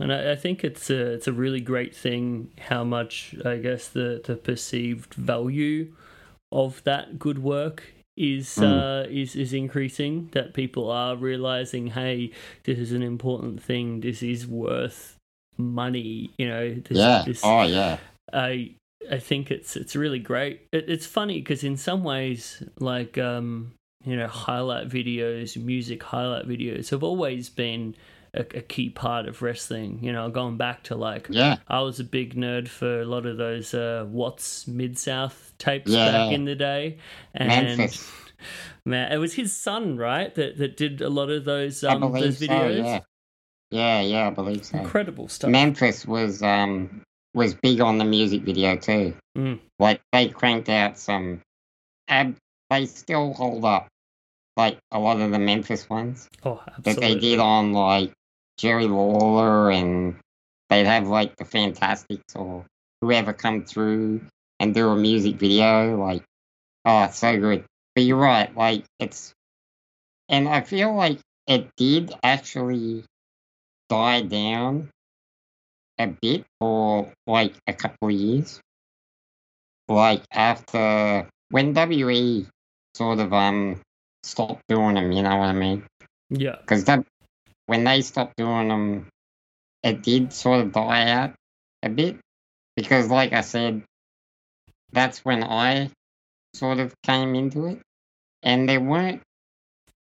And 0.00 0.12
I, 0.12 0.32
I 0.32 0.36
think 0.36 0.64
it's 0.64 0.90
a 0.90 1.12
it's 1.12 1.28
a 1.28 1.32
really 1.32 1.60
great 1.60 1.94
thing 1.94 2.50
how 2.58 2.84
much 2.84 3.34
I 3.44 3.58
guess 3.58 3.88
the 3.88 4.20
the 4.24 4.36
perceived 4.36 5.14
value 5.14 5.92
of 6.50 6.82
that 6.84 7.18
good 7.18 7.38
work 7.38 7.82
is 8.16 8.58
uh, 8.58 9.06
is 9.10 9.36
is 9.36 9.52
increasing. 9.52 10.30
That 10.32 10.54
people 10.54 10.90
are 10.90 11.16
realizing, 11.16 11.88
hey, 11.88 12.32
this 12.64 12.78
is 12.78 12.92
an 12.92 13.02
important 13.02 13.62
thing. 13.62 14.00
This 14.00 14.22
is 14.22 14.46
worth 14.46 15.16
money. 15.56 16.30
You 16.38 16.48
know, 16.48 16.74
this, 16.74 16.98
Yeah. 16.98 17.22
this 17.26 17.40
Oh 17.44 17.62
yeah. 17.62 17.98
I 18.32 18.74
I 19.10 19.18
think 19.18 19.50
it's 19.50 19.76
it's 19.76 19.96
really 19.96 20.18
great. 20.18 20.62
It, 20.72 20.88
it's 20.88 21.06
funny 21.06 21.40
because 21.40 21.62
in 21.64 21.76
some 21.76 22.04
ways, 22.04 22.62
like 22.78 23.18
um, 23.18 23.72
you 24.04 24.16
know, 24.16 24.28
highlight 24.28 24.88
videos, 24.88 25.56
music 25.56 26.02
highlight 26.02 26.46
videos 26.46 26.90
have 26.90 27.02
always 27.02 27.48
been 27.48 27.94
a, 28.34 28.40
a, 28.40 28.62
key 28.62 28.90
part 28.90 29.26
of 29.26 29.42
wrestling. 29.42 29.98
You 30.02 30.12
know, 30.12 30.28
going 30.30 30.56
back 30.56 30.82
to 30.84 30.94
like, 30.94 31.26
yeah, 31.30 31.56
I 31.68 31.80
was 31.80 32.00
a 32.00 32.04
big 32.04 32.34
nerd 32.34 32.68
for 32.68 33.00
a 33.00 33.04
lot 33.04 33.26
of 33.26 33.36
those 33.36 33.74
uh, 33.74 34.06
Watts 34.08 34.66
Mid 34.66 34.98
South 34.98 35.54
tapes 35.58 35.90
yeah. 35.90 36.12
back 36.12 36.32
in 36.32 36.44
the 36.44 36.54
day, 36.54 36.98
and. 37.34 37.78
Memphis. 37.78 38.10
Man, 38.86 39.12
it 39.12 39.18
was 39.18 39.34
his 39.34 39.54
son, 39.54 39.98
right? 39.98 40.34
That 40.34 40.56
that 40.56 40.76
did 40.78 41.02
a 41.02 41.10
lot 41.10 41.28
of 41.28 41.44
those 41.44 41.84
um, 41.84 42.00
those 42.12 42.40
videos. 42.40 42.76
So, 42.78 42.84
yeah. 42.84 43.00
yeah, 43.70 44.00
yeah, 44.00 44.26
I 44.28 44.30
believe 44.30 44.64
so. 44.64 44.78
Incredible 44.78 45.28
stuff. 45.28 45.50
Memphis 45.50 46.06
was 46.06 46.42
um 46.42 47.02
was 47.34 47.54
big 47.54 47.80
on 47.80 47.98
the 47.98 48.04
music 48.04 48.42
video 48.42 48.76
too. 48.76 49.14
Mm. 49.36 49.60
Like 49.78 50.00
they 50.12 50.28
cranked 50.28 50.68
out 50.68 50.98
some, 50.98 51.40
ab- 52.08 52.36
they 52.68 52.86
still 52.86 53.32
hold 53.34 53.64
up, 53.64 53.88
like 54.56 54.78
a 54.90 54.98
lot 54.98 55.20
of 55.20 55.30
the 55.30 55.38
Memphis 55.38 55.88
ones 55.88 56.28
oh, 56.44 56.60
that 56.80 56.96
they 56.96 57.14
did 57.14 57.38
on 57.38 57.72
like 57.72 58.12
Jerry 58.60 58.88
Lawler, 58.88 59.70
and 59.70 60.16
they'd 60.68 60.84
have 60.84 61.08
like 61.08 61.36
the 61.36 61.46
Fantastics 61.46 62.36
or 62.36 62.66
whoever 63.00 63.32
come 63.32 63.64
through 63.64 64.20
and 64.58 64.74
do 64.74 64.90
a 64.90 64.96
music 64.96 65.36
video. 65.36 65.96
Like, 65.96 66.22
oh, 66.84 67.04
it's 67.04 67.18
so 67.18 67.38
good. 67.40 67.64
But 67.94 68.04
you're 68.04 68.18
right, 68.18 68.54
like 68.54 68.84
it's, 68.98 69.32
and 70.28 70.46
I 70.46 70.60
feel 70.60 70.94
like 70.94 71.18
it 71.46 71.70
did 71.76 72.12
actually 72.22 73.04
die 73.88 74.22
down 74.22 74.90
a 75.98 76.08
bit 76.08 76.44
for 76.60 77.10
like 77.26 77.54
a 77.66 77.72
couple 77.72 78.08
of 78.08 78.14
years. 78.14 78.60
Like 79.88 80.22
after 80.30 81.26
when 81.50 81.72
WE 81.72 82.46
sort 82.94 83.20
of 83.20 83.32
um 83.32 83.80
stopped 84.22 84.62
doing 84.68 84.96
them, 84.96 85.12
you 85.12 85.22
know 85.22 85.36
what 85.36 85.48
I 85.48 85.52
mean? 85.52 85.82
Yeah. 86.28 86.56
Because 86.60 86.84
that 86.84 87.04
when 87.70 87.84
they 87.84 88.00
stopped 88.00 88.34
doing 88.36 88.66
them, 88.66 89.06
it 89.84 90.02
did 90.02 90.32
sort 90.32 90.60
of 90.60 90.72
die 90.72 91.08
out 91.08 91.34
a 91.84 91.88
bit. 91.88 92.16
Because, 92.74 93.08
like 93.08 93.32
I 93.32 93.42
said, 93.42 93.84
that's 94.90 95.24
when 95.24 95.44
I 95.44 95.90
sort 96.52 96.80
of 96.80 96.92
came 97.04 97.36
into 97.36 97.66
it, 97.66 97.78
and 98.42 98.68
there 98.68 98.80
weren't 98.80 99.22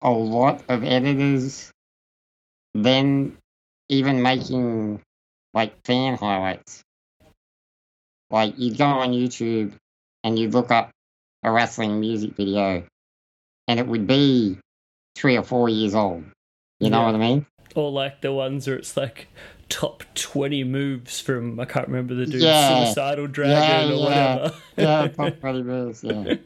a 0.02 0.10
lot 0.10 0.64
of 0.68 0.82
editors 0.82 1.70
then 2.74 3.36
even 3.88 4.20
making 4.20 5.00
like 5.52 5.74
fan 5.84 6.16
highlights. 6.16 6.82
Like 8.30 8.54
you'd 8.58 8.78
go 8.78 8.86
on 8.86 9.12
YouTube 9.12 9.74
and 10.24 10.36
you'd 10.36 10.54
look 10.54 10.72
up 10.72 10.90
a 11.44 11.52
wrestling 11.52 12.00
music 12.00 12.34
video 12.34 12.82
and 13.68 13.78
it 13.78 13.86
would 13.86 14.08
be 14.08 14.58
three 15.14 15.36
or 15.36 15.44
four 15.44 15.68
years 15.68 15.94
old. 15.94 16.24
You 16.80 16.90
know 16.90 17.02
what 17.02 17.14
I 17.14 17.18
mean? 17.18 17.46
Or 17.74 17.90
like 17.90 18.20
the 18.20 18.32
ones 18.32 18.66
where 18.66 18.76
it's 18.76 18.96
like 18.96 19.28
top 19.68 20.04
20 20.14 20.64
moves 20.64 21.20
from, 21.20 21.58
I 21.58 21.64
can't 21.64 21.88
remember 21.88 22.14
the 22.14 22.26
dude, 22.26 22.42
Yeah. 22.42 22.84
Suicidal 22.86 23.26
Dragon 23.28 23.56
yeah, 23.56 23.86
or 23.88 24.10
yeah. 24.10 24.36
whatever. 24.36 24.54
yeah, 24.76 25.08
top 25.30 25.40
20 25.40 25.62
moves, 25.62 26.04
yeah. 26.04 26.34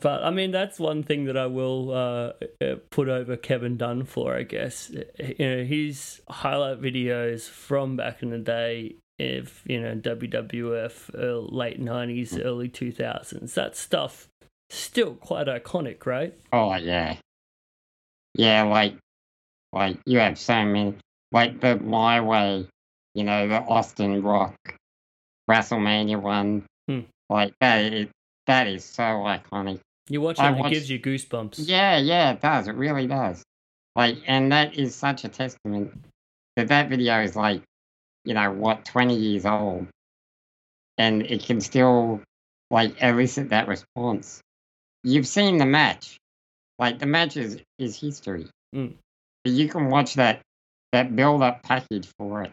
But 0.00 0.22
I 0.24 0.30
mean, 0.30 0.52
that's 0.52 0.78
one 0.78 1.02
thing 1.02 1.24
that 1.24 1.36
I 1.36 1.46
will 1.46 1.90
uh, 1.92 2.32
uh, 2.64 2.76
put 2.90 3.08
over 3.08 3.36
Kevin 3.36 3.76
Dunn 3.76 4.04
for, 4.04 4.32
I 4.34 4.44
guess. 4.44 4.90
You 5.18 5.34
know, 5.40 5.64
his 5.64 6.20
highlight 6.28 6.80
videos 6.80 7.48
from 7.48 7.96
back 7.96 8.22
in 8.22 8.30
the 8.30 8.38
day, 8.38 8.94
if 9.18 9.64
you 9.66 9.80
know 9.80 9.96
WWF, 9.96 11.20
uh, 11.20 11.38
late 11.52 11.80
nineties, 11.80 12.38
early 12.38 12.68
two 12.68 12.92
thousands, 12.92 13.54
that 13.54 13.76
stuff 13.76 14.28
still 14.70 15.14
quite 15.14 15.48
iconic, 15.48 16.06
right? 16.06 16.32
Oh 16.52 16.76
yeah, 16.76 17.16
yeah. 18.34 18.62
Like, 18.62 18.94
like 19.72 19.98
you 20.06 20.18
have 20.18 20.38
so 20.38 20.64
many. 20.64 20.94
Like 21.30 21.60
the 21.60 21.76
My 21.76 22.20
Way, 22.20 22.66
you 23.14 23.24
know, 23.24 23.48
the 23.48 23.60
Austin 23.60 24.22
Rock, 24.22 24.56
WrestleMania 25.50 26.20
one. 26.20 26.64
Hmm. 26.88 27.00
Like 27.28 27.54
that 27.60 27.92
is 27.92 28.08
that 28.46 28.66
is 28.66 28.84
so 28.84 29.02
iconic. 29.02 29.80
You 30.08 30.22
watch 30.22 30.38
it, 30.38 30.42
I 30.42 30.58
it 30.58 30.70
gives 30.70 30.88
you 30.88 30.98
goosebumps. 30.98 31.56
Yeah, 31.58 31.98
yeah, 31.98 32.32
it 32.32 32.40
does. 32.40 32.66
It 32.66 32.74
really 32.74 33.06
does. 33.06 33.42
Like, 33.94 34.18
and 34.26 34.52
that 34.52 34.78
is 34.78 34.94
such 34.94 35.24
a 35.24 35.28
testament 35.28 35.92
that 36.56 36.68
that 36.68 36.88
video 36.88 37.20
is 37.20 37.36
like, 37.36 37.62
you 38.24 38.34
know, 38.34 38.50
what, 38.52 38.84
20 38.84 39.16
years 39.16 39.44
old. 39.44 39.88
And 40.96 41.22
it 41.22 41.44
can 41.44 41.60
still, 41.60 42.22
like, 42.70 43.02
elicit 43.02 43.50
that 43.50 43.68
response. 43.68 44.40
You've 45.04 45.26
seen 45.26 45.58
the 45.58 45.66
match. 45.66 46.16
Like, 46.78 46.98
the 46.98 47.06
match 47.06 47.36
is, 47.36 47.60
is 47.78 48.00
history. 48.00 48.46
Mm. 48.74 48.94
But 49.48 49.54
you 49.54 49.66
can 49.66 49.88
watch 49.88 50.14
that, 50.14 50.42
that 50.92 51.16
build 51.16 51.42
up 51.42 51.62
package 51.62 52.06
for 52.18 52.42
it. 52.42 52.52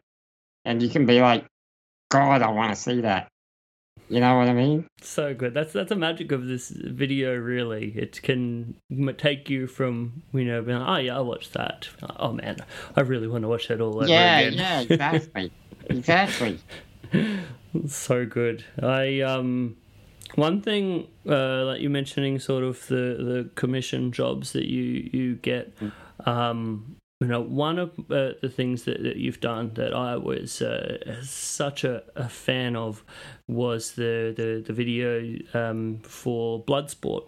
And 0.64 0.82
you 0.82 0.88
can 0.88 1.06
be 1.06 1.20
like, 1.20 1.46
God, 2.10 2.42
I 2.42 2.50
want 2.52 2.74
to 2.74 2.82
see 2.82 3.02
that. 3.02 3.28
You 4.08 4.22
know 4.22 4.38
what 4.38 4.48
I 4.48 4.54
mean? 4.54 4.88
So 5.02 5.34
good. 5.34 5.54
That's 5.54 5.74
that's 5.74 5.90
the 5.90 5.98
magic 5.98 6.32
of 6.32 6.46
this 6.46 6.70
video. 6.70 7.36
Really, 7.36 7.92
it 7.98 8.22
can 8.22 8.76
take 9.18 9.50
you 9.50 9.68
from 9.68 10.24
you 10.32 10.46
know, 10.46 10.62
being 10.62 10.78
like, 10.78 10.88
oh 10.88 11.02
yeah, 11.02 11.18
I 11.18 11.22
watched 11.22 11.52
that. 11.54 11.90
Oh 12.18 12.32
man, 12.32 12.58
I 12.96 13.02
really 13.02 13.28
want 13.28 13.42
to 13.42 13.48
watch 13.50 13.68
that 13.68 13.82
all 13.82 13.98
over 13.98 14.08
yeah, 14.08 14.40
again. 14.40 14.54
yeah, 14.54 14.82
exactly. 14.90 15.52
exactly. 15.88 16.60
so 17.88 18.26
good. 18.26 18.64
I 18.82 19.22
um, 19.22 19.76
one 20.36 20.62
thing 20.62 21.08
uh, 21.28 21.66
like 21.66 21.82
you 21.82 21.90
mentioning, 21.90 22.40
sort 22.40 22.64
of 22.64 22.88
the 22.88 22.96
the 22.96 23.50
commission 23.56 24.12
jobs 24.12 24.54
that 24.54 24.70
you 24.70 25.10
you 25.12 25.36
get. 25.36 25.74
Um, 26.26 26.98
you 27.22 27.28
know, 27.28 27.42
one 27.42 27.80
of 27.80 27.92
uh, 28.12 28.34
the 28.42 28.52
things 28.54 28.84
that, 28.84 29.02
that 29.04 29.16
you've 29.16 29.40
done 29.40 29.72
that 29.76 29.94
I 29.94 30.18
was 30.18 30.62
uh, 30.62 31.24
such 31.24 31.84
a, 31.86 32.04
a 32.16 32.28
fan 32.28 32.76
of 32.76 33.04
was 33.48 33.94
the 33.94 34.34
the, 34.36 34.64
the 34.66 34.74
video 34.74 35.38
um, 35.54 36.00
for 36.04 36.64
Bloodsport 36.64 37.24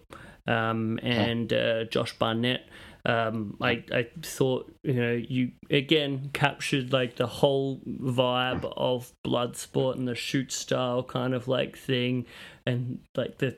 um, 0.45 0.99
and 1.03 1.51
uh, 1.53 1.85
Josh 1.85 2.17
Barnett. 2.17 2.67
Um, 3.05 3.55
I 3.61 3.85
I 3.93 4.07
thought 4.21 4.69
you 4.83 4.95
know 4.95 5.13
you 5.13 5.51
again 5.69 6.31
captured 6.33 6.91
like 6.91 7.15
the 7.15 7.27
whole 7.27 7.79
vibe 7.87 8.71
of 8.75 9.13
Bloodsport 9.25 9.95
and 9.95 10.05
the 10.05 10.15
shoot 10.15 10.51
style 10.51 11.01
kind 11.01 11.33
of 11.33 11.47
like 11.47 11.77
thing, 11.77 12.25
and 12.65 12.99
like 13.15 13.37
the 13.37 13.55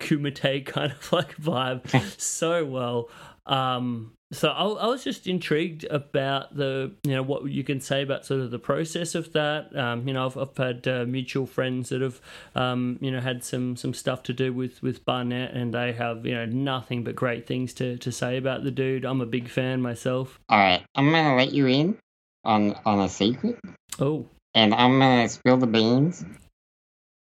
Kumite 0.00 0.66
kind 0.66 0.90
of 0.90 1.12
like 1.12 1.36
vibe 1.36 2.20
so 2.20 2.64
well. 2.64 3.08
Um, 3.46 4.12
so 4.30 4.50
I, 4.50 4.64
I 4.64 4.86
was 4.88 5.02
just 5.04 5.26
intrigued 5.26 5.84
about 5.84 6.54
the 6.54 6.92
you 7.02 7.12
know 7.12 7.22
what 7.22 7.46
you 7.46 7.64
can 7.64 7.80
say 7.80 8.02
about 8.02 8.26
sort 8.26 8.40
of 8.40 8.50
the 8.50 8.58
process 8.58 9.14
of 9.14 9.32
that. 9.32 9.74
Um, 9.76 10.06
you 10.06 10.12
know, 10.14 10.26
I've, 10.26 10.36
I've 10.36 10.56
had 10.56 10.86
uh, 10.86 11.04
mutual 11.06 11.46
friends 11.46 11.88
that 11.88 12.02
have 12.02 12.20
um, 12.54 12.98
you 13.00 13.10
know 13.10 13.20
had 13.20 13.42
some 13.42 13.76
some 13.76 13.94
stuff 13.94 14.22
to 14.24 14.32
do 14.32 14.52
with 14.52 14.82
with 14.82 15.04
Barnett, 15.04 15.54
and 15.54 15.72
they 15.72 15.92
have 15.92 16.26
you 16.26 16.34
know 16.34 16.44
nothing 16.46 17.04
but 17.04 17.16
great 17.16 17.46
things 17.46 17.72
to 17.74 17.96
to 17.98 18.12
say 18.12 18.36
about 18.36 18.64
the 18.64 18.70
dude. 18.70 19.04
I'm 19.04 19.20
a 19.20 19.26
big 19.26 19.48
fan 19.48 19.80
myself. 19.80 20.38
All 20.48 20.58
right, 20.58 20.84
I'm 20.94 21.10
gonna 21.10 21.36
let 21.36 21.52
you 21.52 21.66
in 21.66 21.96
on 22.44 22.74
on 22.84 23.00
a 23.00 23.08
secret, 23.08 23.58
Oh, 23.98 24.26
and 24.54 24.74
I'm 24.74 24.98
gonna 24.98 25.28
spill 25.28 25.56
the 25.56 25.66
beans. 25.66 26.24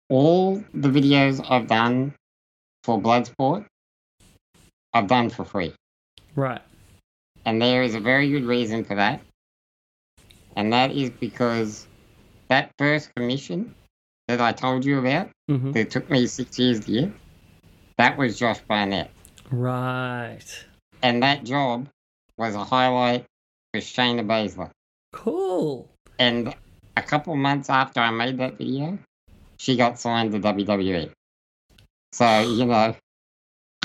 All 0.09 0.63
the 0.73 0.89
videos 0.89 1.45
I've 1.49 1.67
done 1.67 2.15
for 2.85 3.01
Bloodsport, 3.01 3.67
I've 4.93 5.09
done 5.09 5.31
for 5.31 5.45
free, 5.45 5.75
right. 6.37 6.63
And 7.47 7.63
there 7.63 7.83
is 7.83 7.95
a 7.95 8.01
very 8.01 8.29
good 8.29 8.45
reason 8.45 8.85
for 8.85 8.97
that, 8.97 9.23
and 10.57 10.73
that 10.73 10.91
is 10.91 11.09
because 11.11 11.87
that 12.49 12.73
first 12.77 13.15
commission 13.15 13.75
that 14.29 14.41
I 14.41 14.53
told 14.53 14.85
you 14.85 14.99
about, 14.99 15.31
hmm 15.49 15.73
that 15.73 15.91
took 15.91 16.11
me 16.11 16.27
six 16.27 16.59
years 16.59 16.81
to 16.85 16.93
get, 16.93 17.13
that 17.97 18.19
was 18.19 18.39
Josh 18.39 18.61
Barnett, 18.69 19.11
Right. 19.51 20.67
and 21.03 21.23
that 21.23 21.45
job 21.45 21.89
was 22.37 22.55
a 22.55 22.65
highlight 22.65 23.25
for 23.73 23.81
Shayna 23.81 24.27
Baszler. 24.27 24.71
Cool. 25.13 25.89
And 26.19 26.55
a 26.97 27.03
couple 27.03 27.37
months 27.37 27.71
after 27.71 28.01
I 28.01 28.11
made 28.11 28.39
that 28.39 28.59
video, 28.59 28.99
she 29.59 29.77
got 29.77 29.99
signed 29.99 30.33
to 30.33 30.41
WWE. 30.41 31.11
So, 32.13 32.41
you 32.41 32.67
know. 32.67 32.97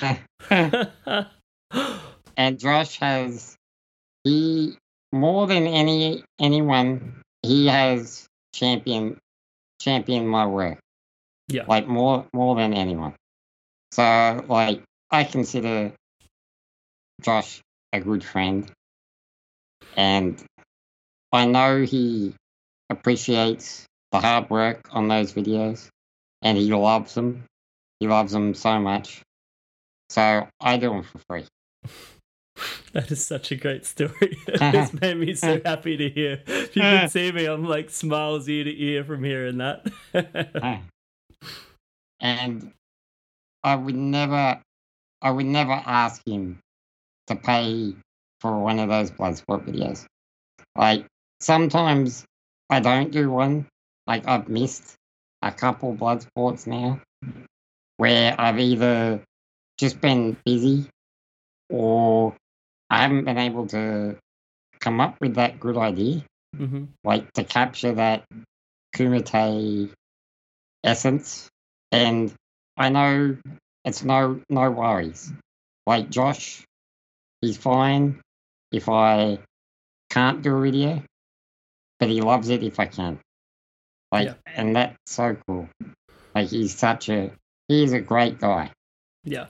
and 2.37 2.59
Josh 2.59 2.99
has 2.99 3.55
he 4.23 4.77
more 5.11 5.47
than 5.47 5.67
any 5.67 6.23
anyone, 6.39 7.21
he 7.41 7.67
has 7.67 8.27
champion 8.53 9.17
championed 9.79 10.29
my 10.29 10.45
work. 10.45 10.79
Yeah. 11.47 11.63
Like 11.67 11.87
more 11.87 12.25
more 12.33 12.55
than 12.55 12.73
anyone. 12.73 13.15
So 13.91 14.45
like 14.47 14.83
I 15.09 15.23
consider 15.23 15.93
Josh 17.21 17.61
a 17.93 17.99
good 17.99 18.23
friend. 18.23 18.71
And 19.97 20.41
I 21.33 21.45
know 21.45 21.81
he 21.81 22.33
appreciates 22.89 23.85
the 24.11 24.19
hard 24.19 24.49
work 24.49 24.87
on 24.91 25.07
those 25.07 25.33
videos. 25.33 25.89
and 26.41 26.57
he 26.57 26.73
loves 26.73 27.13
them. 27.13 27.43
He 27.99 28.07
loves 28.07 28.31
them 28.31 28.55
so 28.55 28.79
much. 28.79 29.21
So 30.09 30.47
I 30.59 30.77
do 30.77 30.89
them 30.89 31.03
for 31.03 31.19
free. 31.29 31.45
That 32.93 33.09
is 33.09 33.25
such 33.25 33.51
a 33.51 33.55
great 33.55 33.85
story. 33.85 34.11
it's 34.47 34.61
uh-huh. 34.61 34.89
made 35.01 35.17
me 35.17 35.33
so 35.33 35.53
uh-huh. 35.53 35.61
happy 35.63 35.95
to 35.95 36.09
hear. 36.09 36.41
If 36.45 36.75
you 36.75 36.81
can 36.81 36.97
uh-huh. 36.97 37.07
see 37.07 37.31
me, 37.31 37.45
I'm 37.45 37.65
like 37.65 37.89
smiles 37.89 38.49
ear 38.49 38.65
to 38.65 38.83
ear 38.83 39.03
from 39.05 39.23
hearing 39.23 39.59
that. 39.59 39.87
and 42.19 42.71
I 43.63 43.75
would 43.75 43.95
never, 43.95 44.61
I 45.21 45.31
would 45.31 45.45
never 45.45 45.71
ask 45.71 46.21
him 46.27 46.59
to 47.27 47.35
pay 47.35 47.95
for 48.41 48.59
one 48.59 48.79
of 48.79 48.89
those 48.89 49.11
Bloodsport 49.11 49.65
videos. 49.65 50.05
Like 50.75 51.05
sometimes 51.39 52.25
I 52.69 52.79
don't 52.79 53.11
do 53.11 53.29
one. 53.29 53.67
Like 54.07 54.27
I've 54.27 54.49
missed 54.49 54.95
a 55.41 55.51
couple 55.51 55.95
Bloodsports 55.95 56.67
now, 56.67 56.99
where 57.97 58.35
I've 58.37 58.59
either 58.59 59.21
just 59.77 60.01
been 60.01 60.37
busy 60.45 60.87
or 61.69 62.35
I 62.91 63.03
haven't 63.03 63.23
been 63.23 63.37
able 63.37 63.67
to 63.67 64.17
come 64.81 64.99
up 64.99 65.15
with 65.21 65.35
that 65.35 65.61
good 65.61 65.77
idea, 65.77 66.25
mm-hmm. 66.55 66.85
like 67.05 67.31
to 67.33 67.45
capture 67.45 67.93
that 67.93 68.25
Kumite 68.93 69.93
essence. 70.83 71.47
And 71.93 72.33
I 72.75 72.89
know 72.89 73.37
it's 73.85 74.03
no 74.03 74.41
no 74.49 74.69
worries. 74.71 75.31
Like 75.87 76.09
Josh, 76.09 76.63
he's 77.39 77.55
fine 77.55 78.19
if 78.73 78.89
I 78.89 79.39
can't 80.09 80.41
do 80.41 80.57
a 80.57 80.61
video, 80.61 81.01
but 81.97 82.09
he 82.09 82.19
loves 82.19 82.49
it 82.49 82.61
if 82.61 82.77
I 82.77 82.87
can. 82.87 83.19
Like, 84.11 84.27
Yeah. 84.27 84.33
and 84.45 84.75
that's 84.75 84.97
so 85.05 85.37
cool. 85.47 85.69
Like 86.35 86.49
he's 86.49 86.77
such 86.77 87.07
a 87.07 87.31
he's 87.69 87.93
a 87.93 88.01
great 88.01 88.37
guy. 88.39 88.71
Yeah. 89.23 89.47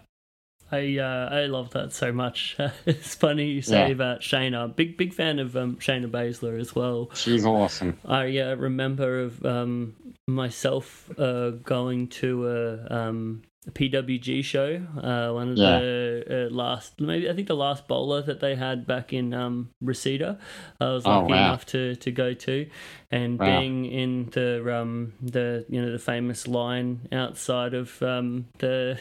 I 0.72 0.98
uh, 0.98 1.30
I 1.32 1.46
love 1.48 1.72
that 1.72 1.92
so 1.94 2.12
much. 2.12 2.56
it's 2.86 3.16
funny 3.16 3.48
you 3.48 3.62
say 3.62 3.88
Yeah. 3.88 3.94
about 3.94 4.22
Shayna. 4.22 4.76
Big 4.76 4.98
big 4.98 5.14
fan 5.14 5.40
of 5.40 5.56
um, 5.58 5.76
Shayna 5.78 6.10
Baszler 6.10 6.60
as 6.60 6.74
well. 6.76 7.10
She's 7.14 7.46
awesome. 7.46 8.00
I 8.06 8.38
uh, 8.38 8.56
remember 8.56 9.22
of 9.24 9.46
um, 9.46 9.96
myself 10.28 11.10
uh, 11.20 11.52
going 11.52 12.08
to 12.08 12.48
a, 12.48 12.96
um, 12.96 13.42
a 13.68 13.72
PWG 13.72 14.44
show. 14.44 14.82
Uh, 14.98 15.34
one 15.34 15.50
of 15.50 15.58
Yeah. 15.58 15.80
the 15.80 16.48
uh, 16.50 16.54
last, 16.54 17.00
maybe 17.00 17.30
I 17.30 17.34
think 17.34 17.48
the 17.48 17.56
last 17.56 17.88
BOLA 17.88 18.24
that 18.24 18.40
they 18.40 18.56
had 18.56 18.88
back 18.88 19.14
in 19.14 19.34
um, 19.34 19.70
Reseda. 19.82 20.40
I 20.80 20.86
was 20.92 21.06
Oh, 21.06 21.20
lucky 21.22 21.34
wow. 21.34 21.48
enough 21.48 21.66
to, 21.68 21.96
to 21.98 22.12
go 22.12 22.34
to, 22.34 22.70
and 23.12 23.38
Wow. 23.38 23.46
being 23.46 23.86
in 23.86 24.30
the 24.32 24.76
um, 24.76 25.14
the 25.22 25.66
you 25.70 25.82
know 25.82 25.92
the 25.92 26.00
famous 26.00 26.48
line 26.48 27.08
outside 27.12 27.74
of 27.74 28.02
um, 28.02 28.48
the. 28.60 28.98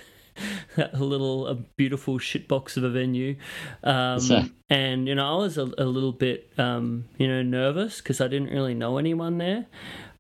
that 0.77 0.95
little 1.01 1.47
a 1.47 1.55
beautiful 1.55 2.19
shitbox 2.19 2.77
of 2.77 2.85
a 2.85 2.91
venue 2.91 3.37
um, 3.85 4.19
and 4.69 5.09
you 5.09 5.15
know 5.15 5.35
i 5.35 5.37
was 5.43 5.59
a, 5.59 5.71
a 5.79 5.85
little 5.85 6.13
bit 6.13 6.51
um, 6.59 7.05
you 7.19 7.27
know 7.29 7.43
nervous 7.43 7.99
because 7.99 8.21
i 8.21 8.29
didn't 8.29 8.51
really 8.51 8.75
know 8.75 8.99
anyone 8.99 9.39
there 9.39 9.67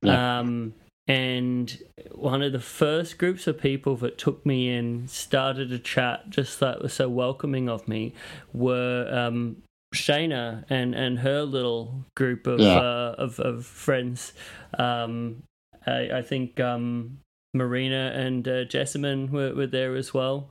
Yeah. 0.02 0.38
um, 0.40 0.74
and 1.08 1.76
one 2.12 2.40
of 2.42 2.52
the 2.52 2.60
first 2.60 3.18
groups 3.18 3.46
of 3.46 3.58
people 3.60 3.96
that 3.96 4.16
took 4.16 4.46
me 4.46 4.68
in 4.72 5.08
started 5.08 5.72
a 5.72 5.78
chat 5.78 6.30
just 6.30 6.60
that 6.60 6.80
was 6.82 6.92
so 6.94 7.08
welcoming 7.08 7.68
of 7.68 7.88
me 7.88 8.14
were 8.52 9.08
um, 9.12 9.56
Shayna 9.92 10.64
and, 10.70 10.94
and 10.94 11.18
her 11.18 11.42
little 11.42 12.04
group 12.16 12.46
of 12.46 12.60
Yeah. 12.60 12.78
uh, 12.78 13.14
of, 13.18 13.40
of 13.40 13.66
friends. 13.66 14.32
Um, 14.78 15.42
I, 15.84 16.18
I 16.18 16.22
think 16.22 16.60
um, 16.60 17.18
Marina 17.54 18.12
and 18.14 18.46
uh, 18.46 18.64
Jessamyn 18.64 19.30
were, 19.30 19.54
were 19.54 19.66
there 19.66 19.96
as 19.96 20.14
well. 20.14 20.50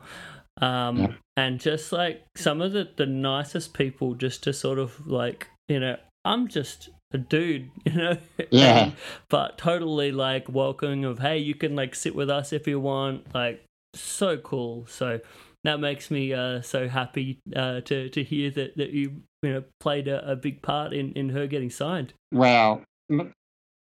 Um, 0.62 0.98
Yeah. 0.98 1.14
And 1.38 1.60
just 1.60 1.94
like 1.94 2.26
some 2.36 2.60
of 2.62 2.74
the, 2.74 2.90
the 2.98 3.06
nicest 3.06 3.74
people, 3.74 4.14
just 4.14 4.44
to 4.44 4.52
sort 4.52 4.78
of 4.78 5.08
like, 5.08 5.48
you 5.70 5.80
know, 5.80 5.96
I'm 6.26 6.50
just 6.50 6.90
a 7.14 7.18
dude, 7.18 7.72
you 7.86 7.94
know? 7.94 8.18
Yeah. 8.52 8.84
And- 8.86 8.94
but 9.30 9.58
totally 9.58 10.12
like 10.12 10.50
welcoming 10.50 11.06
of, 11.06 11.20
hey, 11.20 11.38
you 11.38 11.56
can 11.56 11.76
like 11.76 11.96
sit 11.96 12.14
with 12.14 12.30
us 12.30 12.52
if 12.52 12.68
you 12.68 12.80
want. 12.80 13.34
Like, 13.34 13.64
so 13.96 14.38
cool. 14.38 14.86
So 14.90 15.22
that 15.64 15.80
makes 15.80 16.12
me 16.12 16.34
uh, 16.34 16.62
so 16.62 16.90
happy 16.90 17.40
uh, 17.56 17.82
to, 17.82 18.10
to 18.10 18.24
hear 18.24 18.52
that, 18.52 18.76
that 18.76 18.90
you, 18.92 19.22
you 19.42 19.54
know, 19.54 19.64
played 19.80 20.10
a, 20.10 20.32
a 20.32 20.36
big 20.36 20.62
part 20.62 20.92
in, 20.92 21.14
in 21.14 21.30
her 21.30 21.48
getting 21.48 21.70
signed. 21.70 22.12
Well, 22.34 22.84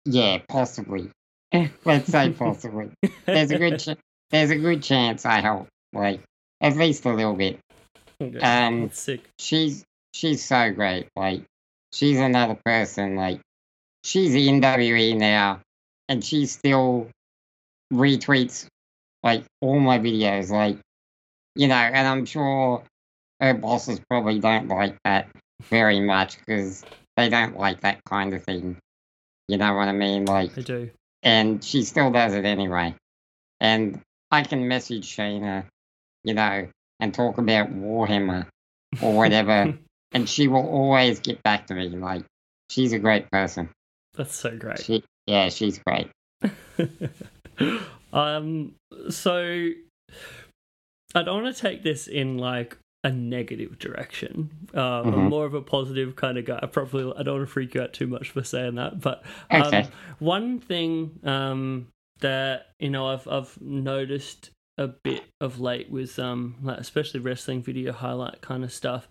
yeah, 0.06 0.40
possibly. 0.48 1.12
Let's 1.86 2.10
say 2.10 2.32
possibly. 2.32 2.92
There's 3.26 3.52
a 3.52 3.58
good 3.58 3.80
ch- 3.80 3.98
there's 4.30 4.50
a 4.52 4.56
good 4.56 4.82
chance 4.82 5.26
I 5.26 5.42
help, 5.42 5.68
like 5.94 6.22
at 6.62 6.78
least 6.78 7.06
a 7.06 7.14
little 7.14 7.34
bit. 7.36 7.60
Okay. 8.22 8.40
Um, 8.40 8.84
That's 8.84 9.00
sick. 9.00 9.22
she's 9.40 9.84
she's 10.14 10.46
so 10.46 10.72
great. 10.72 11.08
Like 11.16 11.44
she's 11.92 12.20
another 12.20 12.58
person. 12.64 13.16
Like 13.16 13.42
she's 14.04 14.34
in 14.36 14.62
WE 14.62 15.14
now, 15.16 15.60
and 16.08 16.24
she 16.24 16.46
still 16.46 17.10
retweets 17.92 18.68
like 19.24 19.44
all 19.60 19.80
my 19.80 20.00
videos. 20.00 20.50
Like 20.50 20.78
you 21.56 21.68
know, 21.68 21.76
and 21.76 22.08
I'm 22.08 22.26
sure 22.26 22.84
her 23.42 23.54
bosses 23.54 24.00
probably 24.10 24.40
don't 24.40 24.68
like 24.68 24.98
that 25.04 25.28
very 25.64 26.00
much 26.00 26.38
because 26.40 26.86
they 27.18 27.28
don't 27.28 27.58
like 27.58 27.82
that 27.82 28.00
kind 28.06 28.34
of 28.34 28.44
thing. 28.44 28.78
You 29.48 29.58
know 29.58 29.74
what 29.74 29.90
I 29.90 29.92
mean? 29.92 30.26
Like 30.26 30.58
I 30.58 30.62
do. 30.62 30.90
And 31.24 31.64
she 31.64 31.84
still 31.84 32.12
does 32.12 32.34
it 32.34 32.46
anyway. 32.46 32.96
And 33.60 34.02
I 34.32 34.44
can 34.44 34.68
message 34.68 35.16
Shayna, 35.16 35.66
you 36.24 36.34
know, 36.34 36.68
and 37.00 37.14
talk 37.14 37.38
about 37.38 37.74
Warhammer 37.74 38.48
or 39.02 39.16
whatever, 39.16 39.78
and 40.12 40.30
she 40.30 40.48
will 40.48 40.68
always 40.68 41.20
get 41.20 41.44
back 41.44 41.68
to 41.68 41.76
me. 41.76 41.90
Like, 41.90 42.24
she's 42.70 42.94
a 42.94 43.00
great 43.00 43.30
person. 43.30 43.70
That's 44.16 44.36
so 44.36 44.58
great. 44.58 44.80
She, 44.80 45.04
yeah, 45.26 45.50
she's 45.50 45.80
great. 45.80 46.10
um, 48.14 48.74
so 49.10 49.70
I 51.14 51.24
don't 51.24 51.44
want 51.44 51.56
to 51.56 51.62
take 51.62 51.84
this 51.84 52.08
in 52.08 52.38
like 52.38 52.78
a 53.04 53.12
negative 53.12 53.80
direction. 53.80 54.52
Um, 54.74 55.14
I'm 55.14 55.24
Mhm. 55.24 55.30
more 55.30 55.46
of 55.46 55.54
a 55.54 55.62
positive 55.62 56.16
kind 56.16 56.38
of 56.38 56.46
guy. 56.46 56.60
I 56.62 56.68
probably 56.68 57.12
I 57.18 57.24
don't 57.24 57.38
want 57.38 57.48
to 57.48 57.52
freak 57.54 57.74
you 57.76 57.82
out 57.82 57.94
too 57.94 58.08
much 58.08 58.30
for 58.30 58.44
saying 58.44 58.76
that, 58.76 59.00
but 59.00 59.24
um, 59.52 59.62
Okay. 59.68 59.88
one 60.20 60.60
thing 60.60 61.20
um, 61.24 61.88
that 62.20 62.68
you 62.80 62.90
know 62.90 63.08
I've 63.08 63.28
I've 63.28 63.60
noticed 63.62 64.52
a 64.78 64.88
bit 64.88 65.30
of 65.42 65.60
late 65.60 65.92
with 65.92 66.18
um 66.18 66.56
like 66.64 66.80
especially 66.80 67.20
wrestling 67.20 67.62
video 67.62 67.92
highlight 67.92 68.42
kind 68.42 68.64
of 68.64 68.72
stuff. 68.72 69.08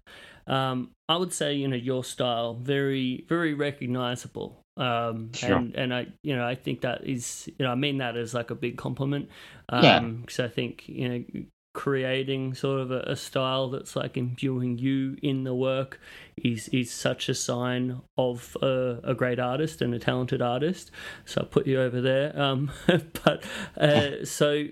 Um, 0.47 0.91
I 1.09 1.17
would 1.17 1.33
say 1.33 1.55
you 1.55 1.69
know 1.69 1.77
your 1.77 2.05
style 2.05 2.55
very 2.55 3.25
very 3.29 3.55
recognizable. 3.55 4.63
Um, 4.77 5.31
Sure. 5.35 5.57
and 5.57 5.75
and 5.75 5.93
I 5.93 6.07
you 6.23 6.35
know 6.37 6.47
I 6.47 6.55
think 6.55 6.81
that 6.83 7.05
is 7.07 7.49
you 7.59 7.65
know 7.65 7.73
I 7.73 7.75
mean 7.75 7.99
that 7.99 8.17
as 8.17 8.35
like 8.35 8.51
a 8.51 8.55
big 8.55 8.77
compliment. 8.79 9.29
Um, 9.69 9.83
Yeah. 9.83 10.01
because 10.21 10.41
I 10.41 10.49
think 10.49 10.89
you 10.89 11.09
know 11.09 11.25
creating 11.73 12.55
sort 12.55 12.81
of 12.81 12.91
a, 12.91 13.01
a 13.01 13.17
style 13.17 13.71
that's 13.71 13.95
like 13.95 14.17
imbuing 14.17 14.79
you 14.79 15.17
in 15.23 15.45
the 15.45 15.55
work 15.55 16.01
is 16.37 16.69
is 16.69 16.91
such 16.91 17.29
a 17.29 17.35
sign 17.35 18.01
of 18.19 18.57
a, 18.63 18.99
a 19.05 19.15
great 19.15 19.39
artist 19.39 19.81
and 19.81 19.95
a 19.95 19.99
talented 19.99 20.43
artist. 20.43 20.91
So 21.25 21.43
I'll 21.43 21.47
put 21.47 21.67
you 21.67 21.81
over 21.81 22.01
there. 22.01 22.39
Um, 22.41 22.71
but 23.25 23.45
uh, 23.77 24.25
so 24.25 24.67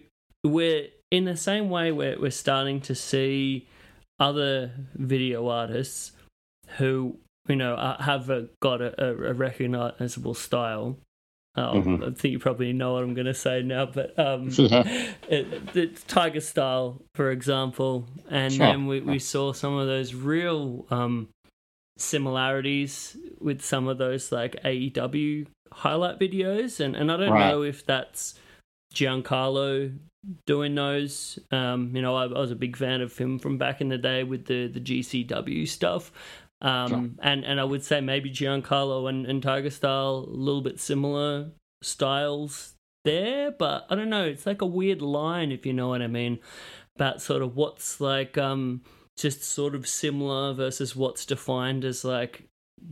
we're 0.45 0.89
in 1.11 1.25
the 1.25 1.37
same 1.37 1.71
way 1.71 1.93
we're 1.93 2.19
we're 2.21 2.31
starting 2.31 2.81
to 2.83 2.95
see 2.95 3.69
other 4.21 4.73
video 4.95 5.49
artists 5.49 6.13
who 6.79 7.17
you 7.49 7.57
know 7.57 7.97
have 8.01 8.29
a, 8.31 8.49
got 8.61 8.81
a, 8.81 9.09
a 9.09 9.35
recognizable 9.35 10.35
style. 10.35 10.97
Uh, 11.57 11.73
Mhm. 11.73 12.03
I 12.03 12.15
think 12.15 12.33
you 12.33 12.39
probably 12.39 12.73
know 12.73 12.93
what 12.95 13.03
I'm 13.03 13.15
going 13.15 13.27
to 13.27 13.35
say 13.35 13.63
now, 13.63 13.87
but 13.87 14.17
um, 14.19 14.49
Yeah. 14.57 14.83
it, 15.29 15.47
it's 15.75 16.05
Tiger 16.05 16.41
Style, 16.41 17.03
for 17.15 17.31
example, 17.31 18.07
and 18.31 18.53
Sure. 18.53 18.67
then 18.67 18.87
we, 18.87 19.01
we 19.01 19.19
saw 19.19 19.53
some 19.53 19.75
of 19.75 19.87
those 19.89 20.15
real 20.15 20.87
um, 20.91 21.29
similarities 21.97 23.17
with 23.41 23.61
some 23.63 23.89
of 23.89 23.99
those 23.99 24.31
like 24.33 24.57
AEW 24.65 25.47
highlight 25.73 26.19
videos, 26.19 26.81
and, 26.81 26.95
and 26.97 27.11
I 27.11 27.17
don't 27.17 27.33
Right. 27.33 27.51
know 27.51 27.63
if 27.63 27.85
that's 27.85 28.35
Giancarlo 28.95 29.97
doing 30.47 30.75
those. 30.75 31.39
Um, 31.51 31.95
you 31.95 32.03
know, 32.03 32.15
I, 32.17 32.25
I 32.25 32.39
was 32.39 32.51
a 32.51 32.57
big 32.57 32.77
fan 32.77 33.01
of 33.01 33.17
him 33.17 33.39
from 33.39 33.59
back 33.59 33.81
in 33.81 33.89
the 33.89 33.99
day 33.99 34.23
with 34.25 34.47
the 34.47 34.67
the 34.69 34.81
GCW 34.81 35.67
stuff. 35.69 36.13
Um, 36.61 36.89
Sure. 36.89 37.11
and, 37.23 37.45
and 37.45 37.61
I 37.61 37.65
would 37.65 37.85
say 37.85 38.01
maybe 38.01 38.31
Giancarlo 38.31 39.09
and, 39.09 39.27
and 39.27 39.43
Tiger 39.43 39.71
Style 39.71 40.25
a 40.27 40.31
little 40.31 40.61
bit 40.63 40.81
similar 40.81 41.51
styles 41.83 42.75
there, 43.05 43.51
but 43.53 43.87
I 43.89 43.95
don't 43.95 44.11
know. 44.11 44.25
It's 44.25 44.45
like 44.47 44.61
a 44.61 44.67
weird 44.67 45.01
line, 45.01 45.53
if 45.53 45.65
you 45.65 45.73
know 45.73 45.89
what 45.89 46.03
I 46.03 46.09
mean, 46.09 46.41
about 46.97 47.23
sort 47.23 47.43
of 47.43 47.55
what's 47.57 48.01
like 48.01 48.37
um 48.37 48.83
just 49.17 49.43
sort 49.43 49.75
of 49.75 49.87
similar 49.87 50.53
versus 50.53 50.95
what's 50.97 51.25
defined 51.27 51.85
as 51.85 52.05
like 52.05 52.45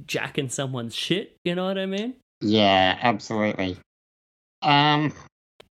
jacking 0.06 0.48
someone's 0.48 0.94
shit. 0.94 1.36
You 1.44 1.54
know 1.56 1.66
what 1.66 1.78
I 1.78 1.86
mean? 1.86 2.14
Yeah, 2.40 2.98
absolutely. 3.00 3.78
Um, 4.62 5.12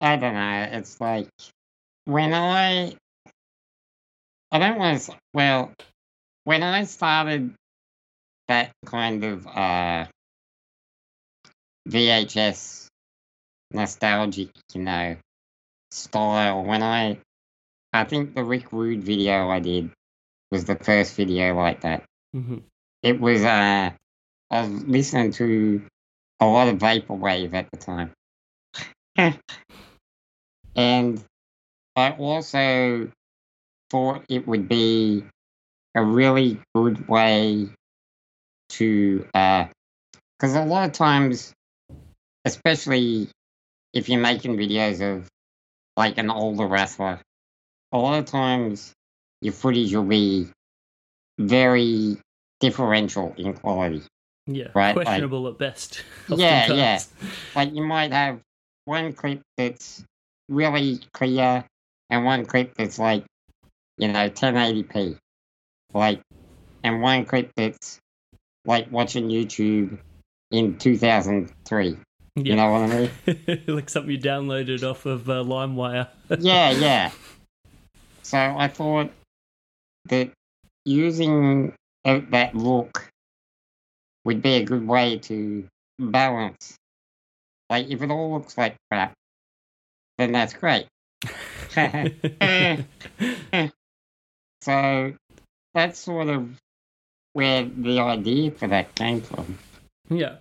I 0.01 0.15
don't 0.17 0.33
know. 0.33 0.67
It's 0.71 0.99
like 0.99 1.29
when 2.05 2.33
I 2.33 2.95
I 4.51 4.59
don't 4.59 4.77
want 4.77 5.01
to. 5.01 5.15
Well, 5.33 5.73
when 6.45 6.63
I 6.63 6.83
started 6.83 7.53
that 8.47 8.71
kind 8.85 9.23
of 9.23 9.47
uh, 9.47 10.05
VHS 11.87 12.87
nostalgic, 13.71 14.49
you 14.73 14.81
know, 14.83 15.17
style, 15.91 16.63
when 16.63 16.83
I 16.83 17.19
I 17.93 18.03
think 18.03 18.35
the 18.35 18.43
Rick 18.43 18.71
Rude 18.71 19.03
video 19.03 19.49
I 19.49 19.59
did 19.59 19.91
was 20.51 20.65
the 20.65 20.75
first 20.75 21.15
video 21.15 21.55
like 21.55 21.81
that. 21.81 22.03
hmm 22.33 22.59
It 23.03 23.19
was 23.19 23.43
uh, 23.43 23.91
I 24.51 24.61
was 24.61 24.83
listening 24.85 25.31
to 25.33 25.81
a 26.39 26.45
lot 26.45 26.67
of 26.67 26.77
vaporwave 26.79 27.53
at 27.53 27.69
the 27.71 27.77
time. 27.77 28.11
and 30.75 31.23
I 31.95 32.11
also 32.11 33.11
thought 33.89 34.25
it 34.29 34.47
would 34.47 34.67
be 34.69 35.23
a 35.95 36.03
really 36.03 36.59
good 36.75 37.07
way 37.07 37.69
to, 38.77 39.27
uh, 39.33 39.65
because 40.37 40.55
a 40.55 40.63
lot 40.65 40.87
of 40.87 40.93
times, 40.93 41.53
especially 42.45 43.29
if 43.93 44.09
you're 44.09 44.21
making 44.21 44.57
videos 44.57 45.01
of 45.01 45.27
like 45.95 46.17
an 46.17 46.29
older 46.29 46.67
wrestler, 46.67 47.19
a 47.91 47.97
lot 47.97 48.19
of 48.19 48.25
times 48.25 48.93
your 49.41 49.53
footage 49.53 49.93
will 49.93 50.03
be 50.03 50.47
very 51.39 52.17
differential 52.59 53.33
in 53.37 53.53
quality. 53.53 54.01
Yeah, 54.45 54.67
Right, 54.73 54.95
like- 54.95 55.05
questionable 55.05 55.47
at 55.47 55.57
best. 55.57 56.03
Yeah, 56.29 56.71
yeah. 56.73 56.99
Like 57.55 57.73
you 57.73 57.83
might 57.83 58.11
have 58.11 58.39
one 58.85 59.13
clip 59.13 59.41
that's 59.57 60.03
really 60.49 60.99
clear 61.13 61.65
and 62.09 62.25
one 62.25 62.45
clip 62.45 62.73
that's 62.75 62.97
like, 62.99 63.25
you 63.97 64.07
know, 64.07 64.29
1080p. 64.29 65.17
Like, 65.93 66.21
and 66.83 67.01
one 67.01 67.25
clip 67.25 67.51
that's 67.55 67.99
like 68.67 68.91
watching 68.91 69.29
YouTube 69.29 69.97
in 70.51 70.77
2003. 70.77 71.97
Yeah. 72.35 72.43
You 72.43 72.55
know 72.55 72.71
what 72.71 72.81
I 72.81 72.87
mean? 72.87 73.63
like 73.67 73.89
something 73.89 74.11
you 74.11 74.19
downloaded 74.19 74.87
off 74.87 75.07
of 75.07 75.27
uh, 75.27 75.43
LimeWire. 75.43 76.07
yeah, 76.39 76.69
yeah. 76.69 77.11
So 78.21 78.37
I 78.37 78.67
thought 78.67 79.09
that 80.09 80.31
using 80.85 81.73
uh, 82.05 82.19
that 82.29 82.53
look 82.53 83.09
would 84.25 84.41
be 84.41 84.55
a 84.55 84.63
good 84.63 84.85
way 84.85 85.17
to 85.19 85.67
balance. 85.97 86.75
Like, 87.69 87.87
if 87.89 88.01
it 88.01 88.11
all 88.11 88.33
looks 88.33 88.57
like 88.57 88.75
crap, 88.91 89.13
then 90.17 90.31
that's 90.31 90.53
great. 90.53 90.87
so 94.61 95.13
that's 95.73 95.99
sort 95.99 96.29
of 96.29 96.49
where 97.37 97.65
the 97.65 97.99
idea 97.99 98.49
for 98.49 98.67
that 98.67 98.95
came 98.95 99.21
from. 99.21 99.59
yeah. 100.09 100.37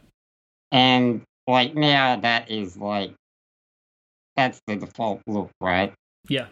And 0.72 1.20
like 1.46 1.74
now, 1.74 2.16
that 2.16 2.50
is 2.50 2.78
like, 2.78 3.12
that's 4.34 4.58
the 4.66 4.76
default 4.76 5.20
look, 5.26 5.50
right? 5.60 5.92
Yeah. 6.26 6.46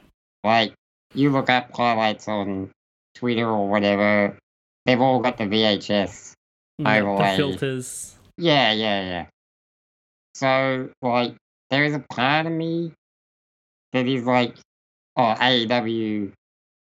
Like, 0.45 0.75
you 1.15 1.31
look 1.31 1.49
up 1.49 1.75
highlights 1.75 2.29
on 2.29 2.71
Twitter 3.15 3.49
or 3.49 3.71
whatever, 3.71 4.37
they've 4.85 5.01
all 5.01 5.21
got 5.21 5.39
the 5.39 5.45
VHS. 5.45 6.35
Yeah, 6.77 7.01
the 7.01 7.37
filters. 7.39 8.15
Yeah, 8.37 8.73
yeah, 8.73 9.03
yeah. 9.03 9.27
So, 10.35 10.91
like, 11.01 11.37
there 11.71 11.85
is 11.85 11.95
a 11.95 12.05
part 12.11 12.45
of 12.45 12.53
me 12.53 12.93
that 13.95 14.07
is 14.07 14.25
like, 14.25 14.57
oh, 15.17 15.35
AEW 15.41 16.33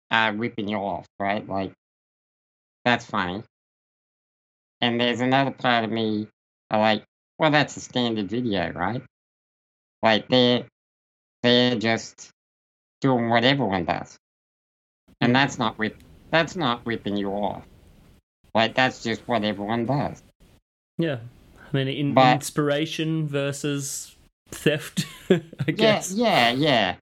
are 0.09 0.33
ripping 0.33 0.67
you 0.67 0.77
off, 0.77 1.05
right? 1.19 1.47
Like, 1.47 1.73
that's 2.85 3.05
funny. 3.05 3.43
And 4.81 4.99
there's 4.99 5.21
another 5.21 5.51
part 5.51 5.83
of 5.85 5.91
me, 5.91 6.27
like, 6.71 7.03
well, 7.37 7.51
that's 7.51 7.77
a 7.77 7.79
standard 7.79 8.29
video, 8.29 8.71
right? 8.71 9.01
Like, 10.01 10.27
they're, 10.27 10.65
they're 11.43 11.75
just 11.75 12.29
doing 13.01 13.29
what 13.29 13.43
everyone 13.43 13.85
does. 13.85 14.17
And 15.21 15.35
that's 15.35 15.59
not 15.59 15.77
rip, 15.77 15.97
that's 16.31 16.55
not 16.55 16.81
ripping 16.85 17.17
you 17.17 17.29
off. 17.29 17.63
Like, 18.55 18.73
that's 18.75 19.03
just 19.03 19.21
what 19.27 19.43
everyone 19.43 19.85
does. 19.85 20.21
Yeah. 20.97 21.17
I 21.73 21.77
mean, 21.77 21.87
in, 21.87 22.13
But- 22.13 22.35
inspiration 22.35 23.27
versus 23.27 24.15
theft, 24.49 25.05
I 25.29 25.41
Yeah, 25.67 25.71
guess. 25.73 26.11
yeah, 26.11 26.51
yeah. 26.51 26.95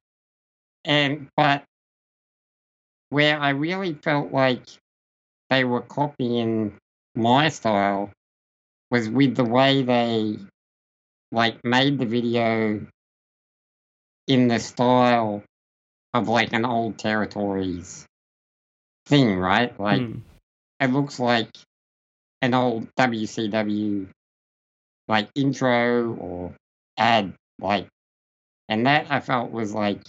And 0.86 1.28
but 1.36 1.64
where 3.10 3.40
I 3.40 3.50
really 3.50 3.94
felt 3.94 4.32
like 4.32 4.62
they 5.50 5.64
were 5.64 5.82
copying 5.82 6.78
my 7.20 7.50
style 7.50 8.12
was 8.92 9.10
with 9.10 9.36
the 9.36 9.44
way 9.44 9.84
they 9.84 10.38
like 11.32 11.64
made 11.64 12.00
the 12.00 12.06
video 12.06 12.86
in 14.28 14.48
the 14.48 14.60
style 14.60 15.44
of 16.14 16.28
like 16.28 16.54
an 16.54 16.66
old 16.66 16.98
territories 16.98 18.06
thing, 19.06 19.38
right? 19.38 19.78
Like 19.80 20.02
Hmm. 20.02 20.20
it 20.80 20.92
looks 20.92 21.20
like 21.20 21.50
an 22.42 22.54
old 22.54 22.88
WCW 22.96 24.08
like 25.08 25.30
intro 25.36 26.14
or 26.14 26.54
ad, 26.98 27.34
like, 27.60 27.88
and 28.70 28.86
that 28.86 29.08
I 29.10 29.20
felt 29.20 29.52
was 29.52 29.74
like, 29.74 30.02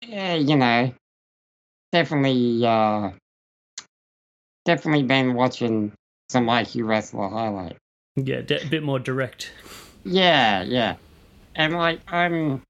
yeah, 0.00 0.34
you 0.34 0.56
know, 0.56 0.92
definitely, 1.90 2.64
uh, 2.64 3.10
definitely 4.64 5.02
been 5.02 5.34
watching 5.34 5.92
some 6.28 6.46
IQ 6.46 6.86
wrestler 6.86 7.28
highlight. 7.28 7.76
Yeah, 8.16 8.42
de- 8.42 8.62
a 8.62 8.66
bit 8.66 8.82
more 8.82 8.98
direct. 8.98 9.52
Yeah, 10.04 10.62
yeah, 10.62 10.96
and 11.54 11.74
like 11.74 12.00
I'm, 12.08 12.62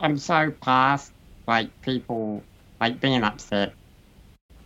I'm 0.00 0.18
so 0.18 0.52
past 0.60 1.12
like 1.46 1.80
people 1.82 2.42
like 2.80 3.00
being 3.00 3.22
upset 3.22 3.72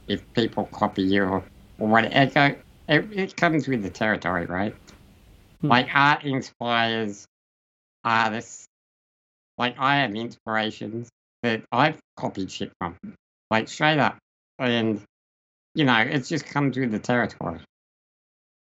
if 0.08 0.20
people 0.34 0.64
copy 0.72 1.02
you 1.02 1.22
or, 1.22 1.44
or 1.78 1.88
what. 1.88 2.04
It, 2.04 2.34
go, 2.34 2.54
it 2.88 3.12
it 3.12 3.36
comes 3.36 3.68
with 3.68 3.82
the 3.82 3.90
territory, 3.90 4.46
right? 4.46 4.74
Hmm. 5.60 5.68
Like 5.68 5.88
art 5.94 6.24
inspires 6.24 7.26
artists. 8.04 8.66
Like 9.56 9.76
I 9.78 9.96
have 9.96 10.14
inspirations 10.14 11.08
that 11.42 11.62
I've 11.70 11.98
copied 12.16 12.50
shit 12.50 12.72
from, 12.78 12.96
like 13.50 13.68
straight 13.68 13.98
up, 13.98 14.18
and 14.58 15.00
you 15.74 15.84
know 15.84 15.98
it's 15.98 16.28
just 16.28 16.44
comes 16.44 16.76
with 16.76 16.90
the 16.90 16.98
territory 16.98 17.60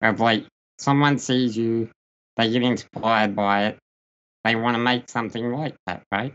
of 0.01 0.19
like 0.19 0.45
someone 0.77 1.17
sees 1.17 1.57
you, 1.57 1.89
they 2.37 2.49
get 2.51 2.63
inspired 2.63 3.35
by 3.35 3.65
it, 3.67 3.77
they 4.43 4.55
want 4.55 4.75
to 4.75 4.79
make 4.79 5.09
something 5.09 5.51
like 5.51 5.75
that, 5.87 6.03
right? 6.11 6.33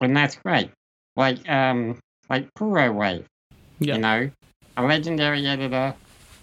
And 0.00 0.16
that's 0.16 0.36
great. 0.36 0.70
Like 1.16 1.46
um, 1.48 1.98
like 2.28 2.48
Puro 2.54 2.92
Wave, 2.92 3.26
Yeah. 3.80 3.94
you 3.96 4.00
know, 4.00 4.30
a 4.76 4.82
legendary 4.84 5.46
editor 5.46 5.94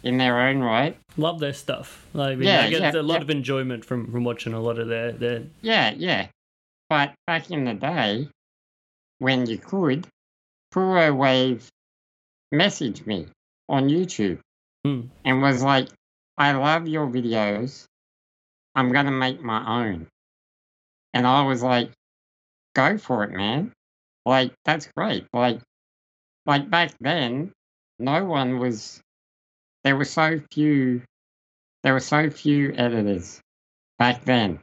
in 0.03 0.17
their 0.17 0.39
own 0.47 0.59
right. 0.59 0.97
Love 1.17 1.39
their 1.39 1.53
stuff. 1.53 2.05
Like, 2.13 2.33
I 2.33 2.35
mean, 2.35 2.47
Yeah, 2.47 2.61
I 2.65 2.69
get 2.69 2.81
yeah, 2.93 3.01
a 3.01 3.01
lot 3.01 3.15
yeah. 3.15 3.21
of 3.21 3.29
enjoyment 3.29 3.83
from, 3.83 4.11
from 4.11 4.23
watching 4.23 4.53
a 4.53 4.59
lot 4.59 4.77
of 4.77 4.87
their, 4.87 5.11
their 5.13 5.43
Yeah, 5.61 5.93
yeah. 5.97 6.27
But 6.89 7.13
back 7.25 7.49
in 7.49 7.65
the 7.65 7.73
day, 7.73 8.27
when 9.19 9.45
you 9.47 9.57
could, 9.57 10.07
Puro 10.71 11.13
Wave 11.13 11.67
messaged 12.53 13.05
me 13.07 13.27
on 13.67 13.89
YouTube 13.89 14.39
Hmm. 14.85 15.01
and 15.25 15.41
was 15.41 15.61
like, 15.63 15.89
I 16.37 16.51
love 16.53 16.87
your 16.87 17.07
videos. 17.07 17.85
I'm 18.75 18.91
going 18.91 19.05
to 19.05 19.11
make 19.11 19.41
my 19.41 19.85
own. 19.85 20.07
And 21.13 21.25
I 21.25 21.43
was 21.43 21.63
like, 21.63 21.91
go 22.75 22.97
for 22.97 23.23
it, 23.23 23.31
man. 23.31 23.73
Like, 24.25 24.53
that's 24.65 24.87
great. 24.95 25.25
Like, 25.33 25.59
like 26.45 26.69
back 26.69 26.91
then, 26.99 27.51
no 27.97 28.23
one 28.25 28.59
was, 28.59 29.01
there 29.83 29.95
were 29.95 30.05
so 30.05 30.39
few, 30.51 31.01
there 31.83 31.93
were 31.93 31.99
so 31.99 32.29
few 32.29 32.73
editors 32.73 33.41
back 33.97 34.25
then. 34.25 34.59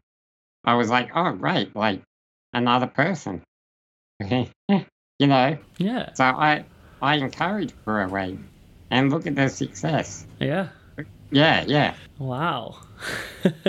I 0.65 0.75
was 0.75 0.89
like, 0.89 1.11
oh, 1.15 1.33
great, 1.33 1.75
like 1.75 2.03
another 2.53 2.87
person. 2.87 3.43
you 4.21 4.47
know? 5.19 5.59
Yeah. 5.79 6.13
So 6.15 6.25
I, 6.25 6.65
I 7.03 7.17
encourage 7.17 7.75
Puro 7.85 8.09
Wave 8.09 8.41
and 8.95 9.11
look 9.11 9.27
at 9.27 9.35
their 9.35 9.49
success. 9.49 10.27
Yeah. 10.41 10.69
Yeah, 11.31 11.65
yeah. 11.67 11.95
Wow. 12.19 12.77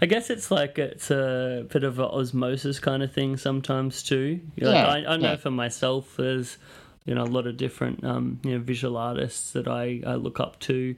I 0.00 0.06
guess 0.06 0.30
it's 0.30 0.50
like 0.50 0.78
it's 0.78 1.10
a 1.10 1.64
bit 1.70 1.84
of 1.84 1.98
an 2.00 2.06
osmosis 2.06 2.80
kind 2.80 3.02
of 3.02 3.12
thing 3.12 3.36
sometimes 3.36 4.02
too. 4.02 4.40
Like, 4.58 4.74
Yeah, 4.74 4.86
I, 4.86 5.14
I 5.14 5.16
know 5.16 5.30
yeah. 5.30 5.36
for 5.36 5.50
myself, 5.50 6.16
there's 6.16 6.58
you 7.06 7.14
know 7.14 7.22
a 7.22 7.26
lot 7.26 7.46
of 7.46 7.56
different 7.56 8.02
um, 8.04 8.40
you 8.42 8.52
know 8.52 8.58
visual 8.64 8.96
artists 8.96 9.52
that 9.52 9.68
I, 9.68 10.00
I 10.04 10.14
look 10.16 10.40
up 10.40 10.58
to, 10.60 10.96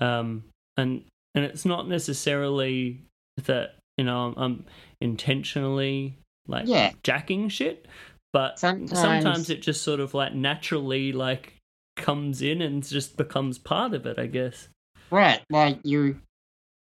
um, 0.00 0.44
and 0.76 1.02
and 1.34 1.44
it's 1.44 1.64
not 1.64 1.88
necessarily 1.88 3.00
that 3.44 3.76
you 3.96 4.04
know 4.04 4.26
I'm, 4.26 4.34
I'm 4.36 4.64
intentionally 5.00 6.18
like 6.46 6.66
Yeah. 6.66 6.92
jacking 7.02 7.48
shit. 7.48 7.86
But 8.34 8.58
Sometimes- 8.58 9.00
sometimes 9.00 9.50
it 9.50 9.62
just 9.62 9.82
sort 9.82 10.00
of 10.00 10.12
like 10.12 10.34
naturally 10.34 11.12
like 11.12 11.53
comes 11.96 12.42
in 12.42 12.62
and 12.62 12.82
just 12.82 13.16
becomes 13.16 13.58
part 13.58 13.94
of 13.94 14.06
it, 14.06 14.18
I 14.18 14.26
guess. 14.26 14.68
Right, 15.10 15.40
like 15.50 15.78
you 15.84 16.20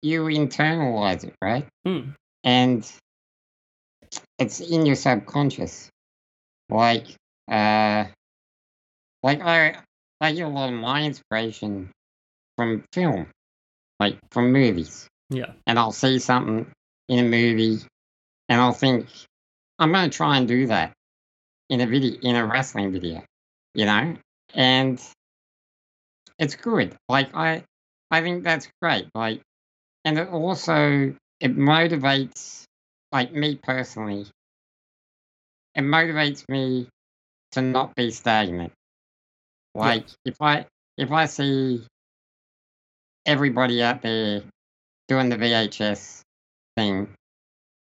you 0.02 0.24
internalize 0.24 1.24
it, 1.24 1.36
right? 1.42 1.68
Hmm. 1.86 2.12
And 2.44 2.90
it's 4.40 4.60
in 4.60 4.86
your 4.86 4.96
subconscious. 4.96 5.90
Like 6.70 7.06
uh 7.50 8.06
like 9.24 9.42
I 9.42 9.78
I 10.20 10.34
get 10.34 10.44
a 10.44 10.50
lot 10.50 10.72
of 10.72 10.80
my 10.80 11.04
inspiration 11.04 11.92
from 12.58 12.84
film. 12.94 13.28
Like 14.00 14.18
from 14.32 14.52
movies. 14.52 15.08
Yeah. 15.30 15.54
And 15.68 15.78
I'll 15.80 15.92
see 15.92 16.20
something 16.20 16.66
in 17.08 17.20
a 17.20 17.24
movie 17.24 17.80
and 18.50 18.60
I'll 18.60 18.74
think, 18.74 19.08
I'm 19.80 19.92
gonna 19.92 20.10
try 20.10 20.38
and 20.38 20.48
do 20.48 20.68
that 20.68 20.94
in 21.70 21.82
a 21.82 21.86
video 21.86 22.20
in 22.22 22.36
a 22.36 22.46
wrestling 22.46 22.92
video. 22.92 23.24
You 23.74 23.86
know? 23.86 24.16
And 24.54 25.02
it's 26.38 26.56
good. 26.56 26.96
Like 27.08 27.36
I 27.36 27.64
I 28.10 28.22
think 28.22 28.44
that's 28.44 28.68
great. 28.82 29.10
Like 29.14 29.42
and 30.04 30.18
it 30.18 30.28
also 30.30 31.16
it 31.40 31.58
motivates 31.58 32.64
like 33.12 33.34
me 33.34 33.56
personally. 33.56 34.26
It 35.76 35.82
motivates 35.82 36.44
me 36.50 36.88
to 37.54 37.62
not 37.62 37.96
be 37.96 38.12
stagnant. 38.12 38.74
Like 39.74 40.06
if 40.26 40.36
I 40.42 40.66
if 40.98 41.12
I 41.12 41.26
see 41.26 41.86
everybody 43.26 43.82
out 43.82 44.02
there 44.02 44.42
doing 45.08 45.30
the 45.30 45.38
VHS 45.38 46.22
thing, 46.76 47.10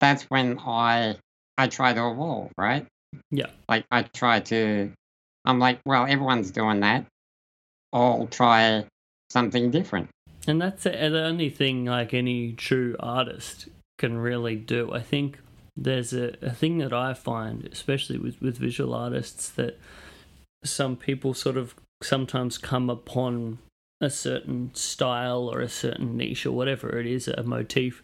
that's 0.01 0.25
when 0.25 0.59
I 0.59 1.17
I 1.59 1.69
try 1.69 1.93
to 1.93 2.11
evolve, 2.11 2.53
right? 2.57 2.87
Yeah. 3.31 3.51
Like 3.69 3.87
I 3.91 4.03
try 4.03 4.41
to 4.41 4.93
I'm 5.47 5.59
like, 5.59 5.81
well, 5.87 6.07
everyone's 6.07 6.51
doing 6.51 6.81
that. 6.81 7.07
I'll 7.93 8.27
try 8.27 8.85
something 9.31 9.71
different. 9.71 10.09
And 10.47 10.61
that's 10.61 10.85
the 10.85 10.99
only 11.01 11.51
thing 11.51 11.87
like 11.87 12.13
any 12.13 12.53
true 12.53 12.97
artist 13.01 13.69
can 13.99 14.19
really 14.19 14.57
do. 14.57 14.93
I 14.93 15.01
think 15.01 15.39
there's 15.77 16.13
a, 16.13 16.35
a 16.43 16.51
thing 16.51 16.79
that 16.79 16.93
I 16.93 17.15
find, 17.15 17.69
especially 17.73 18.19
with, 18.19 18.41
with 18.41 18.59
visual 18.59 18.95
artists, 18.95 19.49
that 19.51 19.79
some 20.65 20.97
people 20.97 21.35
sort 21.35 21.57
of 21.57 21.75
sometimes 22.03 22.59
come 22.59 22.91
upon 22.91 23.59
a 24.01 24.11
certain 24.11 24.75
style 24.75 25.49
or 25.49 25.61
a 25.61 25.69
certain 25.69 26.17
niche 26.17 26.45
or 26.45 26.53
whatever 26.53 26.99
it 26.99 27.07
is, 27.07 27.29
a 27.29 27.43
motif, 27.43 28.03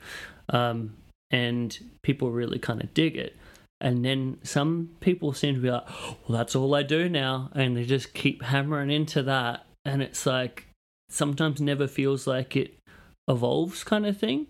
um, 0.49 0.95
and 1.31 1.79
people 2.03 2.31
really 2.31 2.59
kind 2.59 2.83
of 2.83 2.93
dig 2.95 3.17
it. 3.17 3.37
And 3.83 4.05
then 4.05 4.39
some 4.45 4.91
people 5.01 5.33
seem 5.33 5.57
to 5.57 5.61
be 5.61 5.71
like, 5.71 5.89
well, 5.89 6.39
that's 6.39 6.55
all 6.55 6.73
I 6.73 6.85
do 6.85 7.09
now. 7.09 7.51
And 7.53 7.77
they 7.77 7.85
just 7.85 8.15
keep 8.15 8.41
hammering 8.41 8.93
into 8.93 9.25
that. 9.25 9.67
And 9.85 10.01
it's 10.01 10.25
like, 10.25 10.69
sometimes 11.11 11.61
never 11.61 11.89
feels 11.89 12.29
like 12.29 12.55
it 12.55 12.79
evolves 13.27 13.83
kind 13.83 14.07
of 14.07 14.17
thing. 14.17 14.47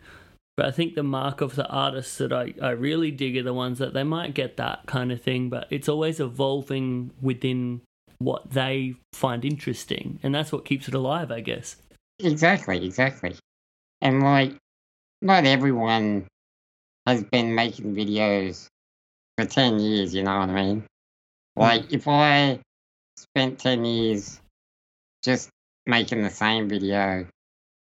But 0.55 0.67
I 0.67 0.71
think 0.71 0.95
the 0.95 1.03
mark 1.03 1.41
of 1.41 1.57
the 1.57 1.67
artists 1.69 2.19
that 2.19 2.31
I, 2.31 2.53
I 2.61 2.71
really 2.73 3.11
dig 3.11 3.39
are 3.39 3.43
the 3.43 3.55
ones 3.55 3.79
that 3.79 3.95
they 3.95 4.03
might 4.03 4.35
get 4.35 4.59
that 4.59 4.85
kind 4.87 5.11
of 5.11 5.23
thing, 5.23 5.49
but 5.49 5.67
it's 5.71 5.89
always 5.89 6.21
evolving 6.21 7.11
within 7.23 7.81
what 8.19 8.51
they 8.51 8.97
find 9.15 9.47
interesting. 9.47 10.21
And 10.23 10.35
that's 10.35 10.53
what 10.53 10.67
keeps 10.67 10.89
it 10.89 10.95
alive, 10.95 11.33
I 11.33 11.41
guess. 11.41 11.77
Exactly, 12.19 12.85
exactly. 12.85 13.35
And 14.03 14.23
like, 14.23 14.57
not 15.23 15.47
everyone 15.47 16.27
has 17.07 17.25
been 17.25 17.55
making 17.55 17.95
videos 17.95 18.67
for 19.37 19.45
10 19.45 19.79
years, 19.79 20.15
you 20.15 20.23
know 20.23 20.39
what 20.39 20.51
I 20.51 20.55
mean? 20.55 20.85
Hmm. 21.57 21.61
Like, 21.61 21.93
if 21.93 22.09
I 22.09 22.61
spent 23.17 23.59
10 23.59 23.85
years 23.85 24.41
just 25.23 25.49
making 25.87 26.23
the 26.23 26.31
same 26.31 26.69
video, 26.69 27.27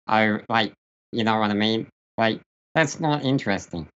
I 0.06 0.40
like, 0.48 0.72
you 1.12 1.24
know 1.24 1.38
what 1.38 1.50
I 1.50 1.54
mean? 1.54 1.88
Like, 2.16 2.40
that's 2.74 3.00
not 3.00 3.24
interesting 3.24 3.88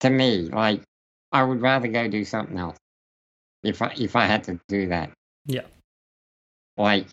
to 0.00 0.10
me. 0.10 0.42
Like, 0.42 0.82
I 1.32 1.42
would 1.42 1.60
rather 1.60 1.88
go 1.88 2.08
do 2.08 2.24
something 2.24 2.58
else 2.58 2.76
if 3.62 3.82
I 3.82 3.92
if 3.98 4.16
I 4.16 4.26
had 4.26 4.44
to 4.44 4.60
do 4.68 4.88
that. 4.88 5.10
Yeah. 5.46 5.66
Like, 6.76 7.06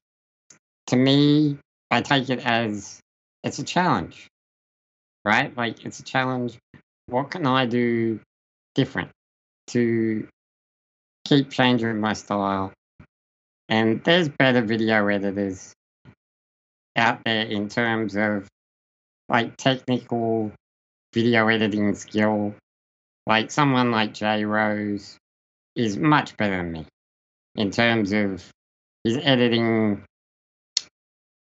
to 0.88 0.96
me, 0.96 1.58
I 1.90 2.02
take 2.02 2.30
it 2.30 2.46
as 2.46 3.00
it's 3.44 3.60
a 3.60 3.64
challenge, 3.64 4.28
right? 5.26 5.56
Like, 5.56 5.86
it's 5.86 6.00
a 6.00 6.04
challenge. 6.04 6.58
What 7.08 7.32
can 7.32 7.46
I 7.46 7.66
do 7.66 8.20
different 8.76 9.12
to 9.68 10.28
keep 11.26 11.50
changing 11.50 12.00
my 12.00 12.14
style? 12.14 12.72
And 13.70 14.04
there's 14.04 14.30
better 14.30 14.62
video 14.62 15.08
editors 15.08 15.74
out 16.96 17.20
there 17.26 17.46
in 17.46 17.70
terms 17.70 18.16
of 18.16 18.48
like 19.30 19.58
technical 19.58 20.52
video 21.14 21.48
editing 21.48 21.96
skill. 21.96 22.56
Like 23.26 23.52
someone 23.52 23.92
like 23.92 24.14
Jay 24.14 24.44
Rose 24.44 25.18
is 25.76 25.98
much 25.98 26.36
better 26.38 26.58
than 26.58 26.72
me 26.72 26.86
in 27.56 27.72
terms 27.72 28.12
of 28.12 28.44
his 29.04 29.18
editing, 29.18 30.04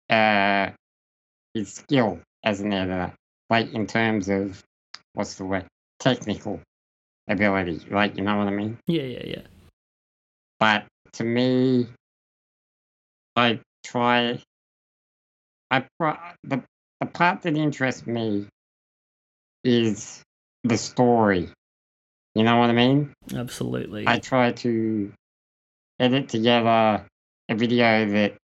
uh, 0.09 0.71
his 1.53 1.73
skill 1.73 2.21
as 2.45 2.61
an 2.61 2.73
editor. 2.73 3.13
Like 3.51 3.73
in 3.73 3.87
terms 3.87 4.29
of 4.29 4.63
what's 5.15 5.35
the 5.35 5.45
word, 5.45 5.67
technical 5.99 6.61
ability. 7.29 7.81
right? 7.91 8.15
you 8.17 8.23
know 8.23 8.37
what 8.37 8.49
I 8.49 8.51
mean? 8.51 8.79
Yeah, 8.87 9.03
yeah, 9.03 9.23
yeah. 9.25 9.43
But 10.59 10.87
to 11.15 11.25
me, 11.25 11.89
I 13.37 13.61
try. 13.85 14.41
I 15.71 15.85
the 16.45 16.63
the 17.01 17.07
part 17.07 17.43
that 17.43 17.57
interests 17.57 18.07
me 18.07 18.47
is 19.65 20.23
the 20.63 20.79
story. 20.79 21.51
You 22.35 22.43
know 22.43 22.57
what 22.57 22.71
I 22.71 22.73
mean? 22.73 23.13
Absolutely. 23.35 24.05
I 24.07 24.19
try 24.19 24.53
to 24.53 25.13
edit 26.01 26.29
together 26.29 27.07
a 27.49 27.55
video 27.55 28.07
that, 28.11 28.35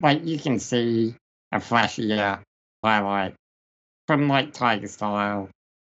like, 0.00 0.24
you 0.24 0.38
can 0.38 0.58
see 0.58 1.14
a 1.50 1.58
flashier 1.58 2.40
highlight 2.84 3.34
from 4.06 4.28
like 4.28 4.52
Tiger 4.52 4.88
Style 4.88 5.48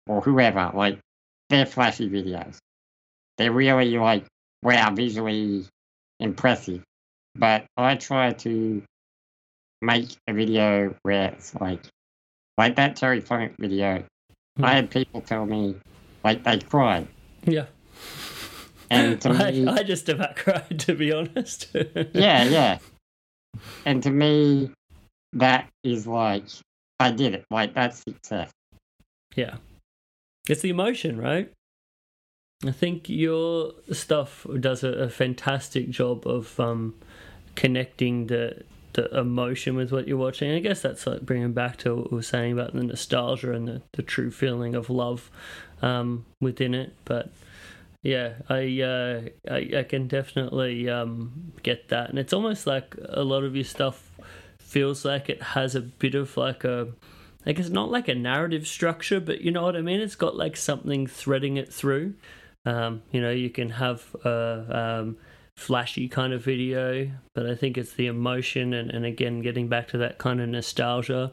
or 0.08 0.22
whoever. 0.22 0.72
Like, 0.74 1.00
they're 1.52 1.68
flashy 1.68 2.10
videos. 2.10 2.58
They're 3.38 3.52
really 3.52 3.98
like 3.98 4.26
wow, 4.64 4.92
visually 4.92 5.66
impressive. 6.20 6.84
But 7.36 7.66
I 7.78 7.96
try 7.96 8.34
to 8.34 8.84
make 9.82 10.16
a 10.28 10.34
video 10.34 10.96
where 11.04 11.30
it's 11.30 11.56
like, 11.56 11.84
like 12.58 12.76
that 12.76 12.96
Terry 12.96 13.22
Funk 13.22 13.54
video. 13.60 14.04
I 14.58 14.60
hmm. 14.60 14.64
had 14.64 14.92
people 14.92 15.22
tell 15.22 15.46
me, 15.46 15.76
like, 16.24 16.44
they 16.44 16.60
cried. 16.60 17.08
Yeah. 17.46 17.66
And 18.90 19.22
to 19.22 19.30
I, 19.30 19.52
me, 19.52 19.68
I 19.68 19.84
just 19.84 20.10
about 20.10 20.36
cried, 20.36 20.80
to 20.82 20.94
be 20.94 21.12
honest. 21.14 21.70
yeah, 22.14 22.44
yeah. 22.44 22.78
And 23.86 24.04
to 24.04 24.12
me, 24.12 24.72
that 25.34 25.68
is 25.84 26.06
like, 26.06 26.44
I 27.00 27.12
did 27.12 27.34
it. 27.34 27.46
Like, 27.50 27.74
that's 27.74 28.00
success. 28.00 28.52
Yeah. 29.36 29.56
It's 30.50 30.62
the 30.62 30.70
emotion, 30.70 31.18
right? 31.20 31.52
I 32.66 32.72
think 32.72 33.10
your 33.10 33.74
stuff 33.92 34.46
does 34.60 34.84
a, 34.84 34.90
a 34.90 35.10
fantastic 35.10 35.90
job 35.90 36.28
of 36.28 36.60
um, 36.60 36.96
connecting 37.56 38.28
the 38.28 38.64
the 38.94 39.10
emotion 39.18 39.76
with 39.76 39.92
what 39.92 40.06
you're 40.08 40.18
watching. 40.18 40.52
I 40.52 40.60
guess 40.60 40.82
that's 40.82 41.08
like 41.08 41.22
bringing 41.22 41.54
back 41.54 41.78
to 41.78 41.96
what 41.96 42.12
we 42.12 42.18
were 42.18 42.22
saying 42.22 42.52
about 42.52 42.74
the 42.74 42.84
nostalgia 42.84 43.54
and 43.54 43.66
the, 43.66 43.82
the 43.94 44.02
true 44.02 44.32
feeling 44.32 44.76
of 44.76 44.90
love 44.90 45.32
um, 45.82 46.26
within 46.42 46.74
it. 46.74 46.94
But 47.06 47.32
yeah, 48.04 48.34
I, 48.50 48.82
uh, 48.82 49.22
I 49.50 49.80
I 49.80 49.84
can 49.84 50.08
definitely 50.08 50.90
um, 50.90 51.54
get 51.64 51.90
that, 51.90 52.10
and 52.10 52.20
it's 52.20 52.34
almost 52.34 52.68
like 52.68 52.96
a 53.10 53.24
lot 53.24 53.44
of 53.44 53.56
your 53.56 53.64
stuff 53.64 54.12
feels 54.60 55.06
like 55.06 55.30
it 55.30 55.42
has 55.42 55.76
a 55.76 55.82
bit 55.82 56.16
of 56.16 56.36
like 56.38 56.64
a 56.64 56.90
like 57.46 57.60
it's 57.60 57.70
not 57.70 57.90
like 57.90 58.08
a 58.08 58.16
narrative 58.16 58.68
structure, 58.68 59.20
but 59.20 59.42
you 59.42 59.52
know 59.52 59.64
what 59.64 59.76
I 59.76 59.82
mean. 59.82 60.00
It's 60.00 60.16
got 60.16 60.36
like 60.36 60.58
something 60.58 61.08
threading 61.08 61.58
it 61.58 61.74
through. 61.74 62.16
Um, 62.66 63.02
you 63.12 63.22
know, 63.22 63.32
you 63.32 63.50
can 63.50 63.72
have 63.72 64.16
a 64.24 65.00
um, 65.02 65.18
flashy 65.58 66.08
kind 66.08 66.34
of 66.34 66.44
video, 66.44 67.12
but 67.34 67.48
I 67.48 67.56
think 67.56 67.78
it's 67.78 67.94
the 67.94 68.08
emotion 68.08 68.74
and, 68.74 68.92
and 68.92 69.06
again 69.06 69.42
getting 69.42 69.68
back 69.68 69.88
to 69.90 69.98
that 70.00 70.18
kind 70.18 70.40
of 70.40 70.50
nostalgia 70.50 71.32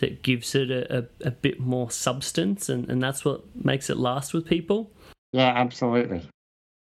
that 0.00 0.22
gives 0.22 0.54
it 0.54 0.70
a, 0.70 0.98
a, 0.98 1.04
a 1.28 1.30
bit 1.30 1.60
more 1.60 1.90
substance, 1.90 2.68
and, 2.68 2.90
and 2.90 3.02
that's 3.02 3.24
what 3.24 3.44
makes 3.54 3.88
it 3.90 3.96
last 3.96 4.34
with 4.34 4.44
people. 4.46 4.90
Yeah, 5.32 5.52
absolutely. 5.54 6.22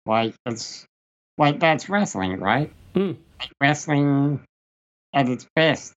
Like, 0.05 0.33
it's, 0.45 0.85
like, 1.37 1.59
that's 1.59 1.89
wrestling, 1.89 2.39
right? 2.39 2.71
Mm. 2.95 3.17
Like, 3.39 3.51
wrestling 3.61 4.43
at 5.13 5.29
its 5.29 5.45
best 5.55 5.93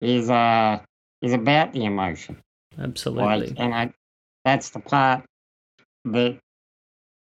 is, 0.00 0.28
uh, 0.28 0.80
is 1.22 1.32
about 1.32 1.72
the 1.72 1.84
emotion. 1.84 2.36
Absolutely. 2.78 3.48
Like, 3.48 3.52
and 3.58 3.74
I, 3.74 3.92
that's 4.44 4.70
the 4.70 4.80
part 4.80 5.24
the 6.04 6.38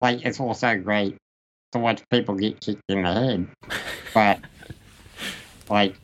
like 0.01 0.25
it's 0.25 0.39
also 0.39 0.77
great 0.77 1.15
to 1.71 1.79
watch 1.79 2.01
people 2.09 2.35
get 2.35 2.59
kicked 2.59 2.81
in 2.89 3.03
the 3.03 3.13
head, 3.13 3.47
but 4.13 4.39
like 5.69 5.95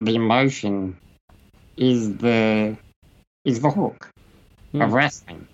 the 0.00 0.14
emotion 0.14 0.96
is 1.76 2.16
the 2.16 2.76
is 3.44 3.60
the 3.60 3.70
hook 3.70 4.10
of 4.74 4.90
Mm. 4.90 4.92
wrestling. 4.92 5.48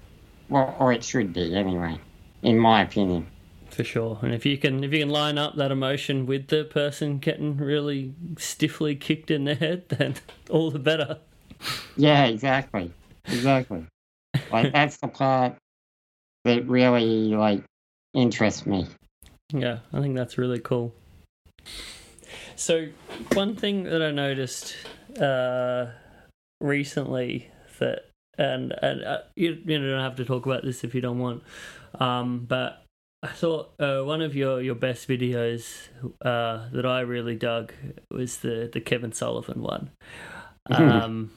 Well, 0.49 0.75
or 0.81 0.93
it 0.93 1.05
should 1.05 1.33
be 1.33 1.55
anyway, 1.55 1.99
in 2.43 2.59
my 2.59 2.83
opinion. 2.83 3.27
For 3.71 3.85
sure, 3.85 4.19
and 4.21 4.35
if 4.35 4.45
you 4.45 4.59
can 4.59 4.83
if 4.85 4.93
you 4.93 4.99
can 4.99 5.11
line 5.11 5.39
up 5.39 5.57
that 5.57 5.71
emotion 5.71 6.27
with 6.27 6.49
the 6.49 6.65
person 6.65 7.19
getting 7.19 7.57
really 7.57 8.15
stiffly 8.37 8.97
kicked 8.97 9.31
in 9.31 9.45
the 9.45 9.55
head, 9.55 9.85
then 9.89 10.17
all 10.51 10.71
the 10.71 10.79
better. 10.79 11.19
Yeah, 11.97 12.25
exactly, 12.25 12.93
exactly. 13.27 13.87
like 14.51 14.73
that's 14.75 14.97
the 14.99 15.09
part 15.09 15.57
that 16.45 16.69
really 16.69 17.35
like 17.35 17.63
interests 18.15 18.67
me. 18.67 18.87
Yeah, 19.53 19.79
I 19.93 20.01
think 20.01 20.17
that's 20.17 20.39
really 20.39 20.61
cool. 20.61 20.95
So, 22.57 22.89
one 23.33 23.57
thing 23.57 23.85
that 23.85 24.03
I 24.03 24.11
noticed 24.11 24.77
uh, 25.21 25.87
recently 26.61 27.51
that, 27.79 28.07
and, 28.39 28.73
and 28.83 29.05
uh, 29.05 29.19
you, 29.37 29.61
you 29.65 29.79
don't 29.79 30.01
have 30.01 30.17
to 30.17 30.25
talk 30.25 30.47
about 30.47 30.65
this 30.65 30.85
if 30.85 30.95
you 30.95 31.01
don't 31.01 31.19
want, 31.19 31.43
um, 31.99 32.47
but 32.49 32.85
I 33.23 33.29
thought 33.29 33.75
uh, 33.79 34.03
one 34.03 34.23
of 34.23 34.35
your, 34.35 34.61
your 34.61 34.75
best 34.75 35.09
videos 35.09 35.89
uh, 36.25 36.69
that 36.73 36.87
I 36.87 37.01
really 37.01 37.37
dug 37.37 37.73
was 38.11 38.39
the, 38.39 38.71
the 38.73 38.81
Kevin 38.81 39.13
Sullivan 39.13 39.63
one. 39.63 39.91
Um, 40.71 41.31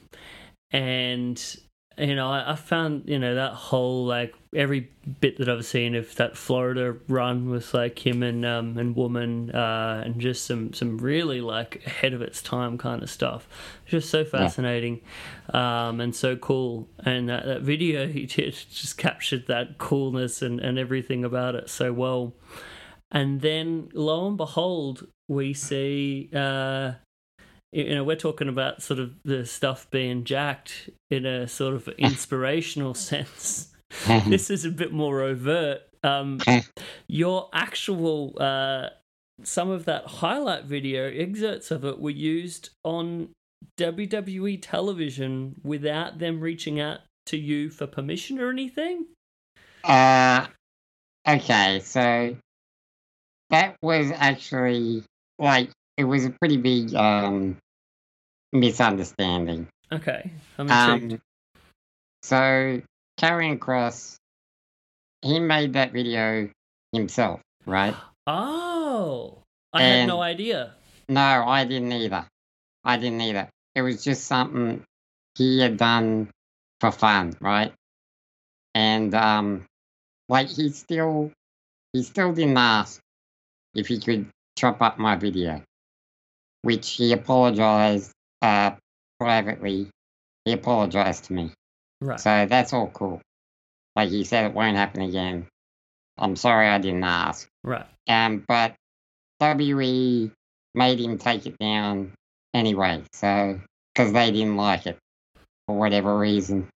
and 0.70 1.56
you 1.98 2.14
know, 2.14 2.30
I, 2.30 2.52
I 2.52 2.56
found 2.56 3.08
you 3.08 3.18
know 3.18 3.36
that 3.36 3.52
whole 3.54 4.04
like 4.04 4.34
every 4.54 4.90
bit 5.20 5.38
that 5.38 5.48
I've 5.48 5.64
seen 5.64 5.94
of 5.94 6.14
that 6.16 6.36
Florida 6.36 6.94
run 7.08 7.48
with 7.48 7.72
like 7.72 8.06
him 8.06 8.22
and 8.22 8.44
um 8.44 8.76
and 8.76 8.94
woman 8.94 9.50
uh 9.50 10.02
and 10.04 10.20
just 10.20 10.44
some 10.44 10.74
some 10.74 10.98
really 10.98 11.40
like 11.40 11.82
ahead 11.86 12.12
of 12.12 12.20
its 12.20 12.42
time 12.42 12.76
kind 12.76 13.02
of 13.02 13.08
stuff. 13.08 13.48
Just 13.86 14.10
so 14.10 14.24
fascinating, 14.24 15.00
um 15.54 16.00
and 16.00 16.14
so 16.14 16.36
cool. 16.36 16.88
And 17.04 17.28
that, 17.30 17.46
that 17.46 17.62
video 17.62 18.06
he 18.06 18.26
did 18.26 18.54
just 18.70 18.98
captured 18.98 19.46
that 19.46 19.78
coolness 19.78 20.42
and 20.42 20.60
and 20.60 20.78
everything 20.78 21.24
about 21.24 21.54
it 21.54 21.70
so 21.70 21.92
well. 21.92 22.34
And 23.10 23.40
then 23.40 23.88
lo 23.94 24.26
and 24.28 24.36
behold, 24.36 25.06
we 25.28 25.54
see 25.54 26.28
uh 26.34 26.92
you 27.76 27.94
know 27.94 28.04
we're 28.04 28.16
talking 28.16 28.48
about 28.48 28.82
sort 28.82 28.98
of 28.98 29.12
the 29.24 29.44
stuff 29.44 29.88
being 29.90 30.24
jacked 30.24 30.88
in 31.10 31.26
a 31.26 31.46
sort 31.46 31.74
of 31.74 31.88
inspirational 31.98 32.94
sense. 32.94 33.68
This 34.26 34.50
is 34.50 34.64
a 34.64 34.70
bit 34.70 34.92
more 34.92 35.20
overt. 35.20 35.82
Um 36.02 36.40
your 37.06 37.50
actual 37.52 38.34
uh 38.40 38.88
some 39.42 39.68
of 39.68 39.84
that 39.84 40.06
highlight 40.06 40.64
video 40.64 41.10
excerpts 41.10 41.70
of 41.70 41.84
it 41.84 42.00
were 42.00 42.10
used 42.10 42.70
on 42.84 43.28
WWE 43.78 44.58
television 44.62 45.60
without 45.62 46.18
them 46.18 46.40
reaching 46.40 46.80
out 46.80 47.00
to 47.26 47.36
you 47.36 47.68
for 47.68 47.86
permission 47.86 48.40
or 48.40 48.50
anything? 48.50 49.06
Uh, 49.84 50.46
okay, 51.28 51.80
so 51.80 52.36
that 53.50 53.76
was 53.82 54.10
actually 54.14 55.02
like 55.38 55.70
it 55.96 56.04
was 56.04 56.24
a 56.24 56.30
pretty 56.30 56.56
big 56.56 56.94
um 56.94 57.56
misunderstanding. 58.52 59.68
okay 59.92 60.30
i'm 60.58 60.68
intrigued 60.70 61.12
Um, 61.14 61.20
so 62.22 62.82
Karrion 63.20 63.58
Kross, 63.58 64.16
he 65.22 65.38
made 65.40 65.72
that 65.74 65.92
video 65.92 66.50
himself, 66.92 67.40
right? 67.64 67.94
oh 68.26 69.38
i 69.72 69.82
had 69.82 70.06
no 70.08 70.20
idea 70.20 70.74
No, 71.08 71.20
I 71.46 71.64
didn't 71.64 71.92
either. 71.92 72.26
I 72.84 72.96
didn't 72.96 73.20
either. 73.20 73.48
It 73.74 73.82
was 73.82 74.02
just 74.02 74.24
something 74.26 74.82
he 75.38 75.60
had 75.60 75.76
done 75.76 76.30
for 76.80 76.90
fun, 76.90 77.34
right? 77.40 77.72
And 78.74 79.14
um, 79.14 79.64
like 80.28 80.48
he 80.48 80.70
still, 80.70 81.30
he 81.92 82.02
still 82.02 82.32
didn't 82.32 82.56
ask 82.58 83.00
if 83.74 83.86
he 83.86 84.00
could 84.00 84.26
chop 84.58 84.82
up 84.82 84.98
my 84.98 85.14
video, 85.16 85.62
which 86.62 86.90
he 86.92 87.12
apologized 87.12 88.12
uh, 88.46 88.76
privately. 89.18 89.88
He 90.44 90.52
apologized 90.52 91.24
to 91.24 91.32
me, 91.32 91.50
right 92.00 92.20
so 92.20 92.46
that's 92.48 92.72
all 92.72 92.88
cool. 92.88 93.20
Like 93.96 94.10
he 94.10 94.22
said, 94.24 94.44
it 94.44 94.54
won't 94.54 94.76
happen 94.76 95.02
again. 95.02 95.48
I'm 96.16 96.36
sorry 96.36 96.68
I 96.68 96.78
didn't 96.78 97.04
ask. 97.04 97.48
right 97.64 97.86
Um, 98.08 98.44
but 98.46 98.74
WE 99.40 100.30
made 100.74 101.00
him 101.00 101.18
take 101.18 101.46
it 101.46 101.58
down 101.58 102.12
anyway, 102.54 103.02
so 103.12 103.60
because 103.92 104.12
they 104.12 104.30
didn't 104.30 104.56
like 104.56 104.86
it 104.86 104.98
for 105.66 105.76
whatever 105.76 106.16
reason. 106.16 106.68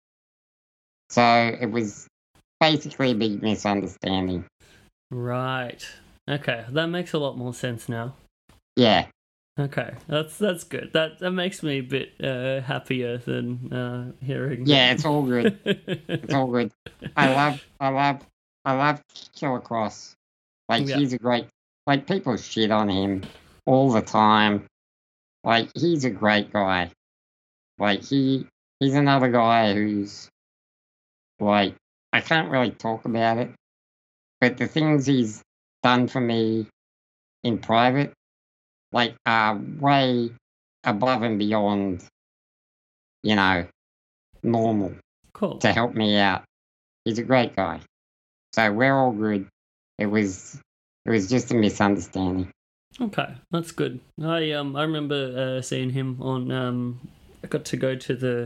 So 1.10 1.22
it 1.60 1.70
was 1.70 2.08
basically 2.58 3.12
a 3.12 3.14
big 3.14 3.42
misunderstanding. 3.42 4.44
Right. 5.10 5.86
Okay, 6.28 6.64
that 6.68 6.86
makes 6.88 7.12
a 7.12 7.18
lot 7.18 7.38
more 7.38 7.54
sense 7.54 7.88
now. 7.88 8.14
Yeah, 8.76 9.06
Okay, 9.60 9.92
that's 10.08 10.38
that's 10.38 10.64
good. 10.64 10.90
That 10.94 11.18
that 11.18 11.32
makes 11.32 11.62
me 11.62 11.78
a 11.78 11.80
bit 11.82 12.12
uh, 12.22 12.60
happier 12.62 13.18
than 13.18 13.70
uh, 13.72 14.12
hearing. 14.24 14.64
yeah, 14.66 14.92
it's 14.92 15.04
all 15.04 15.22
good. 15.22 15.58
It's 16.08 16.32
all 16.32 16.46
good. 16.46 16.72
I 17.16 17.28
love, 17.28 17.62
I 17.78 17.88
love, 17.88 18.26
I 18.64 18.72
love 18.72 19.02
Killer 19.34 19.60
Kross. 19.60 20.14
Like 20.68 20.88
Yeah. 20.88 20.96
he's 20.98 21.12
a 21.12 21.18
great. 21.18 21.46
Like 21.86 22.06
people 22.06 22.36
shit 22.36 22.70
on 22.70 22.88
him 22.88 23.22
all 23.66 23.90
the 23.92 24.00
time. 24.02 24.64
Like 25.44 25.68
he's 25.74 26.04
a 26.04 26.10
great 26.10 26.52
guy. 26.52 26.90
Like 27.78 28.02
he, 28.02 28.46
he's 28.78 28.94
another 28.94 29.28
guy 29.30 29.74
who's 29.74 30.28
like 31.38 31.74
I 32.12 32.20
can't 32.20 32.50
really 32.50 32.70
talk 32.70 33.04
about 33.04 33.38
it, 33.38 33.50
but 34.40 34.56
the 34.56 34.66
things 34.66 35.06
he's 35.06 35.42
done 35.82 36.06
for 36.08 36.20
me 36.20 36.66
in 37.42 37.58
private, 37.58 38.12
like 38.92 39.14
are 39.26 39.60
way 39.78 40.30
above 40.84 41.22
and 41.22 41.38
beyond, 41.38 42.04
you 43.22 43.36
know, 43.36 43.66
normal 44.42 44.94
cool. 45.32 45.58
to 45.58 45.72
help 45.72 45.94
me 45.94 46.16
out. 46.16 46.44
He's 47.04 47.18
a 47.18 47.22
great 47.22 47.56
guy. 47.56 47.80
So 48.52 48.72
we're 48.72 48.94
all 48.94 49.12
good. 49.12 49.46
It 49.98 50.06
was 50.06 50.60
it 51.06 51.10
was 51.10 51.28
just 51.28 51.50
a 51.50 51.54
misunderstanding. 51.54 52.50
Okay, 53.00 53.34
that's 53.50 53.72
good. 53.72 54.00
I 54.22 54.52
um 54.52 54.76
I 54.76 54.82
remember 54.82 55.58
uh, 55.58 55.62
seeing 55.62 55.90
him 55.90 56.20
on 56.20 56.50
um 56.50 57.00
I 57.42 57.46
got 57.46 57.64
to 57.66 57.76
go 57.76 57.94
to 57.96 58.14
the 58.14 58.36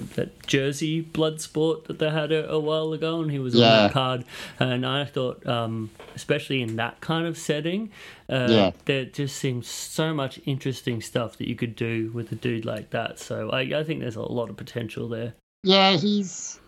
uh, 0.00 0.04
that 0.16 0.46
Jersey 0.46 1.00
blood 1.00 1.40
sport 1.40 1.84
that 1.86 1.98
they 1.98 2.10
had 2.10 2.30
a, 2.30 2.50
a 2.50 2.58
while 2.60 2.92
ago, 2.92 3.20
and 3.22 3.30
he 3.30 3.38
was 3.38 3.54
on 3.54 3.60
that 3.84 3.92
card. 3.92 4.24
And 4.60 4.84
I 4.86 5.06
thought, 5.06 5.46
um, 5.46 5.90
especially 6.14 6.60
in 6.60 6.76
that 6.76 7.00
kind 7.00 7.26
of 7.26 7.38
setting, 7.38 7.90
uh, 8.28 8.48
Yeah. 8.50 8.70
there 8.84 9.06
just 9.06 9.36
seems 9.36 9.66
so 9.66 10.12
much 10.12 10.40
interesting 10.44 11.00
stuff 11.00 11.38
that 11.38 11.48
you 11.48 11.54
could 11.56 11.74
do 11.74 12.10
with 12.12 12.32
a 12.32 12.34
dude 12.34 12.66
like 12.66 12.90
that. 12.90 13.18
So 13.18 13.48
I, 13.50 13.60
I 13.80 13.82
think 13.84 14.00
there's 14.00 14.16
a 14.16 14.22
lot 14.22 14.50
of 14.50 14.56
potential 14.56 15.08
there. 15.08 15.32
Yeah, 15.62 15.92
he's 15.96 16.60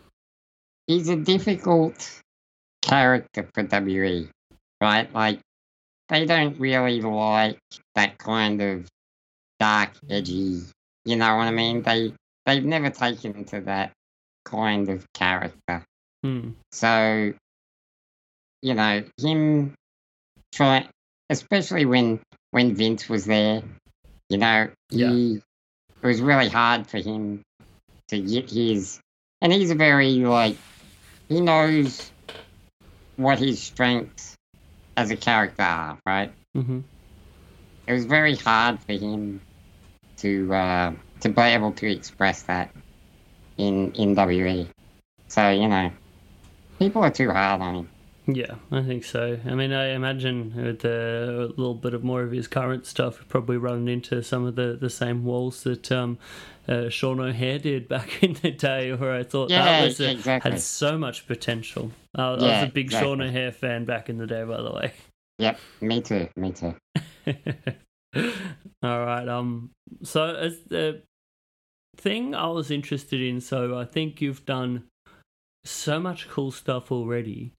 he's 0.87 1.11
a 1.11 1.17
difficult 1.17 2.23
character 2.81 3.49
for 3.53 3.65
WE, 3.65 4.29
right? 4.81 5.13
Like 5.13 5.41
they 6.09 6.25
don't 6.25 6.59
really 6.59 7.03
like 7.03 7.59
that 7.95 8.17
kind 8.17 8.63
of 8.63 8.89
dark, 9.59 9.91
edgy. 10.09 10.63
You 11.07 11.15
know 11.15 11.37
what 11.37 11.47
I 11.47 11.53
mean? 11.53 11.83
They 11.83 12.13
they've 12.47 12.65
never 12.65 12.91
taken 12.91 13.45
to 13.47 13.61
that 13.61 13.93
kind 14.45 14.89
of 14.89 15.07
character. 15.13 15.85
Hmm. 16.25 16.51
So, 16.73 17.33
you 18.61 18.75
know, 18.75 19.05
him 19.17 19.75
try, 20.53 20.89
especially 21.31 21.85
when 21.85 22.21
when 22.51 22.75
Vince 22.75 23.09
was 23.09 23.25
there, 23.25 23.63
you 24.29 24.39
know, 24.39 24.69
he 24.91 25.41
it 26.03 26.07
was 26.07 26.21
really 26.21 26.49
hard 26.49 26.89
for 26.89 26.99
him 26.99 27.43
to 28.09 28.21
get 28.21 28.51
his, 28.51 28.99
and 29.41 29.53
he's 29.53 29.71
a 29.71 29.77
very 29.77 30.11
like 30.15 30.57
he 31.29 31.41
knows 31.41 32.11
what 33.15 33.39
his 33.39 33.63
strengths 33.63 34.35
as 34.97 35.13
a 35.13 35.17
character 35.17 35.63
are, 35.63 35.99
right? 36.05 36.33
hmm 36.53 36.81
It 37.87 37.93
was 37.93 38.07
very 38.07 38.35
hard 38.35 38.81
for 38.81 38.93
him 38.93 39.41
to 40.19 40.53
uh, 40.55 40.93
to 41.21 41.29
be 41.31 41.43
able 41.43 41.73
to 41.73 41.91
express 41.91 42.43
that 42.45 42.75
in 43.59 43.93
in 43.95 44.15
WE. 44.15 44.69
So 45.29 45.51
you 45.51 45.69
know, 45.69 45.93
people 46.79 47.05
are 47.05 47.11
too 47.11 47.31
hard 47.31 47.61
on 47.63 47.75
him. 47.77 47.91
Yeah, 48.29 48.57
I 48.73 48.83
think 48.83 49.05
so. 49.05 49.39
I 49.47 49.55
mean, 49.55 49.73
I 49.73 49.91
imagine 49.91 50.53
with 50.57 50.85
a 50.85 51.53
little 51.57 51.75
bit 51.75 51.95
of 51.95 52.03
more 52.03 52.23
of 52.23 52.33
his 52.33 52.49
current 52.49 52.85
stuff, 52.85 53.25
probably 53.29 53.57
running 53.57 53.87
into 53.87 54.21
some 54.25 54.45
of 54.45 54.57
the, 54.57 54.77
the 54.81 54.91
same 54.91 55.25
walls 55.25 55.63
that 55.63 55.93
um, 55.93 56.19
uh, 56.67 56.89
Sean 56.89 57.21
O'Haire 57.21 57.61
did 57.61 57.87
back 57.87 58.23
in 58.25 58.33
the 58.35 58.51
day, 58.51 58.93
where 58.93 59.13
I 59.15 59.23
thought 59.23 59.51
Yeah, 59.51 59.63
that 59.63 59.79
was 59.79 60.01
a, 60.01 60.11
exactly. 60.11 60.51
had 60.51 60.59
so 60.59 60.99
much 60.99 61.29
potential. 61.29 61.93
Uh, 62.19 62.35
I 62.35 62.35
Yeah, 62.43 62.49
was 62.49 62.63
a 62.63 62.67
big 62.67 62.87
exactly. 62.87 63.07
Sean 63.07 63.21
O'Haire 63.23 63.53
fan 63.53 63.85
back 63.85 64.09
in 64.09 64.19
the 64.19 64.27
day, 64.27 64.43
by 64.43 64.61
the 64.61 64.73
way. 64.73 64.93
Yep, 65.39 65.61
me 65.83 66.01
too, 66.03 66.29
me 66.37 66.53
too. 66.53 66.75
All 68.83 69.01
right. 69.05 69.29
Um. 69.29 69.71
So 70.03 70.35
as 70.35 70.59
the 70.69 71.03
thing 71.97 72.35
I 72.35 72.49
was 72.49 72.71
interested 72.71 73.21
in, 73.21 73.41
so 73.41 73.79
I 73.79 73.85
think 73.85 74.21
you've 74.21 74.45
done 74.45 74.85
so 75.65 75.99
much 75.99 76.29
cool 76.29 76.51
stuff 76.51 76.93
already. 76.93 77.53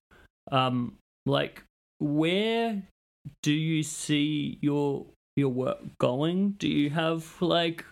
Um. 0.51 0.95
Like, 1.25 1.63
where 1.99 2.83
do 3.43 3.51
you 3.51 3.83
see 3.83 4.57
your 4.61 5.05
your 5.35 5.49
work 5.49 5.79
going? 5.99 6.51
Do 6.51 6.67
you 6.67 6.89
have 6.91 7.41
like 7.41 7.85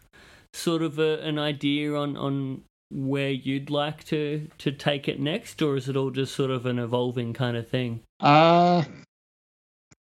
sort 0.54 0.82
of 0.82 1.00
a, 1.00 1.20
an 1.20 1.38
idea 1.38 1.94
on 1.94 2.18
on 2.18 2.64
where 2.92 3.32
you'd 3.32 3.70
like 3.70 4.04
to 4.06 4.48
to 4.60 4.72
take 4.72 5.08
it 5.08 5.20
next, 5.20 5.62
or 5.62 5.76
is 5.76 5.90
it 5.90 5.98
all 5.98 6.12
just 6.12 6.36
sort 6.36 6.52
of 6.52 6.66
an 6.66 6.80
evolving 6.80 7.34
kind 7.34 7.58
of 7.58 7.68
thing? 7.68 8.02
Uh, 8.20 8.84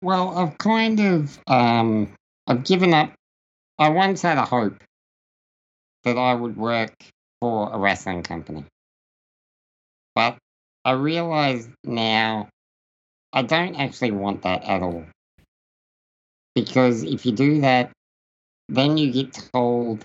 well, 0.03 0.37
I've 0.37 0.59
kind 0.59 1.01
of 1.01 1.39
um, 1.47 2.15
I've 2.49 2.65
given 2.65 2.95
up. 2.95 3.13
I 3.79 3.91
once 3.91 4.23
had 4.23 4.39
a 4.39 4.45
hope 4.47 4.83
that 6.05 6.17
I 6.17 6.35
would 6.35 6.57
work 6.57 6.95
for 7.41 7.71
a 7.71 7.79
wrestling 7.79 8.23
company, 8.23 8.65
but 10.15 10.39
I 10.85 10.93
realize 10.93 11.69
now 11.85 12.49
I 13.35 13.43
don't 13.43 13.77
actually 13.77 14.13
want 14.13 14.43
that 14.43 14.65
at 14.65 14.83
all. 14.83 15.05
Because 16.55 17.05
if 17.05 17.27
you 17.27 17.33
do 17.33 17.61
that, 17.61 17.91
then 18.71 18.97
you 18.97 19.13
get 19.13 19.39
told 19.53 20.05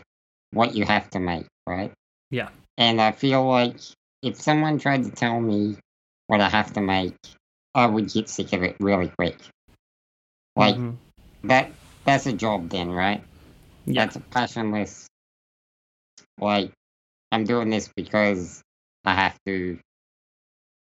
what 0.51 0.75
you 0.75 0.83
have 0.85 1.09
to 1.11 1.19
make, 1.19 1.47
right? 1.65 1.93
Yeah. 2.29 2.49
And 2.77 2.99
I 2.99 3.13
feel 3.13 3.47
like 3.47 3.77
if 4.21 4.39
someone 4.41 4.79
tried 4.79 5.05
to 5.05 5.11
tell 5.11 5.39
me 5.39 5.77
what 6.27 6.41
I 6.41 6.49
have 6.49 6.73
to 6.73 6.81
make, 6.81 7.15
I 7.73 7.85
would 7.85 8.11
get 8.11 8.27
sick 8.27 8.51
of 8.51 8.63
it 8.63 8.75
really 8.81 9.11
quick. 9.17 9.39
Like 10.55 10.75
Mhm. 10.75 10.97
that 11.45 11.71
that's 12.05 12.25
a 12.25 12.33
job 12.33 12.69
then, 12.69 12.91
right? 12.91 13.23
Yeah. 13.85 14.05
That's 14.05 14.15
a 14.15 14.19
passionless 14.19 15.07
like 16.39 16.71
I'm 17.31 17.43
doing 17.45 17.69
this 17.69 17.89
because 17.95 18.61
I 19.05 19.13
have 19.15 19.37
to. 19.45 19.79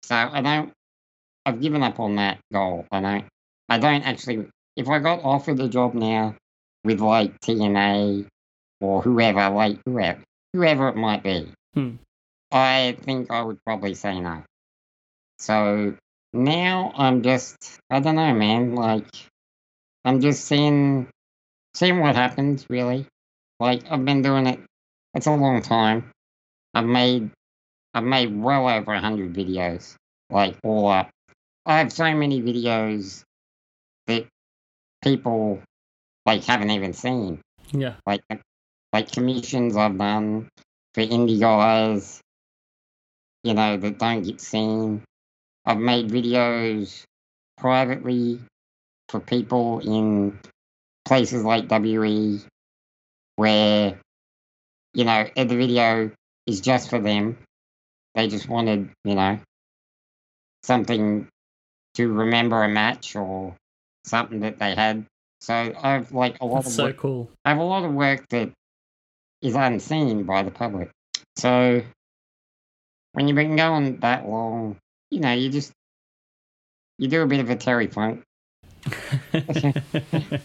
So 0.04 0.16
I 0.16 0.42
don't 0.42 0.72
I've 1.46 1.62
given 1.62 1.84
up 1.84 2.00
on 2.00 2.16
that 2.16 2.40
goal. 2.52 2.86
I 2.92 3.02
don't 3.02 3.26
I 3.70 3.78
don't 3.80 4.04
actually 4.04 4.48
if 4.76 4.88
I 4.88 5.00
got 5.00 5.24
offered 5.24 5.60
a 5.60 5.68
job 5.68 5.94
now 5.94 6.36
with 6.84 7.02
like 7.02 7.40
TNA 7.42 8.28
or 8.80 9.02
whoever, 9.02 9.50
like 9.50 9.80
whoever 9.86 10.24
whoever 10.54 10.90
it 10.90 10.96
might 10.96 11.24
be, 11.24 11.52
Hmm. 11.74 11.96
I 12.52 12.98
think 13.02 13.30
I 13.30 13.42
would 13.42 13.60
probably 13.66 13.94
say 13.94 14.20
no. 14.20 14.44
So 15.40 15.96
now 16.34 16.94
I'm 16.96 17.22
just 17.22 17.58
I 17.90 18.00
don't 18.00 18.16
know, 18.16 18.34
man, 18.34 18.76
like 18.76 19.08
I'm 20.08 20.22
just 20.22 20.46
seeing 20.46 21.10
seeing 21.74 22.00
what 22.00 22.16
happens 22.16 22.66
really. 22.70 23.06
Like 23.60 23.84
I've 23.92 24.06
been 24.06 24.22
doing 24.22 24.48
it 24.48 24.60
it's 25.14 25.28
a 25.28 25.32
long 25.32 25.62
time. 25.62 26.12
I've 26.74 26.86
made 26.86 27.30
I've 27.94 28.06
made 28.06 28.34
well 28.34 28.70
over 28.70 28.94
a 28.94 29.02
hundred 29.02 29.34
videos. 29.34 29.96
Like 30.30 30.56
all 30.64 30.88
up. 30.88 31.10
I 31.66 31.80
have 31.80 31.92
so 31.92 32.16
many 32.16 32.42
videos 32.42 33.24
that 34.08 34.28
people 35.04 35.62
like 36.26 36.46
haven't 36.46 36.72
even 36.72 36.94
seen. 36.94 37.42
Yeah. 37.74 37.96
Like 38.06 38.22
like 38.94 39.12
commissions 39.12 39.76
I've 39.76 39.98
done 39.98 40.48
for 40.94 41.02
indie 41.02 41.42
guys, 41.42 42.22
you 43.44 43.54
know, 43.54 43.76
that 43.76 44.00
don't 44.00 44.22
get 44.22 44.40
seen. 44.40 45.04
I've 45.66 45.80
made 45.80 46.08
videos 46.08 47.04
privately 47.58 48.40
for 49.10 49.20
people 49.20 49.80
in 49.80 50.40
places 51.06 51.44
like 51.44 51.70
WE 51.70 52.42
where, 53.36 54.00
you 54.94 55.06
know, 55.06 55.28
the 55.36 55.46
video 55.46 56.12
is 56.46 56.62
just 56.62 56.90
for 56.90 57.00
them. 57.00 57.38
They 58.16 58.28
just 58.28 58.50
wanted, 58.50 58.90
you 59.04 59.16
know, 59.16 59.40
something 60.64 61.28
to 61.96 62.12
remember 62.12 62.64
a 62.64 62.70
match 62.70 63.16
or 63.16 63.56
something 64.06 64.42
that 64.42 64.60
they 64.60 64.76
had. 64.76 65.06
So 65.42 65.54
I've 65.54 66.12
like 66.12 66.38
a 66.42 66.46
lot 66.46 66.64
That's 66.64 66.68
of 66.68 66.74
so 66.74 66.84
work- 66.86 66.98
cool. 66.98 67.30
I 67.46 67.50
have 67.50 67.60
a 67.60 67.64
lot 67.64 67.86
of 67.86 67.94
work 67.94 68.28
that 68.30 68.52
is 69.42 69.56
unseen 69.56 70.24
by 70.24 70.44
the 70.44 70.52
public. 70.52 70.90
So 71.36 71.84
when 73.14 73.28
you've 73.28 73.36
been 73.36 73.56
going 73.56 74.00
that 74.00 74.28
long, 74.28 74.78
you 75.12 75.20
know, 75.20 75.32
you 75.34 75.50
just 75.50 75.72
you 76.98 77.08
do 77.08 77.22
a 77.22 77.28
bit 77.28 77.40
of 77.40 77.50
a 77.50 77.56
Terry 77.56 77.88
Funk. 77.88 78.24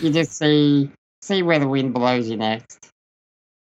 You 0.00 0.10
just 0.10 0.32
see 0.32 0.90
see 1.22 1.42
where 1.42 1.58
the 1.58 1.68
wind 1.68 1.92
blows 1.92 2.28
you 2.28 2.36
next. 2.36 2.90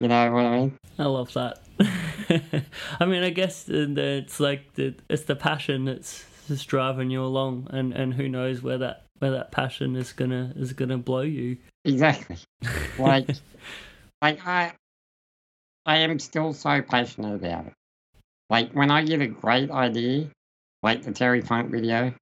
You 0.00 0.08
know 0.08 0.32
what 0.32 0.44
I 0.44 0.58
mean? 0.58 0.78
I 0.98 1.04
love 1.04 1.32
that. 1.32 1.60
I 3.00 3.04
mean, 3.04 3.24
I 3.24 3.30
guess 3.30 3.68
it's 3.68 4.40
like 4.40 4.74
the 4.74 4.94
it's 5.08 5.24
the 5.24 5.36
passion 5.36 5.86
that's 5.86 6.24
just 6.46 6.68
driving 6.68 7.10
you 7.10 7.22
along, 7.22 7.66
and, 7.70 7.92
and 7.92 8.14
who 8.14 8.28
knows 8.28 8.62
where 8.62 8.78
that 8.78 9.04
where 9.18 9.32
that 9.32 9.50
passion 9.50 9.96
is 9.96 10.12
gonna 10.12 10.52
is 10.56 10.72
gonna 10.72 10.98
blow 10.98 11.22
you. 11.22 11.56
Exactly. 11.84 12.36
Like 12.98 13.30
like 14.20 14.44
I 14.44 14.72
I 15.86 15.98
am 15.98 16.18
still 16.18 16.52
so 16.52 16.82
passionate 16.82 17.36
about 17.36 17.66
it. 17.66 17.72
Like 18.50 18.72
when 18.72 18.90
I 18.90 19.04
get 19.04 19.20
a 19.20 19.28
great 19.28 19.70
idea, 19.70 20.28
like 20.82 21.02
the 21.02 21.12
Terry 21.12 21.40
Funk 21.40 21.70
video, 21.70 22.12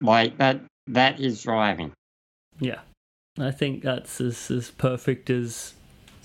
like 0.00 0.38
that 0.38 0.60
that 0.88 1.20
is 1.20 1.42
driving. 1.42 1.92
Yeah, 2.60 2.80
I 3.38 3.50
think 3.50 3.82
that's 3.82 4.20
as 4.20 4.50
as 4.50 4.70
perfect 4.70 5.30
as 5.30 5.74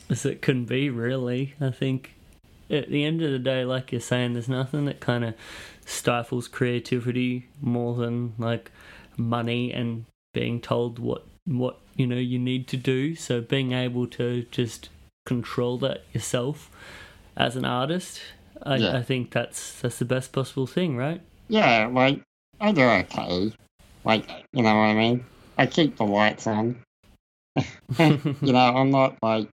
as 0.09 0.26
it 0.26 0.41
can 0.41 0.65
be. 0.65 0.89
Really, 0.89 1.55
I 1.59 1.72
think 1.72 2.13
at 2.69 2.89
the 2.89 3.03
end 3.03 3.22
of 3.22 3.32
the 3.32 3.39
day, 3.39 3.65
like 3.65 3.91
you're 3.91 4.01
saying, 4.01 4.34
there's 4.34 4.49
nothing 4.49 4.86
that 4.86 4.99
kind 4.99 5.24
of 5.26 5.34
stifles 5.86 6.47
creativity 6.47 7.47
more 7.59 7.95
than 7.95 8.34
like 8.38 8.72
money 9.17 9.74
and 9.74 10.05
being 10.34 10.61
told 10.61 10.99
what 10.99 11.26
what 11.45 11.80
you 11.95 12.07
know 12.07 12.15
you 12.15 12.39
need 12.39 12.67
to 12.67 12.78
do. 12.78 13.15
So 13.15 13.41
being 13.41 13.74
able 13.74 14.07
to 14.07 14.43
just 14.51 14.89
control 15.26 15.78
that 15.80 16.03
yourself 16.13 16.69
as 17.36 17.55
an 17.55 17.65
artist, 17.65 18.22
I, 18.63 18.78
Yeah. 18.78 18.97
I 18.97 19.01
think 19.01 19.32
that's 19.32 19.82
that's 19.82 19.99
the 19.99 20.05
best 20.05 20.32
possible 20.32 20.67
thing, 20.67 20.95
right? 20.95 21.22
Yeah, 21.49 21.89
like 21.91 22.22
I 22.62 22.71
do 22.71 22.83
okay. 22.83 23.51
Like 24.05 24.29
you 24.54 24.63
know 24.63 24.75
what 24.75 24.86
I 24.86 24.93
mean? 24.93 25.25
I 25.58 25.66
keep 25.66 25.97
the 25.97 26.05
lights 26.05 26.47
on. 26.47 26.78
you 28.00 28.54
know, 28.54 28.59
I'm 28.59 28.92
not 28.92 29.17
like 29.21 29.50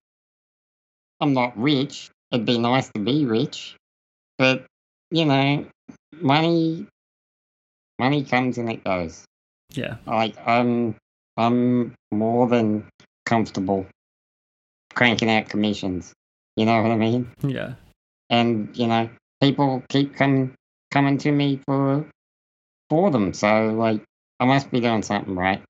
I'm 1.20 1.32
not 1.32 1.58
rich. 1.58 2.10
It'd 2.30 2.46
be 2.46 2.58
nice 2.58 2.90
to 2.94 3.00
be 3.00 3.24
rich. 3.24 3.74
But, 4.36 4.66
you 5.10 5.24
know, 5.24 5.66
money 6.12 6.86
money 7.98 8.24
comes 8.24 8.58
and 8.58 8.70
it 8.70 8.84
goes. 8.84 9.24
Yeah. 9.72 9.96
Like 10.06 10.36
I'm 10.46 10.94
I'm 11.36 11.94
more 12.12 12.46
than 12.46 12.86
comfortable 13.26 13.86
cranking 14.94 15.30
out 15.30 15.48
commissions. 15.48 16.12
You 16.56 16.66
know 16.66 16.82
what 16.82 16.90
I 16.90 16.96
mean? 16.96 17.30
Yeah. 17.42 17.74
And, 18.30 18.76
you 18.76 18.86
know, 18.86 19.08
people 19.40 19.82
keep 19.88 20.14
coming 20.14 20.54
coming 20.90 21.18
to 21.18 21.32
me 21.32 21.60
for 21.66 22.06
for 22.90 23.10
them. 23.10 23.32
So 23.32 23.68
like 23.68 24.02
I 24.40 24.44
must 24.44 24.70
be 24.70 24.80
doing 24.80 25.02
something 25.02 25.34
right. 25.34 25.62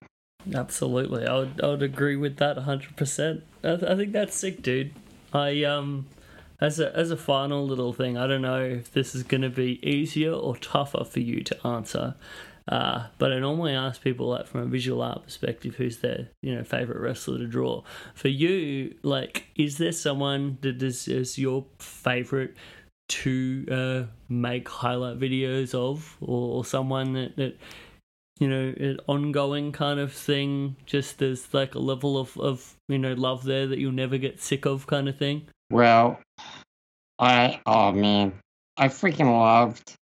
Absolutely, 0.55 1.27
I 1.27 1.37
would, 1.37 1.61
I 1.63 1.67
would 1.69 1.83
agree 1.83 2.17
with 2.17 2.37
that 2.39 2.57
hundred 2.59 2.97
percent. 2.97 3.43
I, 3.63 3.77
th- 3.77 3.91
I 3.91 3.97
think 3.97 4.13
that's 4.13 4.35
sick, 4.35 4.63
dude. 4.63 4.93
I 5.33 5.65
um, 5.65 6.07
as 6.61 6.81
a 6.81 6.95
as 6.97 7.11
a 7.11 7.17
final 7.17 7.67
little 7.67 7.93
thing, 7.93 8.17
I 8.17 8.27
don't 8.27 8.43
know 8.43 8.63
if 8.63 8.93
this 8.93 9.15
is 9.15 9.23
going 9.23 9.43
to 9.43 9.51
be 9.51 9.79
easier 9.87 10.33
or 10.33 10.57
tougher 10.57 11.05
for 11.05 11.21
you 11.21 11.43
to 11.45 11.67
answer, 11.67 12.15
uh, 12.69 13.07
but 13.19 13.33
I 13.33 13.39
normally 13.39 13.73
ask 13.73 14.03
people 14.03 14.29
like 14.29 14.47
from 14.47 14.61
a 14.61 14.67
visual 14.67 15.03
art 15.03 15.25
perspective, 15.25 15.75
who's 15.77 15.99
their 15.99 16.29
you 16.43 16.55
know 16.55 16.65
favorite 16.65 17.01
wrestler 17.01 17.39
to 17.39 17.47
draw. 17.47 17.83
For 18.15 18.29
you, 18.29 18.95
like, 19.03 19.47
is 19.57 19.79
there 19.79 19.93
someone 19.93 20.59
that 20.63 20.83
is, 20.83 21.09
is 21.09 21.39
your 21.39 21.67
favorite 21.79 22.55
to 23.09 23.67
uh, 23.71 24.13
make 24.29 24.69
highlight 24.69 25.19
videos 25.19 25.75
of, 25.75 26.17
or, 26.21 26.57
or 26.59 26.65
someone 26.65 27.13
that, 27.15 27.37
that 27.37 27.57
you 28.39 28.49
know, 28.49 28.73
an 28.79 28.99
ongoing 29.07 29.73
kind 29.73 29.99
of 29.99 30.13
thing, 30.13 30.77
just 30.87 31.19
there's 31.19 31.53
like 31.53 31.75
a 31.75 31.79
level 31.81 32.17
of, 32.19 32.37
of 32.39 32.77
you 32.89 32.99
know, 32.99 33.15
love 33.15 33.45
there 33.45 33.67
that 33.67 33.79
you'll 33.79 33.93
never 33.93 34.19
get 34.19 34.41
sick 34.41 34.65
of 34.67 34.87
kind 34.87 35.09
of 35.09 35.17
thing? 35.17 35.47
Well, 35.71 36.21
I 37.19 37.61
oh 37.67 37.93
man, 37.93 38.35
I 38.77 38.89
freaking 38.89 39.27
loved 39.27 39.95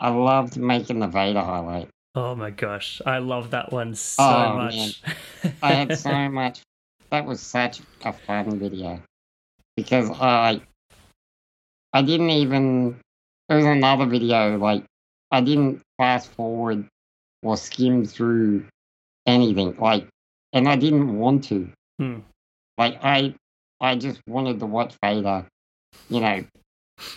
I 0.00 0.08
loved 0.08 0.56
making 0.56 1.00
the 1.00 1.06
Vader 1.06 1.42
highlight. 1.42 1.88
Oh 2.14 2.34
my 2.34 2.50
gosh, 2.50 3.00
I 3.04 3.18
love 3.18 3.50
that 3.50 3.70
one 3.70 3.94
so 3.94 4.22
Oh, 4.24 4.56
much. 4.56 5.02
I 5.62 5.72
had 5.74 5.98
so 5.98 6.10
much. 6.30 6.62
That 7.10 7.26
was 7.26 7.40
such 7.40 7.80
a 8.04 8.12
fun 8.12 8.58
video 8.58 9.02
because 9.76 10.10
I, 10.10 10.62
I 11.92 12.02
didn't 12.02 12.30
even. 12.30 13.00
There 13.48 13.58
was 13.58 13.66
another 13.66 14.06
video 14.06 14.56
like 14.58 14.84
I 15.30 15.40
didn't 15.40 15.82
fast 15.98 16.30
forward 16.32 16.86
or 17.42 17.56
skim 17.56 18.04
through 18.04 18.64
anything 19.26 19.76
like, 19.78 20.06
and 20.52 20.68
I 20.68 20.76
didn't 20.76 21.18
want 21.18 21.44
to. 21.44 21.68
Hmm. 21.98 22.20
Like 22.78 22.98
I, 23.02 23.34
I 23.80 23.96
just 23.96 24.20
wanted 24.28 24.60
to 24.60 24.66
watch 24.66 24.94
Vader, 25.02 25.46
you 26.08 26.20
know, 26.20 26.44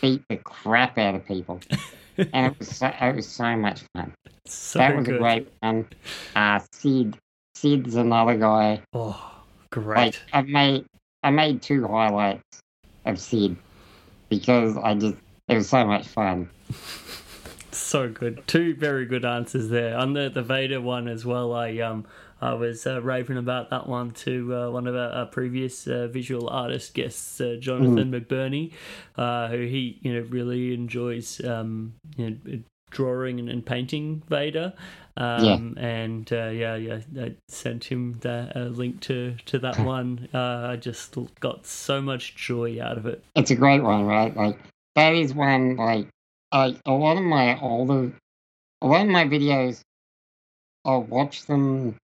beat 0.02 0.24
the 0.30 0.38
crap 0.38 0.98
out 0.98 1.16
of 1.16 1.26
people, 1.26 1.60
and 2.18 2.48
it 2.48 2.60
was 2.60 2.70
so, 2.70 2.88
it 2.88 3.16
was 3.16 3.28
so 3.28 3.56
much 3.56 3.82
fun. 3.96 4.14
So 4.46 4.80
that 4.80 4.96
was 4.96 5.06
good. 5.06 5.16
a 5.16 5.20
great 5.20 5.48
one. 5.62 5.88
Uh, 6.36 6.60
Sid, 6.74 7.18
Sid's 7.56 7.96
another 7.96 8.38
guy. 8.38 8.82
Oh, 8.94 9.44
great. 9.72 9.98
Like 9.98 10.20
I 10.34 10.42
made, 10.42 10.86
I 11.22 11.30
made 11.30 11.62
two 11.62 11.88
highlights 11.88 12.60
of 13.06 13.20
Sid 13.20 13.56
because 14.38 14.78
I 14.78 14.94
just 14.94 15.16
it 15.48 15.56
was 15.56 15.70
so 15.70 15.86
much 15.86 16.08
fun. 16.08 16.50
So 17.72 18.10
good. 18.10 18.44
Two 18.48 18.76
very 18.76 19.06
good 19.06 19.26
answers 19.26 19.70
there. 19.70 19.98
On 19.98 20.14
the, 20.14 20.30
the 20.30 20.44
Vader 20.44 20.80
one 20.80 21.08
as 21.08 21.26
well, 21.26 21.54
I 21.54 21.78
um 21.80 22.06
I 22.42 22.54
was 22.54 22.86
uh, 22.86 23.02
raving 23.02 23.38
about 23.38 23.70
that 23.70 23.88
one 23.88 24.12
to 24.12 24.54
uh, 24.54 24.70
one 24.70 24.86
of 24.86 24.96
our, 24.96 25.10
our 25.12 25.26
previous 25.26 25.88
uh, 25.88 26.08
visual 26.08 26.50
artist 26.50 26.94
guests, 26.94 27.40
uh, 27.40 27.56
Jonathan 27.60 28.12
McBurney, 28.12 28.74
uh, 29.18 29.48
who 29.48 29.66
he 29.66 30.00
you 30.02 30.14
know 30.14 30.22
really 30.30 30.74
enjoys 30.74 31.44
um 31.46 31.94
you 32.18 32.30
know, 32.30 32.60
drawing 32.92 33.40
and, 33.40 33.50
and 33.50 33.66
painting 33.66 34.24
Vader. 34.30 34.74
Um, 35.16 35.78
and 35.78 36.32
uh, 36.34 36.48
yeah, 36.48 36.76
yeah, 36.76 37.00
I 37.20 37.36
sent 37.48 37.84
him 37.84 38.18
the 38.22 38.52
uh, 38.56 38.60
link 38.70 39.00
to 39.02 39.36
to 39.46 39.60
that 39.60 39.78
one. 39.80 40.28
Uh, 40.34 40.68
I 40.72 40.76
just 40.76 41.16
got 41.40 41.68
so 41.68 42.02
much 42.02 42.36
joy 42.36 42.82
out 42.82 42.98
of 42.98 43.06
it. 43.06 43.24
It's 43.36 43.52
a 43.52 43.56
great 43.56 43.84
one, 43.84 44.06
right? 44.06 44.36
Like 44.36 44.58
that 44.96 45.14
is 45.14 45.34
one 45.34 45.76
like 45.76 46.08
like 46.52 46.78
a 46.86 46.92
lot 46.92 47.18
of 47.18 47.24
my 47.24 47.60
older, 47.60 48.12
a 48.82 48.88
lot 48.88 49.02
of 49.02 49.08
my 49.08 49.26
videos, 49.26 49.82
I'll 50.86 51.04
watch 51.04 51.46
them 51.46 51.96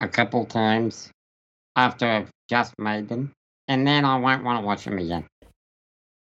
a 0.00 0.08
couple 0.08 0.44
times 0.44 1.10
after 1.74 2.06
I've 2.06 2.30
just 2.48 2.74
made 2.78 3.08
them, 3.08 3.32
and 3.68 3.86
then 3.86 4.04
I 4.04 4.18
won't 4.18 4.44
want 4.44 4.60
to 4.60 4.66
watch 4.66 4.84
them 4.84 4.98
again. 4.98 5.26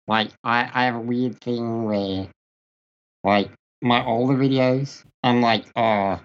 Like 0.06 0.30
I, 0.42 0.70
I 0.72 0.84
have 0.86 0.94
a 0.94 1.00
weird 1.00 1.38
thing 1.40 1.84
where, 1.84 2.28
like 3.24 3.50
my 3.82 4.04
older 4.04 4.34
videos, 4.34 5.04
I'm 5.22 5.40
like, 5.42 5.64
oh, 5.76 6.20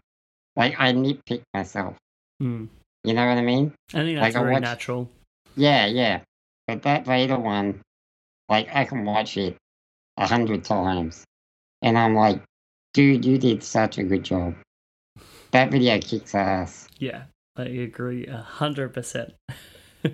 like 0.56 0.80
I 0.80 0.94
nitpick 0.94 1.42
myself. 1.54 1.96
Hmm. 2.40 2.66
You 3.04 3.14
know 3.14 3.26
what 3.28 3.38
I 3.38 3.42
mean? 3.42 3.74
I 3.94 3.98
think 4.04 4.18
that's 4.20 4.34
Like, 4.36 4.42
very 4.44 4.54
watch- 4.54 4.62
natural. 4.62 5.10
Yeah, 5.56 5.86
yeah. 5.88 6.22
But 6.68 6.84
that 6.84 7.06
Vader 7.06 7.38
one, 7.38 7.82
like 8.50 8.68
I 8.74 8.86
can 8.86 9.04
watch 9.06 9.36
it 9.38 9.58
a 10.18 10.26
hundred 10.28 10.64
times, 10.64 11.24
and 11.82 11.98
I'm 11.98 12.16
like, 12.16 12.42
dude, 12.94 13.26
you 13.26 13.38
did 13.38 13.64
such 13.64 13.98
a 13.98 14.04
good 14.04 14.24
job. 14.24 14.56
That 15.52 15.72
video 15.72 16.00
kicks 16.00 16.34
ass. 16.34 16.88
Yeah, 17.00 17.24
I 17.58 17.64
agree 17.64 18.26
a 18.28 18.38
hundred 18.38 18.94
percent. 18.94 19.34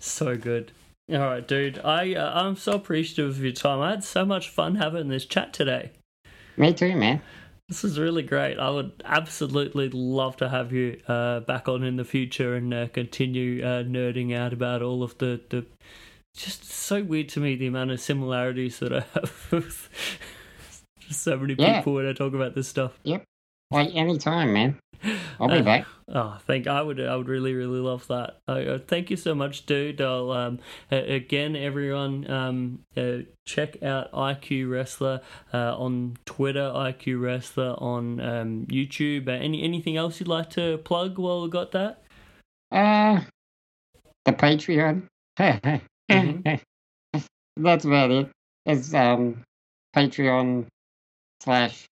So 0.00 0.36
good. 0.36 0.72
All 1.12 1.18
right, 1.18 1.46
dude. 1.46 1.78
I 1.84 2.14
uh, 2.14 2.32
I'm 2.34 2.56
so 2.56 2.72
appreciative 2.72 3.28
of 3.36 3.42
your 3.42 3.52
time. 3.52 3.80
I 3.80 3.90
had 3.90 4.04
so 4.04 4.24
much 4.24 4.48
fun 4.48 4.76
having 4.76 5.08
this 5.08 5.24
chat 5.26 5.52
today. 5.52 5.90
Me 6.56 6.72
too, 6.72 6.96
man. 6.96 7.20
This 7.70 7.84
is 7.84 8.00
really 8.00 8.24
great. 8.24 8.58
I 8.58 8.68
would 8.68 9.00
absolutely 9.04 9.88
love 9.90 10.36
to 10.38 10.48
have 10.48 10.72
you 10.72 11.00
uh, 11.06 11.38
back 11.40 11.68
on 11.68 11.84
in 11.84 11.94
the 11.94 12.04
future 12.04 12.56
and 12.56 12.74
uh, 12.74 12.88
continue 12.88 13.62
uh, 13.64 13.84
nerding 13.84 14.34
out 14.36 14.52
about 14.52 14.82
all 14.82 15.04
of 15.04 15.16
the, 15.18 15.40
the. 15.50 15.64
Just 16.36 16.64
so 16.64 17.00
weird 17.02 17.28
to 17.30 17.40
me 17.40 17.54
the 17.54 17.68
amount 17.68 17.92
of 17.92 18.00
similarities 18.00 18.80
that 18.80 18.92
I 18.92 19.04
have 19.14 19.46
with 19.52 19.88
so 21.10 21.36
many 21.36 21.54
Yeah. 21.56 21.78
people 21.78 21.94
when 21.94 22.06
I 22.08 22.12
talk 22.12 22.34
about 22.34 22.56
this 22.56 22.66
stuff. 22.66 22.98
Yep. 23.04 23.22
Like 23.70 23.94
anytime, 23.94 24.52
man. 24.52 24.78
I'll 25.38 25.48
be 25.48 25.58
Uh, 25.58 25.62
back. 25.62 25.86
Oh, 26.12 26.36
thank 26.46 26.66
I 26.66 26.82
would 26.82 27.00
I 27.00 27.14
would 27.16 27.28
really 27.28 27.54
really 27.54 27.78
love 27.78 28.06
that. 28.08 28.38
Uh, 28.48 28.52
uh, 28.52 28.78
thank 28.86 29.10
you 29.10 29.16
so 29.16 29.34
much, 29.34 29.64
dude. 29.64 30.00
I'll 30.00 30.30
um 30.32 30.58
again 30.90 31.54
everyone 31.56 32.28
um 32.30 32.80
uh, 32.96 33.18
check 33.46 33.82
out 33.82 34.10
IQ 34.12 34.68
Wrestler 34.70 35.20
uh, 35.54 35.78
on 35.78 36.18
Twitter, 36.26 36.70
IQ 36.74 37.20
Wrestler 37.22 37.76
on 37.78 38.20
um 38.20 38.66
YouTube. 38.66 39.28
Uh, 39.28 39.32
any 39.32 39.62
anything 39.62 39.96
else 39.96 40.20
you'd 40.20 40.28
like 40.28 40.50
to 40.50 40.78
plug 40.78 41.18
while 41.18 41.42
we 41.42 41.48
got 41.48 41.70
that? 41.72 42.02
Uh, 42.72 43.20
the 44.24 44.32
Patreon. 44.32 45.06
That's 47.56 47.84
about 47.84 48.10
it. 48.10 48.30
It's 48.66 48.92
um 48.92 49.44
Patreon 49.96 50.66
slash 51.40 51.86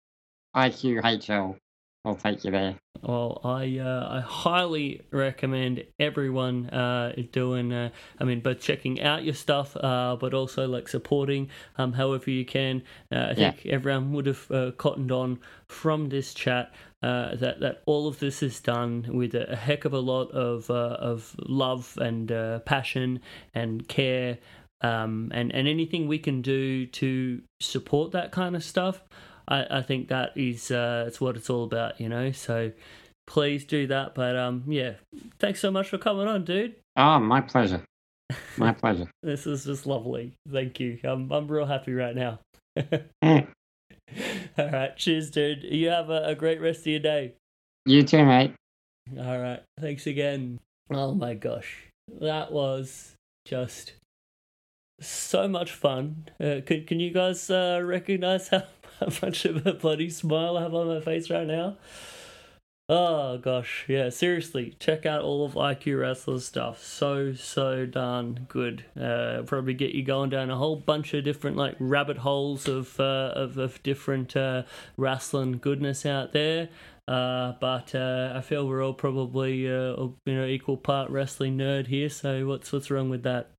IQHL. 0.54 1.56
I'll 2.04 2.14
take 2.16 2.44
you 2.44 2.50
there. 2.50 2.76
Well, 3.02 3.40
I 3.44 3.78
uh, 3.78 4.08
I 4.10 4.20
highly 4.20 5.02
recommend 5.10 5.84
everyone 5.98 6.70
uh, 6.70 7.14
doing. 7.32 7.72
Uh, 7.72 7.90
I 8.18 8.24
mean, 8.24 8.40
both 8.40 8.60
checking 8.60 9.02
out 9.02 9.24
your 9.24 9.34
stuff, 9.34 9.76
uh, 9.76 10.16
but 10.18 10.32
also 10.32 10.66
like 10.66 10.88
supporting, 10.88 11.50
um, 11.76 11.92
however 11.92 12.30
you 12.30 12.44
can. 12.44 12.82
Uh, 13.12 13.16
I 13.16 13.28
Yeah. 13.30 13.50
think 13.50 13.66
everyone 13.66 14.12
would 14.12 14.26
have 14.26 14.50
uh, 14.50 14.70
cottoned 14.72 15.12
on 15.12 15.38
from 15.68 16.08
this 16.08 16.32
chat 16.34 16.72
uh, 17.02 17.34
that 17.36 17.60
that 17.60 17.82
all 17.86 18.06
of 18.06 18.20
this 18.20 18.42
is 18.42 18.60
done 18.60 19.06
with 19.12 19.34
a, 19.34 19.52
a 19.52 19.56
heck 19.56 19.84
of 19.84 19.92
a 19.92 19.98
lot 20.00 20.30
of 20.30 20.70
uh, 20.70 20.96
of 20.98 21.36
love 21.46 21.98
and 22.00 22.30
uh, 22.32 22.60
passion 22.60 23.20
and 23.54 23.86
care. 23.88 24.38
Um, 24.80 25.30
and, 25.32 25.50
and 25.54 25.66
anything 25.66 26.08
we 26.08 26.18
can 26.18 26.42
do 26.42 26.84
to 26.84 27.40
support 27.58 28.12
that 28.12 28.32
kind 28.32 28.54
of 28.54 28.62
stuff, 28.62 29.02
I, 29.48 29.78
I 29.78 29.82
think 29.82 30.08
that 30.08 30.32
is 30.36 30.70
uh, 30.70 31.04
it's 31.06 31.20
what 31.20 31.36
it's 31.36 31.50
all 31.50 31.64
about, 31.64 32.00
you 32.00 32.08
know. 32.08 32.32
So 32.32 32.72
please 33.26 33.64
do 33.64 33.86
that. 33.88 34.14
But 34.14 34.36
um, 34.36 34.64
yeah, 34.66 34.94
thanks 35.38 35.60
so 35.60 35.70
much 35.70 35.88
for 35.88 35.98
coming 35.98 36.28
on, 36.28 36.44
dude. 36.44 36.76
Oh, 36.96 37.18
my 37.18 37.40
pleasure. 37.40 37.82
My 38.56 38.72
pleasure. 38.80 39.08
This 39.22 39.46
is 39.46 39.64
just 39.64 39.86
lovely. 39.86 40.32
Thank 40.50 40.80
you. 40.80 40.98
I'm 41.04 41.30
I'm 41.30 41.48
real 41.48 41.66
happy 41.66 41.92
right 41.92 42.14
now. 42.14 42.40
Mm. 43.24 43.48
All 44.58 44.70
right, 44.70 44.96
cheers, 44.96 45.30
dude. 45.30 45.64
You 45.64 45.88
have 45.88 46.10
a, 46.10 46.24
a 46.26 46.34
great 46.34 46.60
rest 46.60 46.80
of 46.80 46.86
your 46.88 47.00
day. 47.00 47.34
You 47.86 48.02
too, 48.02 48.24
mate. 48.24 48.54
All 49.18 49.38
right, 49.38 49.62
thanks 49.80 50.06
again. 50.06 50.60
Oh 50.90 51.14
my 51.14 51.34
gosh, 51.34 51.88
that 52.20 52.52
was 52.52 53.14
just 53.46 53.94
so 55.00 55.48
much 55.48 55.72
fun. 55.72 56.28
Uh, 56.40 56.60
can 56.64 56.84
can 56.84 57.00
you 57.00 57.10
guys 57.10 57.50
uh, 57.50 57.80
recognize 57.82 58.48
how, 58.48 58.62
how 59.00 59.08
much 59.22 59.44
of 59.44 59.66
a 59.66 59.74
bloody 59.74 60.10
smile 60.10 60.56
I 60.56 60.62
have 60.62 60.74
on 60.74 60.88
my 60.88 61.00
face 61.00 61.30
right 61.30 61.46
now? 61.46 61.76
Oh 62.86 63.38
gosh, 63.38 63.86
yeah. 63.88 64.10
Seriously, 64.10 64.76
check 64.78 65.06
out 65.06 65.22
all 65.22 65.46
of 65.46 65.54
IQ 65.54 66.00
Wrestler's 66.00 66.44
stuff. 66.44 66.84
So 66.84 67.32
so 67.32 67.86
darn 67.86 68.46
good. 68.46 68.84
Uh, 69.00 69.40
probably 69.46 69.72
get 69.72 69.94
you 69.94 70.02
going 70.02 70.28
down 70.28 70.50
a 70.50 70.56
whole 70.56 70.76
bunch 70.76 71.14
of 71.14 71.24
different 71.24 71.56
like 71.56 71.76
rabbit 71.78 72.18
holes 72.18 72.68
of 72.68 73.00
uh, 73.00 73.32
of, 73.34 73.56
of 73.56 73.82
different 73.82 74.36
uh, 74.36 74.64
wrestling 74.98 75.52
goodness 75.52 76.04
out 76.04 76.32
there. 76.32 76.68
Uh, 77.08 77.52
but 77.58 77.94
uh, 77.94 78.34
I 78.34 78.42
feel 78.42 78.68
we're 78.68 78.84
all 78.84 78.92
probably 78.92 79.66
uh, 79.66 79.96
you 80.26 80.34
know 80.34 80.44
equal 80.44 80.76
part 80.76 81.10
wrestling 81.10 81.56
nerd 81.56 81.86
here. 81.86 82.10
So 82.10 82.46
what's 82.46 82.70
what's 82.70 82.90
wrong 82.90 83.08
with 83.08 83.22
that? 83.22 83.50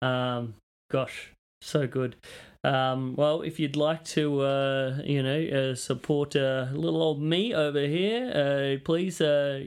Um, 0.00 0.54
gosh, 0.92 1.32
so 1.60 1.88
good. 1.88 2.14
Um, 2.62 3.14
well, 3.16 3.40
if 3.42 3.58
you'd 3.58 3.76
like 3.76 4.04
to, 4.06 4.40
uh, 4.42 4.98
you 5.04 5.22
know, 5.22 5.70
uh, 5.70 5.74
support 5.74 6.36
uh, 6.36 6.66
little 6.72 7.02
old 7.02 7.22
me 7.22 7.54
over 7.54 7.80
here, 7.80 8.30
uh, 8.30 8.84
please, 8.84 9.20
uh, 9.20 9.64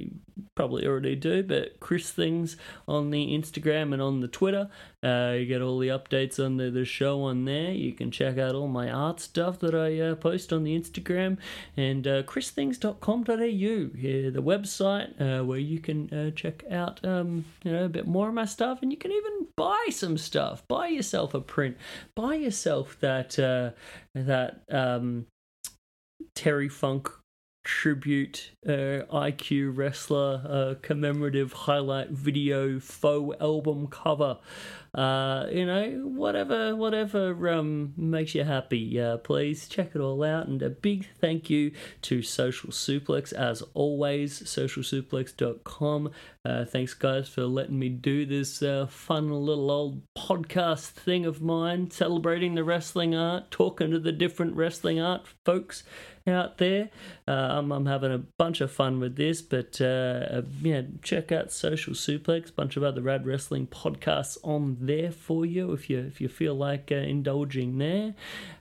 probably 0.56 0.86
already 0.86 1.16
do, 1.16 1.42
but 1.42 1.80
Chris 1.80 2.12
Things 2.12 2.56
on 2.88 3.10
the 3.10 3.36
Instagram 3.36 3.94
and 3.94 4.02
on 4.02 4.20
the 4.20 4.28
Twitter. 4.28 4.70
Uh, 5.04 5.36
you 5.38 5.46
get 5.46 5.62
all 5.62 5.78
the 5.80 5.90
updates 5.90 6.44
on 6.44 6.58
the, 6.58 6.72
the 6.72 6.86
show 6.86 7.24
on 7.24 7.46
there. 7.46 7.72
You 7.72 7.94
can 7.94 8.12
check 8.12 8.38
out 8.38 8.56
all 8.56 8.68
my 8.68 8.90
art 8.90 9.20
stuff 9.20 9.60
that 9.60 9.76
I 9.76 10.00
uh, 10.00 10.16
post 10.16 10.54
on 10.54 10.64
the 10.64 10.80
Instagram 10.80 11.38
and 11.76 12.08
uh, 12.08 12.24
christhings.com.au, 12.24 13.36
yeah, 13.36 14.30
the 14.30 14.42
website 14.42 15.20
uh, 15.22 15.44
where 15.44 15.60
you 15.60 15.80
can 15.80 16.12
uh, 16.14 16.32
check 16.32 16.64
out, 16.72 17.04
um, 17.06 17.46
you 17.64 17.72
know, 17.72 17.86
a 17.86 17.90
bit 17.90 18.08
more 18.08 18.30
of 18.30 18.34
my 18.34 18.46
stuff, 18.46 18.80
and 18.82 18.92
you 18.92 18.98
can 18.98 19.12
even 19.12 19.48
buy 19.56 19.88
some 19.90 20.18
stuff. 20.18 20.64
Buy 20.68 20.88
yourself 20.88 21.34
a 21.34 21.42
print. 21.42 21.78
Buy 22.16 22.36
yourself 22.36 22.98
that 23.02 23.38
uh, 23.40 23.72
that 24.16 24.62
um, 24.70 25.28
Terry 26.36 26.70
Funk 26.70 27.10
tribute 27.64 28.52
uh, 28.68 29.08
IQ 29.12 29.78
wrestler 29.78 30.42
uh, 30.48 30.76
commemorative 30.82 31.54
highlight 31.54 32.10
video 32.10 32.80
faux 32.80 33.36
album 33.40 33.88
cover. 33.88 34.38
Uh, 34.94 35.48
you 35.52 35.66
know, 35.66 36.02
whatever, 36.06 36.76
whatever 36.76 37.50
um, 37.50 37.94
makes 37.98 38.36
you 38.36 38.44
happy. 38.44 39.00
Uh, 39.00 39.18
please 39.18 39.68
check 39.68 39.92
it 39.96 40.00
all 40.00 40.24
out. 40.24 40.48
And 40.48 40.62
a 40.62 40.70
big 40.70 41.08
thank 41.20 41.50
you 41.50 41.72
to 42.04 42.22
Social 42.22 42.70
Suplex 42.70 43.34
as 43.34 43.64
always. 43.74 44.44
SocialSuplex.com. 44.44 46.12
Uh, 46.46 46.66
thanks, 46.66 46.94
guys, 46.94 47.28
for 47.28 47.46
letting 47.46 47.80
me 47.80 47.90
do 47.90 48.26
this 48.26 48.62
uh, 48.62 48.86
fun 48.86 49.32
little 49.32 49.72
old 49.72 50.02
podcast 50.16 50.90
thing 50.92 51.26
of 51.26 51.42
mine, 51.42 51.90
celebrating 51.90 52.54
the 52.54 52.64
wrestling 52.64 53.16
art, 53.16 53.50
talking 53.50 53.90
to 53.90 54.00
the 54.00 54.12
different 54.12 54.56
wrestling 54.56 55.00
art 55.00 55.26
folks 55.44 55.84
out 56.28 56.58
there. 56.58 56.90
Uh, 57.28 57.32
I'm, 57.32 57.86
having 57.86 58.12
a 58.12 58.20
bunch 58.38 58.62
of 58.62 58.72
fun 58.72 59.00
with 59.00 59.16
this, 59.16 59.42
but 59.42 59.80
uh, 59.82 60.42
yeah, 60.62 60.82
check 61.02 61.32
out 61.32 61.52
Social 61.52 61.94
Suplex, 61.94 62.54
bunch 62.54 62.78
of 62.78 62.84
other 62.84 63.02
rad 63.02 63.26
wrestling 63.26 63.68
podcasts 63.68 64.38
on 64.44 64.78
there 64.80 65.12
for 65.12 65.46
you 65.46 65.72
if 65.74 65.90
you 65.90 66.00
if 66.00 66.22
you 66.22 66.28
feel 66.28 66.56
like 66.56 66.92
uh, 66.92 66.96
indulging 66.96 67.78
there. 67.78 68.16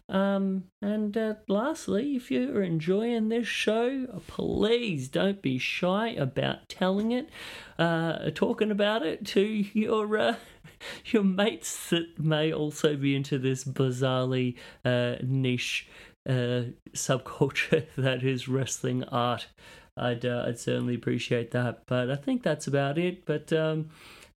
Um, 0.08 0.64
and 0.82 1.16
uh, 1.16 1.34
lastly, 1.48 2.16
if 2.16 2.30
you're 2.30 2.62
enjoying 2.62 3.28
this 3.28 3.46
show, 3.46 4.20
please 4.26 5.08
don't 5.08 5.40
be 5.40 5.58
shy 5.58 6.08
about 6.08 6.68
telling 6.68 7.12
it, 7.12 7.30
uh, 7.78 8.30
talking 8.34 8.70
about 8.70 9.06
it 9.06 9.24
to 9.28 9.40
your 9.40 10.18
uh, 10.18 10.34
your 11.06 11.24
mates 11.24 11.90
that 11.90 12.18
may 12.18 12.52
also 12.52 12.96
be 12.96 13.14
into 13.14 13.38
this 13.38 13.64
bizarrely 13.64 14.56
uh, 14.84 15.16
niche 15.22 15.88
subculture 16.28 17.86
that 17.96 18.22
is 18.22 18.48
wrestling 18.48 19.04
art. 19.04 19.48
I'd 19.96 20.24
uh, 20.24 20.44
I'd 20.46 20.58
certainly 20.58 20.94
appreciate 20.94 21.50
that. 21.50 21.82
But 21.86 22.10
I 22.10 22.16
think 22.16 22.42
that's 22.42 22.66
about 22.66 22.98
it. 22.98 23.26
But 23.26 23.52
um, 23.52 23.90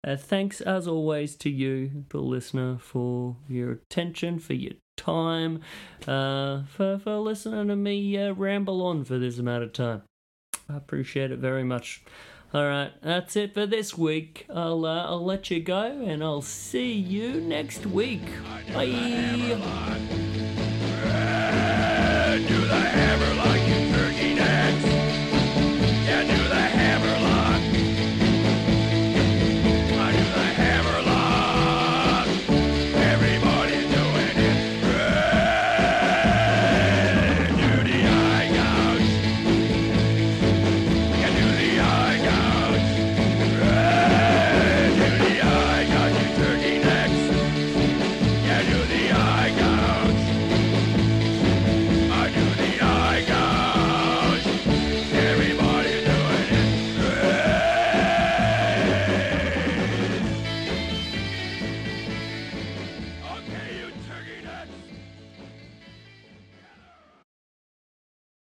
uh, 0.04 0.16
thanks 0.16 0.60
as 0.60 0.86
always 0.86 1.34
to 1.36 1.50
you, 1.50 2.04
the 2.10 2.18
listener, 2.18 2.78
for 2.78 3.36
your 3.48 3.72
attention, 3.72 4.38
for 4.38 4.54
your 4.54 4.74
time, 4.96 5.60
uh, 6.06 6.62
for 6.64 6.98
for 6.98 7.16
listening 7.18 7.68
to 7.68 7.76
me 7.76 8.16
uh, 8.18 8.32
ramble 8.32 8.82
on 8.82 9.04
for 9.04 9.18
this 9.18 9.38
amount 9.38 9.64
of 9.64 9.72
time. 9.72 10.02
I 10.68 10.76
appreciate 10.76 11.30
it 11.30 11.38
very 11.38 11.64
much. 11.64 12.02
All 12.54 12.64
right, 12.64 12.92
that's 13.02 13.34
it 13.36 13.54
for 13.54 13.66
this 13.66 13.98
week. 13.98 14.46
I'll 14.48 14.84
uh, 14.84 15.04
I'll 15.04 15.24
let 15.24 15.50
you 15.50 15.60
go, 15.60 15.82
and 15.82 16.22
I'll 16.22 16.42
see 16.42 16.92
you 16.92 17.40
next 17.40 17.86
week. 17.86 18.22
Bye. 18.72 20.25